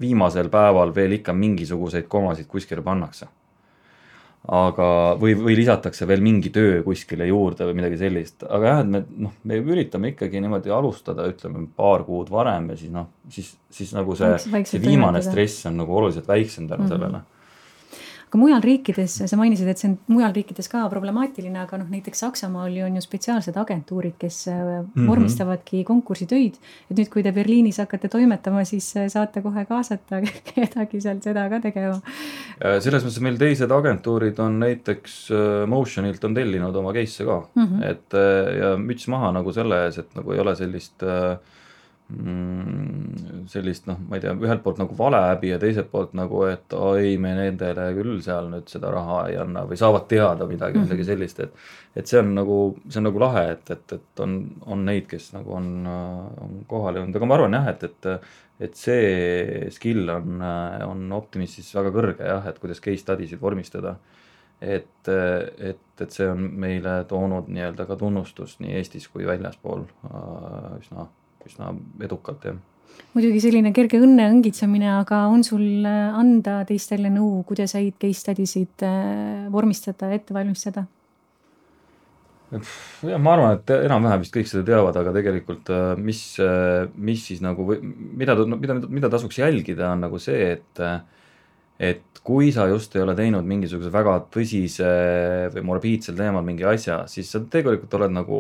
viimasel 0.02 0.50
päeval 0.50 0.94
veel 0.96 1.18
ikka 1.20 1.34
mingisuguseid 1.34 2.08
komasid 2.10 2.48
kuskile 2.50 2.82
pannakse. 2.86 3.28
aga, 4.50 4.86
või, 5.20 5.34
või 5.36 5.54
lisatakse 5.58 6.08
veel 6.08 6.22
mingi 6.24 6.50
töö 6.50 6.78
kuskile 6.84 7.26
juurde 7.28 7.66
või 7.68 7.76
midagi 7.82 7.98
sellist, 8.00 8.46
aga 8.48 8.70
jah, 8.70 8.80
et 8.86 8.88
me 8.94 9.02
noh, 9.26 9.34
me 9.44 9.58
üritame 9.60 10.14
ikkagi 10.14 10.40
niimoodi 10.42 10.72
alustada, 10.72 11.26
ütleme 11.28 11.66
paar 11.76 12.06
kuud 12.08 12.32
varem 12.32 12.70
ja 12.72 12.78
siis 12.80 12.94
noh, 12.94 13.10
siis, 13.30 13.52
siis 13.70 13.92
nagu 13.94 14.16
see, 14.16 14.32
see 14.64 14.82
viimane 14.82 15.22
stress 15.22 15.68
on 15.68 15.76
nagu 15.82 15.98
oluliselt 15.98 16.28
väiksem 16.28 16.70
tänu 16.70 16.86
mm 16.86 16.88
-hmm. 16.88 16.96
sellele 16.96 17.22
aga 18.30 18.38
mujal 18.38 18.62
riikides, 18.62 19.16
sa 19.26 19.38
mainisid, 19.40 19.68
et 19.72 19.82
see 19.82 19.90
on 19.90 19.96
mujal 20.14 20.34
riikides 20.36 20.70
ka 20.70 20.84
problemaatiline, 20.92 21.58
aga 21.64 21.80
noh, 21.82 21.90
näiteks 21.90 22.22
Saksamaal 22.22 22.76
ju 22.78 22.86
on 22.86 23.00
ju 23.00 23.02
spetsiaalsed 23.02 23.58
agentuurid, 23.58 24.16
kes 24.22 24.38
mm 24.48 24.86
-hmm. 24.86 25.08
vormistavadki 25.08 25.84
konkursitöid. 25.84 26.60
et 26.92 26.98
nüüd, 26.98 27.10
kui 27.10 27.24
te 27.24 27.32
Berliinis 27.32 27.78
hakkate 27.78 28.08
toimetama, 28.08 28.64
siis 28.64 28.96
äh, 28.98 29.08
saate 29.08 29.42
kohe 29.42 29.66
kaasata 29.66 30.22
kedagi 30.54 31.02
sealt 31.02 31.24
seda 31.24 31.50
ka 31.50 31.60
tegema. 31.60 32.02
selles 32.80 33.04
mõttes 33.04 33.22
meil 33.22 33.38
teised 33.38 33.72
agentuurid 33.72 34.40
on 34.40 34.60
näiteks 34.60 35.30
Motionilt 35.68 36.24
on 36.24 36.34
tellinud 36.34 36.76
oma 36.76 36.94
case'e 36.94 37.26
ka 37.26 37.48
mm, 37.56 37.64
-hmm. 37.64 37.84
et 37.84 38.14
ja 38.60 38.76
müts 38.78 39.08
maha 39.08 39.32
nagu 39.32 39.52
selle 39.52 39.86
ees, 39.86 39.98
et 39.98 40.16
nagu 40.16 40.32
ei 40.32 40.40
ole 40.40 40.56
sellist 40.56 41.04
äh, 41.04 41.38
sellist 43.50 43.86
noh, 43.86 44.00
ma 44.10 44.18
ei 44.18 44.24
tea, 44.24 44.32
ühelt 44.34 44.64
poolt 44.66 44.80
nagu 44.82 44.96
valehäbi 44.98 45.52
ja 45.52 45.60
teiselt 45.62 45.92
poolt 45.92 46.16
nagu, 46.18 46.42
et 46.50 46.74
oi, 46.74 47.12
me 47.22 47.36
nendele 47.38 47.86
küll 47.98 48.18
seal 48.26 48.50
nüüd 48.50 48.70
seda 48.72 48.90
raha 48.94 49.20
ei 49.30 49.38
anna 49.38 49.62
või 49.70 49.78
saavad 49.78 50.08
teada 50.10 50.48
midagi 50.50 50.80
mm, 50.80 50.82
-hmm. 50.82 50.90
midagi 50.90 51.06
sellist, 51.06 51.40
et. 51.46 51.54
et 51.96 52.10
see 52.10 52.22
on 52.22 52.34
nagu, 52.34 52.58
see 52.90 53.02
on 53.02 53.08
nagu 53.12 53.22
lahe, 53.22 53.44
et, 53.54 53.72
et, 53.76 53.94
et 54.00 54.24
on, 54.26 54.40
on 54.66 54.86
neid, 54.86 55.06
kes 55.12 55.30
nagu 55.38 55.54
on, 55.54 55.70
on 55.86 56.64
kohal 56.70 56.98
jõudnud, 56.98 57.20
aga 57.20 57.30
ma 57.30 57.38
arvan 57.38 57.60
jah, 57.60 57.70
et, 57.76 57.84
et. 57.90 58.32
et 58.60 58.76
see 58.76 59.70
skill 59.72 60.10
on, 60.12 60.42
on 60.84 61.12
Optimistis 61.16 61.70
väga 61.78 61.94
kõrge 61.96 62.26
jah, 62.26 62.50
et 62.50 62.58
kuidas 62.60 62.82
case 62.84 63.06
study 63.06 63.30
sid 63.30 63.40
vormistada 63.40 63.94
et, 64.62 65.08
et, 65.08 66.02
et 66.02 66.12
see 66.12 66.28
on 66.28 66.42
meile 66.60 66.98
toonud 67.08 67.48
nii-öelda 67.48 67.86
ka 67.88 67.96
tunnustust 68.02 68.60
nii 68.60 68.76
Eestis 68.82 69.08
kui 69.08 69.24
väljaspool 69.30 69.86
äh, 70.10 70.76
üsna 70.82 71.08
üsna 71.48 71.74
edukalt, 72.04 72.44
jah 72.46 72.60
muidugi 73.16 73.42
selline 73.44 73.72
kerge 73.76 74.00
õnne 74.02 74.28
õngitsemine, 74.36 74.90
aga 75.00 75.24
on 75.32 75.44
sul 75.46 75.86
äh, 75.88 76.16
anda 76.18 76.62
teistele 76.70 77.12
nõu, 77.14 77.42
kuidas 77.48 77.76
häid 77.78 77.98
case 78.02 78.22
study 78.22 78.46
sid 78.50 78.86
äh, 78.86 79.48
vormistada 79.54 80.12
ja 80.12 80.20
ette 80.20 80.36
valmistada? 80.36 80.86
jah, 82.50 83.22
ma 83.22 83.36
arvan, 83.36 83.60
et 83.60 83.72
enam-vähem 83.76 84.24
vist 84.24 84.34
kõik 84.34 84.50
seda 84.50 84.66
teavad, 84.72 84.98
aga 84.98 85.14
tegelikult 85.14 85.70
äh, 85.74 85.94
mis, 86.02 86.24
mis 86.98 87.24
siis 87.30 87.44
nagu 87.46 87.66
või 87.68 87.80
mida, 87.84 88.36
mida, 88.56 88.80
mida 88.90 89.12
tasuks 89.14 89.42
jälgida, 89.42 89.94
on 89.94 90.06
nagu 90.08 90.22
see, 90.22 90.54
et 90.58 90.86
et 91.80 92.20
kui 92.26 92.50
sa 92.52 92.66
just 92.68 92.96
ei 92.98 93.02
ole 93.06 93.14
teinud 93.16 93.46
mingisuguse 93.48 93.92
väga 93.94 94.18
tõsise 94.34 94.90
või 95.54 95.62
morbiidsel 95.70 96.18
teemal 96.18 96.44
mingi 96.44 96.66
asja, 96.68 97.06
siis 97.08 97.30
sa 97.32 97.40
tegelikult 97.40 97.94
oled 97.96 98.12
nagu 98.12 98.40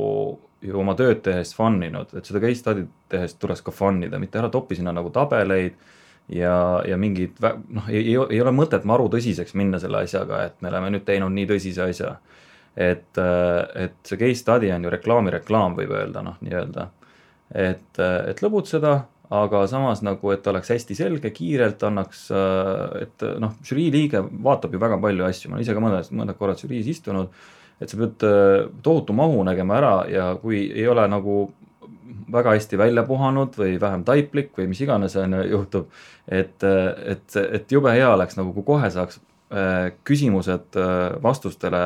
ju 0.61 0.79
oma 0.79 0.95
tööd 0.99 1.21
tehes 1.23 1.53
fun 1.55 1.79
inud, 1.83 2.11
et 2.17 2.27
seda 2.27 2.41
case 2.43 2.59
study't 2.59 2.91
tehes 3.11 3.35
tuleks 3.39 3.63
ka 3.65 3.73
fun 3.75 4.01
ida, 4.03 4.19
mitte 4.19 4.41
ära 4.41 4.51
topi 4.51 4.77
sinna 4.77 4.93
nagu 4.95 5.11
tabeleid 5.15 5.77
ja, 6.35 6.55
ja 6.87 6.97
mingid 6.99 7.39
noh, 7.41 7.87
ei, 7.89 8.03
ei, 8.13 8.41
ole 8.41 8.53
mõtet 8.55 8.85
maru 8.87 9.07
tõsiseks 9.11 9.55
minna 9.59 9.79
selle 9.81 10.03
asjaga, 10.03 10.43
et 10.49 10.59
me 10.61 10.71
oleme 10.71 10.91
nüüd 10.95 11.05
teinud 11.07 11.33
nii 11.35 11.47
tõsise 11.49 11.85
asja. 11.89 12.17
et, 12.75 13.21
et 13.75 13.95
see 14.03 14.19
case 14.19 14.41
study 14.41 14.71
on 14.71 14.83
ju 14.83 14.91
reklaami 14.93 15.33
reklaam, 15.39 15.77
võib 15.77 15.95
öelda 15.95 16.23
noh, 16.25 16.35
nii-öelda. 16.43 16.89
et, 17.55 18.01
et 18.01 18.43
lõbutseda, 18.43 18.97
aga 19.29 19.63
samas 19.69 20.01
nagu, 20.05 20.31
et 20.33 20.47
oleks 20.47 20.71
hästi 20.73 20.97
selge, 20.97 21.31
kiirelt 21.33 21.83
annaks, 21.85 22.27
et 22.99 23.25
noh, 23.41 23.55
žürii 23.65 23.91
liige 23.93 24.23
vaatab 24.25 24.73
ju 24.73 24.81
väga 24.81 24.97
palju 25.01 25.25
asju, 25.27 25.49
ma 25.49 25.57
olen 25.57 25.65
ise 25.65 25.77
ka 25.77 25.83
mõned, 25.83 26.11
mõned 26.19 26.39
korrad 26.39 26.61
žüriis 26.61 26.89
istunud 26.89 27.33
et 27.79 27.89
sa 27.89 27.97
pead 27.97 28.27
äh, 28.27 28.67
tohutu 28.83 29.15
mahu 29.15 29.43
nägema 29.47 29.79
ära 29.79 29.93
ja 30.11 30.33
kui 30.41 30.65
ei 30.71 30.87
ole 30.87 31.07
nagu 31.07 31.47
väga 32.31 32.53
hästi 32.55 32.77
välja 32.77 33.03
puhanud 33.07 33.55
või 33.57 33.77
vähem 33.81 34.03
taiplik 34.07 34.51
või 34.57 34.69
mis 34.71 34.81
iganes 34.83 35.15
on 35.19 35.33
ju 35.39 35.45
juhtub. 35.53 35.87
et, 36.27 36.63
et, 36.63 37.35
et 37.35 37.71
jube 37.71 37.91
hea 37.93 38.09
oleks 38.13 38.37
nagu, 38.37 38.53
kui 38.53 38.65
kohe 38.67 38.89
saaks 38.93 39.19
äh, 39.49 39.91
küsimused 40.05 40.77
äh, 40.77 41.15
vastustele 41.23 41.81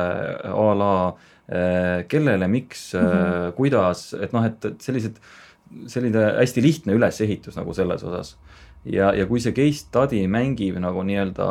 a 0.50 0.66
la 0.76 0.92
äh, 1.08 2.04
kellele, 2.08 2.48
miks 2.48 2.92
mm, 2.94 3.00
-hmm. 3.00 3.52
kuidas, 3.56 4.12
et 4.20 4.32
noh, 4.32 4.44
et 4.44 4.68
sellised, 4.80 5.16
selline 5.86 6.26
hästi 6.40 6.62
lihtne 6.62 6.92
ülesehitus 6.92 7.56
nagu 7.56 7.74
selles 7.74 8.04
osas 8.04 8.36
ja, 8.84 9.10
ja 9.16 9.26
kui 9.28 9.40
see 9.40 9.54
case 9.56 9.84
study 9.84 10.22
mängib 10.30 10.76
nagu 10.82 11.04
nii-öelda 11.06 11.46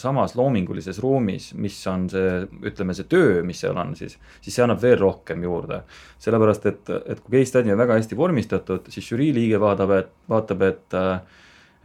samas 0.00 0.34
loomingulises 0.38 1.00
ruumis, 1.04 1.50
mis 1.60 1.76
on 1.90 2.06
see, 2.12 2.46
ütleme, 2.70 2.96
see 2.96 3.08
töö, 3.10 3.42
mis 3.46 3.60
seal 3.64 3.76
on, 3.80 3.94
siis, 3.98 4.16
siis 4.40 4.56
see 4.56 4.64
annab 4.64 4.80
veel 4.82 4.98
rohkem 5.00 5.44
juurde. 5.44 5.82
sellepärast, 6.22 6.70
et, 6.70 6.94
et 7.06 7.20
kui 7.20 7.38
case 7.38 7.52
study 7.52 7.74
on 7.74 7.82
väga 7.82 7.98
hästi 8.00 8.16
vormistatud, 8.16 8.88
siis 8.92 9.12
žürii 9.12 9.34
liige 9.36 9.60
vaatab, 9.60 9.94
et, 9.98 10.16
vaatab, 10.30 10.66
et 10.70 10.98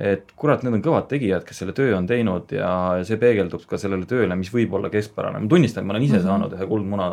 et 0.03 0.31
kurat, 0.35 0.63
need 0.65 0.73
on 0.73 0.81
kõvad 0.81 1.05
tegijad, 1.05 1.43
kes 1.45 1.59
selle 1.61 1.73
töö 1.77 1.91
on 1.93 2.07
teinud 2.09 2.49
ja 2.55 3.03
see 3.05 3.19
peegeldub 3.21 3.61
ka 3.69 3.77
sellele 3.77 4.07
tööle, 4.09 4.33
mis 4.35 4.49
võib 4.49 4.73
olla 4.73 4.89
keskpärane. 4.89 5.39
ma 5.39 5.47
tunnistan, 5.47 5.85
ma 5.85 5.93
olen 5.93 6.03
ise 6.03 6.17
mm 6.17 6.19
-hmm. 6.19 6.27
saanud 6.27 6.55
ühe 6.57 6.67
kuldmuna 6.67 7.07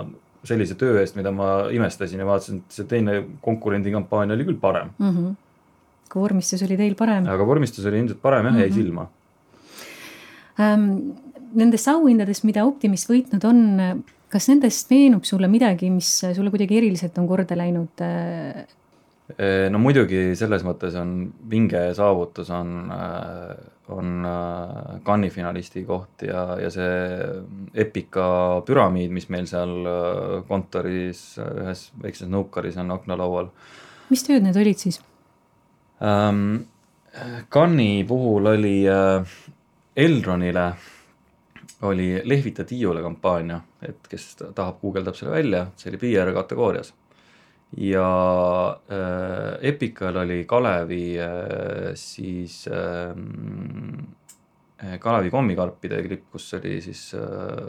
sellise 0.44 0.74
töö 0.80 1.00
eest, 1.00 1.16
mida 1.16 1.30
ma 1.30 1.68
imestasin 1.70 2.18
ja 2.18 2.26
vaatasin, 2.26 2.62
et 2.64 2.72
see 2.72 2.86
teine 2.88 3.24
konkurendi 3.44 3.92
kampaania 3.92 4.34
oli 4.34 4.44
küll 4.44 4.60
parem 4.60 4.88
mm. 4.98 5.10
-hmm 5.10 5.36
aga 6.10 6.20
vormistus 6.20 6.62
oli 6.66 6.76
teil 6.78 6.96
parem. 6.98 7.26
aga 7.30 7.46
vormistus 7.46 7.86
oli 7.86 8.02
ilmselt 8.02 8.22
parem 8.22 8.46
jah 8.46 8.52
mm, 8.52 8.56
-hmm. 8.56 8.62
jäi 8.62 8.70
mhm. 8.70 8.78
silma 8.78 9.08
ähm,. 10.60 11.28
Nendest 11.50 11.88
auhindadest, 11.90 12.44
mida 12.46 12.62
Optimist 12.62 13.08
võitnud 13.10 13.42
on, 13.42 14.04
kas 14.30 14.44
nendest 14.46 14.86
meenub 14.90 15.24
sulle 15.26 15.48
midagi, 15.50 15.88
mis 15.90 16.20
sulle 16.22 16.50
kuidagi 16.50 16.76
eriliselt 16.78 17.18
on 17.18 17.26
korda 17.26 17.56
läinud? 17.58 18.04
Äh? 18.06 18.68
no 19.70 19.80
muidugi 19.82 20.36
selles 20.38 20.62
mõttes 20.62 20.94
on 20.94 21.32
vinge 21.50 21.82
saavutus 21.98 22.52
on, 22.54 22.70
äh, 22.94 23.56
on 23.90 24.30
äh, 24.30 25.02
Cannes'i 25.02 25.34
finalisti 25.34 25.82
koht 25.84 26.22
ja, 26.22 26.46
ja 26.62 26.70
see 26.70 26.94
Epica 27.74 28.62
püramiid, 28.62 29.10
mis 29.10 29.26
meil 29.28 29.50
seal 29.50 29.74
kontoris 30.46 31.24
ühes 31.42 31.88
väikses 31.98 32.30
nõukaris 32.30 32.78
on 32.78 32.94
aknalaual. 32.94 33.50
mis 34.08 34.22
tööd 34.22 34.46
need 34.46 34.56
olid 34.56 34.78
siis? 34.78 35.02
Ähm,. 36.02 36.66
Cannes'i 37.50 38.04
puhul 38.06 38.46
oli 38.46 38.84
äh, 38.86 39.26
Elronile 39.96 40.68
oli 41.82 42.20
Lehvita 42.24 42.64
tiiule 42.64 43.02
kampaania, 43.02 43.60
et 43.82 44.08
kes 44.08 44.34
tahab, 44.54 44.80
guugeldab 44.82 45.16
selle 45.16 45.32
välja, 45.32 45.66
see 45.76 45.90
oli 45.92 46.00
PR 46.02 46.32
kategoorias. 46.36 46.94
ja 47.76 48.06
äh, 48.90 49.68
Epical 49.68 50.16
oli 50.16 50.44
Kalevi 50.44 51.20
äh, 51.20 51.28
siis 51.94 52.68
äh, 52.68 53.14
Kalevi 54.98 55.30
kommikarpide 55.30 56.02
klipp, 56.02 56.24
kus 56.32 56.54
oli 56.54 56.80
siis 56.80 57.14
äh,, 57.14 57.20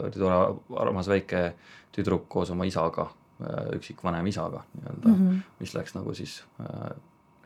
oli 0.02 0.18
tore 0.18 0.56
armas 0.80 1.08
väike 1.08 1.52
tüdruk 1.94 2.26
koos 2.28 2.50
oma 2.50 2.64
isaga 2.66 3.06
äh,, 3.44 3.76
üksikvanem 3.76 4.26
isaga 4.26 4.64
nii-öelda 4.74 5.08
mm, 5.08 5.14
-hmm. 5.14 5.40
mis 5.60 5.74
läks 5.74 5.94
nagu 5.94 6.14
siis 6.14 6.44
äh, 6.60 6.90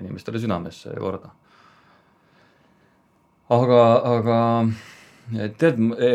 inimestele 0.01 0.41
südamesse 0.43 0.93
ja 0.93 1.01
korda. 1.01 1.33
aga, 3.57 3.83
aga 4.13 4.39
tead, 5.59 5.83
e, 5.99 6.11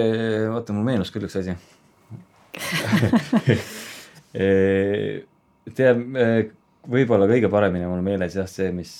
vaata 0.51 0.75
mul 0.75 0.87
meenus 0.87 1.13
küll 1.13 1.29
üks 1.29 1.39
asi. 1.41 1.57
E, 4.31 4.45
tead, 5.75 5.97
e, 6.15 6.27
võib-olla 6.87 7.25
kõige 7.27 7.49
paremini 7.51 7.83
mul 7.83 7.99
meeles 8.05 8.37
jah, 8.37 8.45
see, 8.47 8.69
mis, 8.71 8.93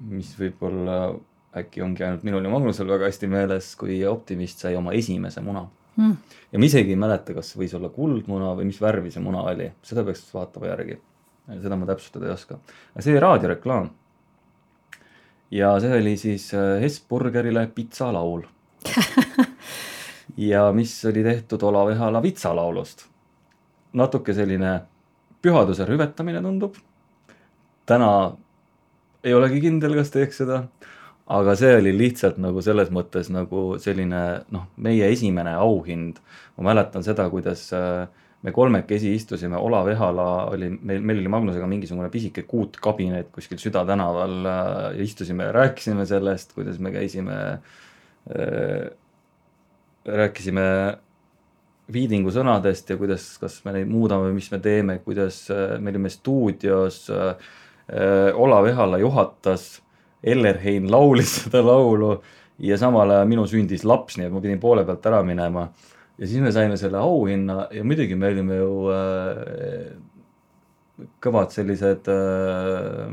mis 0.00 0.30
võib-olla 0.38 0.94
äkki 1.60 1.84
ongi 1.84 2.06
ainult 2.06 2.24
minul 2.24 2.46
ja 2.46 2.52
Magnusel 2.54 2.88
väga 2.88 3.10
hästi 3.10 3.28
meeles, 3.28 3.68
kui 3.76 3.98
Optimist 4.08 4.64
sai 4.64 4.78
oma 4.80 4.96
esimese 4.96 5.44
muna. 5.44 5.66
Mm.. 6.00 6.16
ja 6.50 6.58
ma 6.58 6.66
isegi 6.66 6.96
ei 6.96 6.98
mäleta, 6.98 7.36
kas 7.36 7.52
võis 7.54 7.76
olla 7.76 7.92
kuldmuna 7.92 8.54
või 8.56 8.72
mis 8.72 8.80
värvi 8.80 9.12
see 9.12 9.22
muna 9.22 9.44
oli, 9.52 9.68
seda 9.84 10.02
peaks 10.08 10.24
vaatama 10.32 10.72
järgi 10.72 10.96
seda 11.48 11.76
ma 11.76 11.86
täpsustada 11.86 12.28
ei 12.28 12.32
oska. 12.32 12.58
see 13.00 13.20
raadioreklaam. 13.20 13.90
ja 15.50 15.74
see 15.80 16.00
oli 16.00 16.16
siis 16.16 16.48
äh, 16.54 16.80
Hesburgerile 16.80 17.66
pitsalaul 17.74 18.46
ja 20.50 20.72
mis 20.72 21.04
oli 21.04 21.22
tehtud 21.22 21.62
Olav 21.62 21.90
Ehala 21.90 22.22
vitsalaulust. 22.22 23.06
natuke 23.92 24.34
selline 24.34 24.80
pühaduse 25.42 25.86
rüvetamine 25.86 26.42
tundub. 26.42 26.74
täna 27.86 28.10
ei 29.24 29.34
olegi 29.34 29.60
kindel, 29.60 29.94
kas 29.96 30.10
teeks 30.12 30.42
seda, 30.42 30.64
aga 31.32 31.54
see 31.56 31.76
oli 31.78 31.92
lihtsalt 31.96 32.36
nagu 32.42 32.60
selles 32.64 32.90
mõttes 32.92 33.30
nagu 33.32 33.78
selline 33.80 34.24
noh, 34.52 34.66
meie 34.76 35.08
esimene 35.12 35.54
auhind. 35.60 36.20
ma 36.56 36.70
mäletan 36.72 37.04
seda, 37.04 37.28
kuidas 37.30 37.70
äh, 37.76 38.08
me 38.44 38.52
kolmekesi 38.52 39.14
istusime, 39.16 39.56
Olav 39.56 39.88
Ehala 39.88 40.26
oli, 40.52 40.68
meil, 40.68 41.00
meil 41.00 41.22
oli 41.22 41.30
Magnusega 41.32 41.68
mingisugune 41.68 42.10
pisike 42.12 42.44
kuutkabinet 42.48 43.30
kuskil 43.32 43.60
Süda 43.60 43.86
tänaval 43.88 44.34
äh, 44.44 44.74
ja 44.98 45.06
istusime 45.06 45.48
ja 45.48 45.54
rääkisime 45.56 46.04
sellest, 46.06 46.52
kuidas 46.52 46.78
me 46.78 46.92
käisime 46.92 47.38
äh,, 47.54 48.90
rääkisime 50.04 50.66
Viidingu 51.92 52.32
sõnadest 52.32 52.88
ja 52.88 52.96
kuidas, 52.96 53.26
kas 53.40 53.58
me 53.64 53.74
neid 53.76 53.88
muudame, 53.92 54.30
mis 54.36 54.50
me 54.52 54.60
teeme, 54.64 54.98
kuidas 55.04 55.42
äh, 55.52 55.78
me 55.80 55.92
olime 55.92 56.12
stuudios 56.12 57.06
äh,, 57.12 57.34
Olav 58.40 58.68
Ehala 58.68 59.00
juhatas, 59.00 59.82
Ellerheim 60.24 60.86
laulis 60.92 61.32
seda 61.42 61.64
laulu 61.64 62.18
ja 62.60 62.76
samal 62.80 63.10
ajal 63.10 63.28
minu 63.28 63.48
sündis 63.48 63.88
laps, 63.88 64.20
nii 64.20 64.28
et 64.28 64.36
ma 64.36 64.44
pidin 64.44 64.60
poole 64.60 64.84
pealt 64.84 65.08
ära 65.08 65.24
minema 65.24 65.70
ja 66.18 66.26
siis 66.26 66.42
me 66.42 66.52
saime 66.54 66.76
selle 66.80 67.00
auhinna 67.02 67.68
ja 67.74 67.84
muidugi 67.86 68.16
me 68.18 68.30
olime 68.30 68.58
ju 68.60 68.74
äh, 68.94 69.94
kõvad 71.24 71.54
sellised 71.54 72.10
äh, 72.12 73.08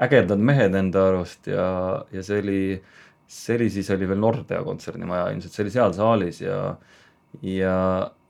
ägedad 0.00 0.40
mehed 0.40 0.76
enda 0.78 1.08
arust 1.10 1.50
ja, 1.50 1.66
ja 2.14 2.24
see 2.24 2.40
oli, 2.40 2.62
see 3.28 3.58
oli 3.58 3.68
siis 3.74 3.90
oli 3.92 4.08
veel 4.08 4.22
Nordea 4.22 4.62
kontsernimaja 4.64 5.28
ilmselt, 5.34 5.54
see 5.54 5.66
oli 5.66 5.74
seal 5.74 5.92
saalis 5.96 6.40
ja, 6.44 6.62
ja, 7.44 7.76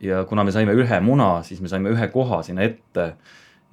ja 0.02 0.24
kuna 0.28 0.44
me 0.46 0.54
saime 0.54 0.74
ühe 0.74 1.00
muna, 1.04 1.36
siis 1.46 1.62
me 1.62 1.70
saime 1.70 1.94
ühe 1.94 2.10
koha 2.10 2.42
sinna 2.46 2.66
ette 2.66 3.12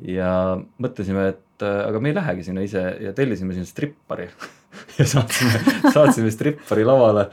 ja 0.05 0.31
mõtlesime, 0.77 1.31
et 1.33 1.65
äh, 1.65 1.81
aga 1.89 2.03
me 2.03 2.13
ei 2.13 2.19
lähegi 2.19 2.45
sinna 2.45 2.61
ise 2.65 2.85
ja 3.01 3.17
tellisime 3.17 3.57
sinna 3.57 3.65
strippari 3.65 4.29
ja 4.99 5.09
saatsime, 5.09 5.79
saatsime 5.89 6.29
strippari 6.33 6.85
lavale 6.85 7.31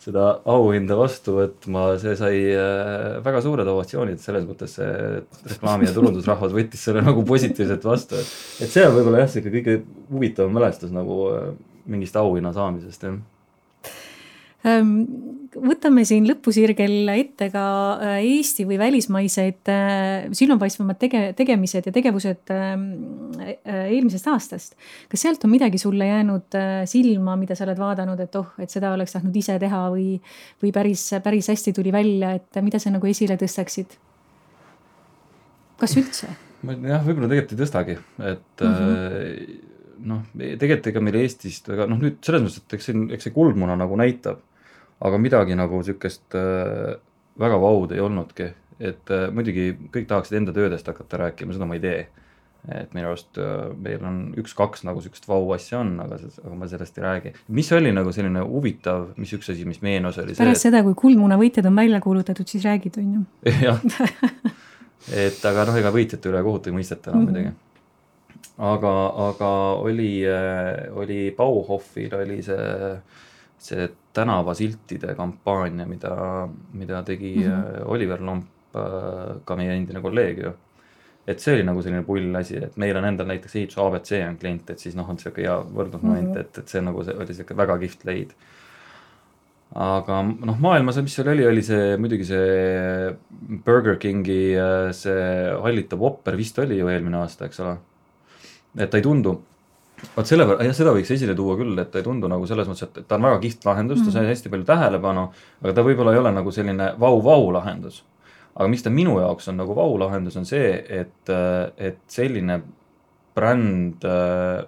seda 0.00 0.26
auhinda 0.48 0.96
vastu 0.96 1.34
võtma, 1.36 1.86
see 2.00 2.14
sai 2.16 2.36
äh, 2.54 3.18
väga 3.24 3.42
suured 3.44 3.68
ovatsioonid, 3.68 4.20
selles 4.22 4.46
mõttes 4.48 4.78
see 4.78 4.92
reklaami- 5.52 5.88
ja 5.88 5.96
turundusrahvas 5.96 6.54
võttis 6.56 6.86
selle 6.88 7.02
nagu 7.04 7.24
positiivselt 7.28 7.84
vastu, 7.84 8.20
et. 8.20 8.30
et 8.64 8.72
see 8.72 8.86
on 8.86 8.96
võib-olla 8.96 9.26
jah, 9.26 9.34
sihuke 9.34 9.52
kõige 9.58 9.82
huvitavam 10.08 10.56
mälestus 10.56 10.94
nagu 10.94 11.20
äh, 11.34 11.50
mingist 11.90 12.16
auhinna 12.16 12.54
saamisest 12.56 13.04
jah 13.08 13.20
võtame 14.60 16.02
siin 16.06 16.26
lõpusirgel 16.28 17.08
ette 17.14 17.48
ka 17.52 17.64
äh, 17.96 18.18
Eesti 18.22 18.66
või 18.68 18.78
välismaised 18.80 19.70
äh, 19.72 20.26
silmapaistvamad 20.36 20.98
tege-, 21.00 21.30
tegemised 21.38 21.88
ja 21.88 21.94
tegevused 21.94 22.52
ehm, 22.54 22.84
äh, 23.40 23.88
eelmisest 23.90 24.28
aastast. 24.30 24.76
kas 25.10 25.24
sealt 25.24 25.44
on 25.46 25.54
midagi 25.54 25.80
sulle 25.80 26.06
jäänud 26.06 26.58
silma, 26.90 27.36
mida 27.40 27.56
sa 27.56 27.66
oled 27.66 27.80
vaadanud, 27.80 28.20
et 28.20 28.36
oh, 28.38 28.52
et 28.60 28.70
seda 28.70 28.92
oleks 28.94 29.16
tahtnud 29.16 29.36
ise 29.36 29.56
teha 29.62 29.80
või, 29.94 30.12
või 30.62 30.74
päris, 30.76 31.08
päris 31.24 31.50
hästi 31.52 31.74
tuli 31.76 31.92
välja, 31.94 32.34
et 32.38 32.62
mida 32.62 32.78
sa 32.82 32.92
nagu 32.94 33.10
esile 33.10 33.38
tõstaksid? 33.40 33.96
kas 35.80 35.96
üldse? 35.96 36.28
ma 36.66 36.76
jah, 36.76 37.02
võib-olla 37.06 37.30
tegelikult 37.30 37.56
ei 37.56 37.64
tõstagi, 37.64 37.96
et 38.28 38.62
mm 38.62 38.76
-hmm. 38.76 39.58
noh, 40.12 40.22
tegelikult 40.36 40.92
ega 40.92 41.00
meil 41.00 41.18
Eestist, 41.24 41.72
aga 41.72 41.88
noh, 41.88 41.98
nüüd 41.98 42.20
selles 42.24 42.44
mõttes, 42.44 42.62
et 42.62 42.78
eks 42.78 42.90
see, 42.90 43.02
eks 43.16 43.28
see 43.28 43.34
kuldmuna 43.34 43.78
nagu 43.80 43.96
näitab 43.98 44.44
aga 45.00 45.18
midagi 45.20 45.56
nagu 45.58 45.82
sihukest 45.84 46.36
äh, 46.36 46.96
väga 47.40 47.58
vaud 47.60 47.92
ei 47.94 48.02
olnudki, 48.04 48.50
et 48.80 49.12
äh, 49.12 49.28
muidugi 49.34 49.72
kõik 49.92 50.08
tahaksid 50.10 50.40
enda 50.40 50.54
töödest 50.56 50.88
hakata 50.90 51.24
rääkima, 51.24 51.56
seda 51.56 51.68
ma 51.68 51.78
ei 51.78 51.84
tee. 51.84 52.00
et 52.76 52.90
minu 52.92 53.08
arust 53.08 53.38
äh, 53.40 53.70
meil 53.80 54.02
on 54.04 54.16
üks-kaks 54.36 54.82
nagu 54.84 55.00
sihukest 55.00 55.24
vau 55.28 55.46
asja 55.54 55.78
on, 55.80 55.94
aga, 56.04 56.18
aga 56.42 56.56
ma 56.60 56.66
sellest 56.68 56.98
ei 56.98 57.04
räägi. 57.06 57.32
mis 57.56 57.72
oli 57.72 57.92
nagu 57.96 58.12
selline 58.12 58.42
huvitav, 58.44 59.14
mis 59.16 59.32
üks 59.32 59.48
asi, 59.54 59.64
mis 59.64 59.80
meenus, 59.80 60.18
oli 60.20 60.34
see. 60.34 60.44
pärast 60.44 60.68
seda, 60.68 60.82
kui 60.84 60.98
kuldmuna 60.98 61.40
võitjad 61.40 61.70
on 61.70 61.80
välja 61.80 62.02
kuulutatud, 62.04 62.48
siis 62.48 62.66
räägid, 62.68 63.00
on 63.00 63.14
ju. 63.14 63.24
jah, 63.66 63.80
et 65.16 65.40
aga 65.48 65.66
noh, 65.70 65.80
ega 65.80 65.94
võitjate 65.94 66.28
üle 66.28 66.44
kohut 66.44 66.68
ei 66.68 66.76
mõisteta 66.76 67.14
enam 67.14 67.24
mm 67.24 67.32
-hmm. 67.32 67.48
muidugi. 67.48 68.52
aga, 68.68 68.94
aga 69.30 69.50
oli, 69.88 70.12
oli 71.00 71.20
Bauhofil 71.36 72.20
oli 72.20 72.42
see 72.44 72.68
see 73.60 73.88
tänavasiltide 74.16 75.14
kampaania, 75.18 75.86
mida, 75.86 76.48
mida 76.72 77.02
tegi 77.02 77.34
mm 77.36 77.52
-hmm. 77.52 77.82
Oliver 77.84 78.22
Lomp, 78.22 78.46
äh, 78.74 79.36
ka 79.44 79.56
meie 79.56 79.76
endine 79.76 80.00
kolleeg 80.00 80.38
ju. 80.38 80.52
et 81.26 81.40
see 81.40 81.54
oli 81.54 81.62
nagu 81.62 81.82
selline 81.82 82.02
pull 82.02 82.34
asi, 82.34 82.56
et 82.56 82.76
meil 82.76 82.96
on 82.96 83.04
endal 83.04 83.26
näiteks 83.26 83.56
ehituse 83.56 83.80
abc 83.80 84.12
on 84.28 84.36
klient, 84.36 84.70
et 84.70 84.78
siis 84.78 84.96
noh, 84.96 85.10
on 85.10 85.18
sihuke 85.18 85.42
hea 85.42 85.58
võrdlusmoment 85.76 86.28
mm, 86.28 86.34
-hmm. 86.34 86.40
et, 86.40 86.58
et 86.58 86.68
see 86.68 86.80
nagu 86.80 87.04
see 87.04 87.14
oli 87.14 87.34
sihuke 87.34 87.56
väga 87.56 87.78
kihvt 87.78 88.04
leid. 88.04 88.32
aga 89.74 90.22
noh, 90.22 90.58
maailmas, 90.58 90.96
mis 90.96 91.14
seal 91.14 91.28
oli, 91.28 91.46
oli 91.46 91.62
see 91.62 91.96
muidugi 91.96 92.24
see 92.24 93.16
Burger 93.64 93.96
Kingi 93.96 94.56
see 94.92 95.52
hallitav 95.62 96.00
Whopper 96.00 96.36
vist 96.36 96.58
oli 96.58 96.78
ju 96.78 96.88
eelmine 96.88 97.16
aasta, 97.16 97.44
eks 97.44 97.60
ole. 97.60 97.76
et 98.78 98.90
ta 98.90 98.96
ei 98.96 99.02
tundu 99.02 99.42
vot 100.16 100.26
selle 100.26 100.46
peale, 100.48 100.66
jah, 100.68 100.76
seda 100.76 100.94
võiks 100.96 101.10
esile 101.14 101.34
tuua 101.38 101.56
küll, 101.60 101.78
et 101.82 101.96
ei 101.96 102.06
tundu 102.06 102.28
nagu 102.30 102.46
selles 102.48 102.68
mõttes, 102.70 102.88
et 102.88 103.08
ta 103.08 103.18
on 103.18 103.28
väga 103.28 103.40
kihvt 103.42 103.66
lahendus 103.68 104.04
ta 104.04 104.14
sai 104.14 104.28
hästi 104.30 104.52
palju 104.52 104.68
tähelepanu, 104.68 105.26
aga 105.62 105.76
ta 105.76 105.84
võib-olla 105.86 106.14
ei 106.14 106.22
ole 106.22 106.32
nagu 106.36 106.54
selline 106.54 106.94
vau-vau 107.00 107.50
lahendus 107.56 108.02
aga 108.54 108.68
mis 108.68 108.82
ta 108.84 108.90
minu 108.92 109.16
jaoks 109.20 109.48
on 109.52 109.60
nagu 109.60 109.74
vau-lahendus, 109.76 110.36
on 110.40 110.46
see, 110.48 110.74
et, 111.00 111.32
et 111.78 112.00
selline 112.10 112.60
bränd 113.36 114.04
äh, 114.04 114.64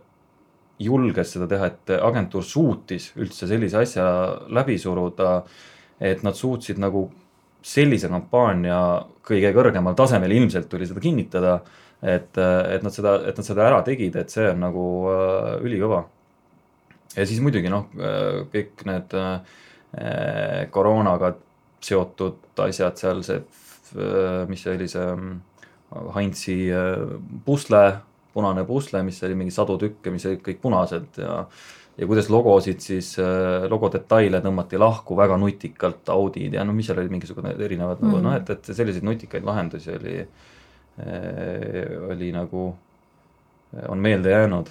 julges 0.82 1.34
seda 1.34 1.48
teha, 1.50 1.70
et 1.70 1.94
agentuur 1.98 2.46
suutis 2.46 3.10
üldse 3.20 3.48
sellise 3.50 3.82
asja 3.82 4.06
läbi 4.54 4.78
suruda. 4.78 5.42
et 6.02 6.22
nad 6.26 6.34
suutsid 6.34 6.80
nagu 6.82 7.04
sellise 7.62 8.08
kampaania 8.10 9.04
kõige 9.22 9.52
kõrgemal 9.54 9.94
tasemel 9.94 10.32
ilmselt 10.34 10.66
tuli 10.68 10.86
seda 10.86 11.00
kinnitada. 11.00 11.60
Et, 12.02 12.38
et 12.38 12.82
nad 12.82 12.92
seda, 12.92 13.16
et 13.28 13.36
nad 13.38 13.46
seda 13.46 13.66
ära 13.66 13.82
tegid, 13.86 14.16
et 14.16 14.30
see 14.30 14.48
on 14.50 14.60
nagu 14.60 14.86
äh, 15.12 15.54
ülikõva. 15.62 16.04
ja 17.16 17.26
siis 17.26 17.40
muidugi 17.40 17.70
noh, 17.70 17.88
äh, 17.98 18.42
kõik 18.52 18.86
need 18.88 19.14
äh, 19.14 19.58
koroonaga 20.70 21.34
seotud 21.82 22.62
asjad 22.62 22.98
seal, 22.98 23.22
see 23.26 23.42
Äh, 23.96 24.48
mis 24.48 24.62
see 24.62 24.76
oli 24.76 24.88
see 24.88 25.04
mm, 25.04 25.36
Heinzi 26.14 26.56
äh, 26.72 27.04
pusle, 27.44 27.82
punane 28.32 28.64
pusle, 28.64 29.02
mis 29.04 29.20
oli 29.26 29.36
mingi 29.36 29.52
sadu 29.52 29.76
tükke, 29.80 30.12
mis 30.14 30.24
olid 30.28 30.42
kõik 30.44 30.60
punased 30.62 31.22
ja 31.22 31.44
ja 31.92 32.06
kuidas 32.08 32.30
logosid 32.32 32.80
siis, 32.80 33.10
äh, 33.20 33.66
logo 33.68 33.90
detaile 33.92 34.40
tõmmati 34.40 34.78
lahku 34.80 35.12
väga 35.18 35.36
nutikalt, 35.36 36.08
Audid 36.14 36.54
ja 36.56 36.64
no 36.64 36.72
mis 36.72 36.88
seal 36.88 37.02
oli, 37.02 37.12
mingisugune 37.12 37.52
erinevad 37.52 38.00
mm 38.00 38.08
-hmm. 38.08 38.14
nagu 38.14 38.24
noh, 38.24 38.36
et, 38.38 38.50
et 38.50 38.70
selliseid 38.72 39.04
nutikaid 39.04 39.44
lahendusi 39.44 39.92
oli, 39.92 40.22
oli 42.08 42.32
nagu, 42.32 42.66
on 43.88 43.98
meelde 43.98 44.30
jäänud 44.30 44.68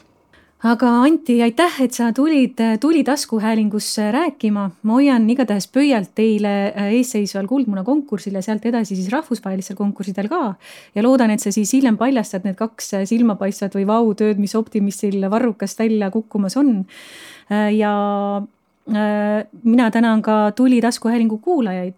aga 0.62 0.90
Anti, 1.02 1.40
aitäh, 1.42 1.80
et 1.82 1.96
sa 1.98 2.12
tulid 2.14 2.60
Tuli 2.80 3.04
taskuhäälingusse 3.04 4.12
rääkima. 4.14 4.70
ma 4.84 4.94
hoian 4.94 5.30
igatahes 5.30 5.68
pöialt 5.68 6.12
teile 6.16 6.54
äh, 6.70 6.92
eesseisval 6.98 7.48
Kuldmuna 7.50 7.84
konkursil 7.84 8.38
ja 8.38 8.44
sealt 8.46 8.66
edasi 8.66 8.96
siis 8.96 9.10
rahvusvahelistel 9.10 9.76
konkurssidel 9.76 10.30
ka. 10.30 10.54
ja 10.96 11.04
loodan, 11.04 11.32
et 11.32 11.42
sa 11.42 11.52
siis 11.52 11.74
hiljem 11.74 11.98
paljastad 11.98 12.46
need 12.46 12.60
kaks 12.60 12.94
äh, 12.94 13.06
silmapaistvat 13.10 13.76
või 13.76 13.88
vau-tööd, 13.90 14.38
mis 14.38 14.56
Optimistil 14.56 15.26
varrukast 15.30 15.80
välja 15.80 16.12
kukkumas 16.12 16.58
on. 16.58 16.86
Äh, 17.52 17.74
ja 17.76 17.94
mina 19.64 19.92
tänan 19.94 20.22
ka 20.22 20.52
Tuli 20.58 20.82
taskuhäälingu 20.82 21.38
kuulajaid 21.38 21.94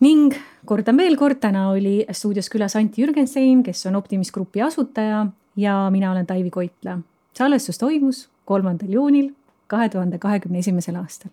ning 0.00 0.32
kordan 0.64 0.96
veel 0.96 1.16
kord, 1.16 1.40
täna 1.40 1.68
oli 1.70 2.04
stuudios 2.12 2.50
külas 2.52 2.76
Anti 2.76 3.02
Jürgenstein, 3.02 3.62
kes 3.62 3.86
on 3.86 3.96
Optimist 3.96 4.32
Grupi 4.32 4.62
asutaja 4.62 5.26
ja 5.56 5.78
mina 5.90 6.12
olen 6.12 6.26
Taivi 6.26 6.50
Koitla. 6.50 6.98
Salvestus 7.34 7.78
toimus 7.78 8.28
kolmandal 8.44 8.88
juunil 8.88 9.32
kahe 9.66 9.88
tuhande 9.88 10.18
kahekümne 10.18 10.58
esimesel 10.58 10.96
aastal 11.00 11.32